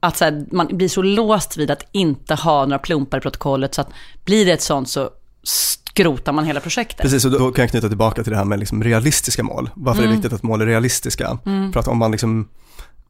Att 0.00 0.16
så 0.16 0.24
här, 0.24 0.44
man 0.52 0.66
blir 0.66 0.88
så 0.88 1.02
låst 1.02 1.56
vid 1.56 1.70
att 1.70 1.86
inte 1.92 2.34
ha 2.34 2.62
några 2.66 2.78
plumpar 2.78 3.18
i 3.18 3.20
protokollet 3.20 3.74
så 3.74 3.80
att 3.80 3.88
blir 4.24 4.46
det 4.46 4.52
ett 4.52 4.62
sånt 4.62 4.88
så 4.88 5.10
skrotar 5.42 6.32
man 6.32 6.44
hela 6.44 6.60
projektet. 6.60 7.00
precis. 7.02 7.24
Och 7.24 7.30
då 7.30 7.52
kan 7.52 7.62
jag 7.62 7.70
knyta 7.70 7.88
tillbaka 7.88 8.22
till 8.22 8.32
det 8.32 8.38
här 8.38 8.44
med 8.44 8.58
liksom 8.58 8.82
realistiska 8.84 9.42
mål. 9.42 9.70
Varför 9.74 9.98
är 9.98 10.02
det 10.02 10.08
Mm. 10.08 10.16
viktigt 10.20 10.32
att 10.32 10.42
mål 10.42 10.60
är 10.62 10.66
realistiska? 10.66 11.38
Mm. 11.46 11.72
För 11.72 11.80
att 11.80 11.88
om 11.88 11.98
man 11.98 12.10
liksom 12.10 12.48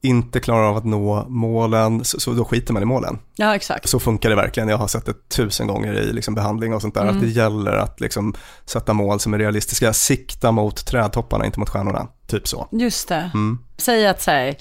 inte 0.05 0.41
klarar 0.41 0.63
av 0.65 0.77
att 0.77 0.85
nå 0.85 1.27
målen, 1.29 2.05
så, 2.05 2.21
så 2.21 2.33
då 2.33 2.45
skiter 2.45 2.73
man 2.73 2.83
i 2.83 2.87
målen. 2.87 3.19
Ja, 3.37 3.55
exakt. 3.55 3.89
Så 3.89 4.01
funkar 4.01 4.31
det 4.31 4.37
verkligen. 4.37 4.69
Jag 4.69 4.79
har 4.79 4.89
sett 4.89 5.07
det 5.07 5.29
tusen 5.29 5.67
gånger 5.67 5.93
i 5.95 6.13
liksom 6.13 6.35
behandling 6.35 6.75
och 6.75 6.83
sånt 6.83 6.95
där. 6.95 7.03
Mm. 7.03 7.15
Att 7.17 7.23
det 7.23 7.29
gäller 7.29 7.73
att 7.73 8.01
liksom 8.01 8.35
sätta 8.65 8.93
mål 8.93 9.21
som 9.21 9.35
är 9.35 9.39
realistiska. 9.39 9.93
Sikta 9.93 10.53
mot 10.53 10.87
trädtopparna, 10.87 11.47
inte 11.47 11.61
mot 11.61 11.69
stjärnorna. 11.69 12.09
Typ 12.27 12.49
så. 12.49 12.69
Just 12.73 13.09
det. 13.09 13.31
Mm. 13.35 13.59
Säg 13.77 14.07
att 14.07 14.23
så 14.23 14.31
här, 14.31 14.55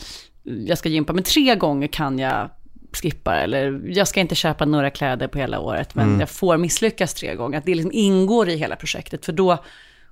jag 0.43 0.77
ska 0.77 0.89
gympa, 0.89 1.13
men 1.13 1.23
tre 1.23 1.55
gånger 1.55 1.87
kan 1.87 2.19
jag 2.19 2.49
skippa 2.93 3.35
eller 3.35 3.81
jag 3.85 4.07
ska 4.07 4.19
inte 4.19 4.35
köpa 4.35 4.65
några 4.65 4.89
kläder 4.89 5.27
på 5.27 5.37
hela 5.37 5.59
året, 5.59 5.95
men 5.95 6.07
Mm. 6.07 6.19
jag 6.19 6.29
får 6.29 6.57
misslyckas 6.57 7.13
tre 7.13 7.35
gånger. 7.35 7.57
Att 7.57 7.65
det 7.65 7.75
liksom 7.75 7.91
ingår 7.91 8.49
i 8.49 8.55
hela 8.55 8.75
projektet, 8.75 9.25
för 9.25 9.33
då 9.33 9.63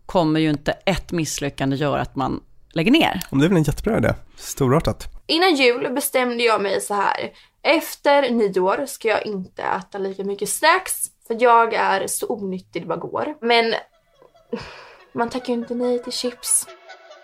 kommer 0.05 0.39
ju 0.39 0.49
inte 0.49 0.71
ett 0.71 1.11
misslyckande 1.11 1.75
göra 1.75 2.01
att 2.01 2.15
man 2.15 2.39
lägger 2.73 2.91
ner. 2.91 3.21
Om 3.29 3.39
det 3.39 3.45
är 3.45 3.49
väl 3.49 3.57
en 3.57 3.63
jättebra 3.63 3.97
idé. 3.97 4.13
Storartat. 4.35 5.07
Innan 5.27 5.55
jul 5.55 5.93
bestämde 5.93 6.43
jag 6.43 6.61
mig 6.61 6.81
så 6.81 6.93
här. 6.93 7.31
Efter 7.61 8.29
nyår 8.31 8.85
ska 8.85 9.07
jag 9.07 9.25
inte 9.25 9.63
äta 9.63 9.97
lika 9.97 10.23
mycket 10.23 10.49
snacks. 10.49 11.05
För 11.27 11.37
jag 11.39 11.73
är 11.73 12.07
så 12.07 12.27
onyttig 12.27 12.81
det 12.81 12.87
bara 12.87 12.99
går. 12.99 13.35
Men 13.41 13.73
man 15.13 15.29
tackar 15.29 15.47
ju 15.47 15.59
inte 15.59 15.75
nej 15.75 16.03
till 16.03 16.13
chips. 16.13 16.67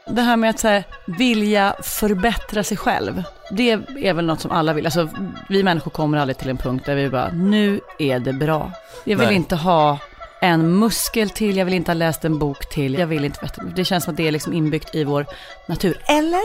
Det 0.09 0.21
här 0.21 0.37
med 0.37 0.49
att 0.49 0.59
så 0.59 0.67
här, 0.67 0.83
vilja 1.07 1.75
förbättra 1.83 2.63
sig 2.63 2.77
själv, 2.77 3.23
det 3.51 3.71
är 4.01 4.13
väl 4.13 4.25
något 4.25 4.41
som 4.41 4.51
alla 4.51 4.73
vill. 4.73 4.85
Alltså, 4.85 5.09
vi 5.49 5.63
människor 5.63 5.91
kommer 5.91 6.17
aldrig 6.17 6.37
till 6.37 6.49
en 6.49 6.57
punkt 6.57 6.85
där 6.85 6.95
vi 6.95 7.09
bara, 7.09 7.31
nu 7.31 7.79
är 7.99 8.19
det 8.19 8.33
bra. 8.33 8.71
Jag 9.03 9.17
vill 9.17 9.27
Nej. 9.27 9.35
inte 9.35 9.55
ha 9.55 9.99
en 10.41 10.79
muskel 10.79 11.29
till, 11.29 11.57
jag 11.57 11.65
vill 11.65 11.73
inte 11.73 11.91
ha 11.91 11.93
läst 11.93 12.25
en 12.25 12.39
bok 12.39 12.69
till, 12.69 12.93
jag 12.93 13.07
vill 13.07 13.25
inte 13.25 13.39
bättre. 13.41 13.61
Det 13.75 13.85
känns 13.85 14.03
som 14.03 14.11
att 14.11 14.17
det 14.17 14.27
är 14.27 14.31
liksom 14.31 14.53
inbyggt 14.53 14.95
i 14.95 15.03
vår 15.03 15.25
natur. 15.67 16.01
Eller? 16.07 16.41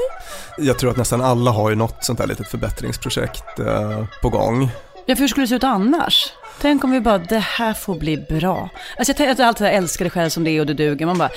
Jag 0.59 0.79
tror 0.79 0.91
att 0.91 0.97
nästan 0.97 1.21
alla 1.21 1.51
har 1.51 1.71
ju 1.71 1.77
något 1.77 2.05
sånt 2.05 2.19
där 2.19 2.27
litet 2.27 2.49
förbättringsprojekt 2.49 3.59
eh, 3.59 4.05
på 4.23 4.29
gång. 4.29 4.71
Ja, 5.07 5.15
för 5.17 5.21
hur 5.21 5.29
skulle 5.29 5.45
det 5.45 5.49
se 5.49 5.55
ut 5.55 5.65
annars? 5.65 6.33
Tänk 6.61 6.85
om 6.85 6.91
vi 6.91 7.01
bara, 7.01 7.19
det 7.19 7.39
här 7.39 7.75
får 7.75 7.95
bli 7.95 8.17
bra. 8.17 8.69
Alltså 8.99 9.11
jag 9.11 9.17
tänker 9.17 9.33
att 9.33 9.39
jag 9.39 9.49
alltid 9.49 9.67
älskar 9.67 10.05
dig 10.05 10.11
själv 10.11 10.29
som 10.31 10.45
det 10.45 10.51
är 10.51 10.61
och 10.61 10.67
du 10.67 10.75
duger. 10.75 11.07
Man 11.07 11.19
bara, 11.19 11.31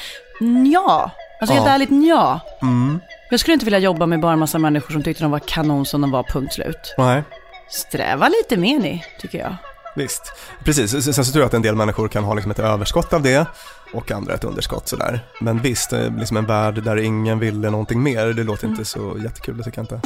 ja. 0.74 1.12
Alltså 1.42 1.54
helt 1.54 1.68
Ja. 1.68 1.72
ärligt, 1.74 1.90
ja. 2.08 2.40
Mm. 2.62 3.00
Jag 3.32 3.40
skulle 3.40 3.54
inte 3.54 3.66
vilja 3.66 3.80
jobba 3.80 4.06
med 4.06 4.20
bara 4.20 4.34
en 4.34 4.40
massa 4.40 4.60
människor 4.60 4.94
som 4.94 5.04
tyckte 5.04 5.24
de 5.24 5.32
var 5.32 5.40
kanon 5.40 5.86
som 5.86 6.02
de 6.02 6.12
var, 6.12 6.24
punkt 6.24 6.54
slut. 6.54 6.96
Nej. 6.98 7.24
Sträva 7.70 8.28
lite 8.30 8.58
mer 8.58 8.80
ni, 8.80 9.06
tycker 9.20 9.38
jag. 9.38 9.56
Visst, 9.96 10.34
precis. 10.64 10.92
Sen 10.92 11.26
så 11.26 11.32
tror 11.32 11.42
jag 11.42 11.48
att 11.48 11.54
en 11.54 11.62
del 11.62 11.76
människor 11.76 12.08
kan 12.08 12.24
ha 12.24 12.34
liksom 12.34 12.52
ett 12.52 12.60
överskott 12.60 13.14
av 13.14 13.22
det 13.22 13.48
och 13.94 14.12
andra 14.12 14.34
ett 14.34 14.44
underskott 14.44 14.88
sådär. 14.88 15.20
Men 15.42 15.62
visst, 15.62 15.94
är 15.94 16.20
liksom 16.20 16.38
en 16.38 16.46
värld 16.46 16.84
där 16.84 16.98
ingen 16.98 17.40
ville 17.40 17.70
någonting 17.70 18.04
mer, 18.04 18.26
det 18.26 18.44
låter 18.44 18.68
inte 18.68 18.86
så 18.86 19.18
jättekul, 19.24 19.58
det 19.58 19.64
tycker 19.64 19.78
jag 19.78 19.84
inte. 19.84 20.02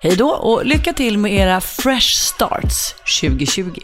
Hej 0.00 0.16
då 0.16 0.28
och 0.28 0.66
lycka 0.66 0.92
till 0.92 1.18
med 1.18 1.32
era 1.32 1.60
fresh 1.60 2.08
starts 2.08 2.94
2020. 3.20 3.80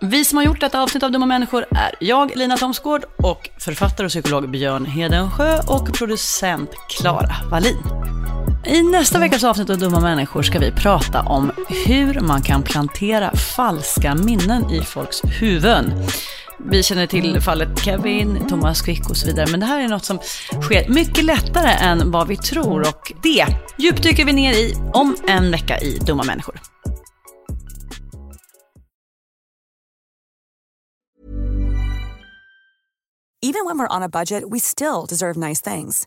Vi 0.00 0.24
som 0.24 0.36
har 0.36 0.44
gjort 0.44 0.60
detta 0.60 0.82
avsnitt 0.82 1.02
av 1.02 1.10
Dumma 1.10 1.26
människor 1.26 1.66
är 1.70 1.94
jag, 2.00 2.36
Lina 2.36 2.56
Thomsgård, 2.56 3.04
och 3.16 3.50
författare 3.58 4.04
och 4.04 4.10
psykolog 4.10 4.50
Björn 4.50 4.84
Hedensjö 4.84 5.60
och 5.66 5.94
producent 5.94 6.70
Klara 6.88 7.34
Wallin. 7.50 8.21
I 8.66 8.82
nästa 8.82 9.18
veckas 9.18 9.44
avsnitt 9.44 9.70
av 9.70 9.78
Dumma 9.78 10.00
människor 10.00 10.42
ska 10.42 10.58
vi 10.58 10.70
prata 10.70 11.22
om 11.22 11.52
hur 11.86 12.20
man 12.20 12.42
kan 12.42 12.62
plantera 12.62 13.36
falska 13.36 14.14
minnen 14.14 14.70
i 14.70 14.82
folks 14.82 15.22
huvuden. 15.24 15.92
Vi 16.70 16.82
känner 16.82 17.06
till 17.06 17.40
fallet 17.40 17.84
Kevin, 17.84 18.46
Thomas 18.48 18.82
Quick 18.82 19.10
och 19.10 19.16
så 19.16 19.26
vidare, 19.26 19.46
men 19.50 19.60
det 19.60 19.66
här 19.66 19.80
är 19.80 19.88
något 19.88 20.04
som 20.04 20.18
sker 20.62 20.88
mycket 20.88 21.24
lättare 21.24 21.70
än 21.70 22.10
vad 22.10 22.28
vi 22.28 22.36
tror 22.36 22.80
och 22.80 23.12
det 23.22 23.46
djupdyker 23.78 24.24
vi 24.24 24.32
ner 24.32 24.52
i 24.52 24.74
om 24.92 25.16
en 25.28 25.50
vecka 25.50 25.78
i 25.78 25.98
Dumma 25.98 26.22
människor. 26.22 26.60
Even 33.44 33.64
when 33.66 33.78
we're 33.78 33.96
on 33.96 34.02
a 34.02 34.08
budget, 34.08 34.44
we 34.52 34.60
still 34.60 35.04
deserve 35.08 35.36
nice 35.36 35.70
things. 35.70 36.06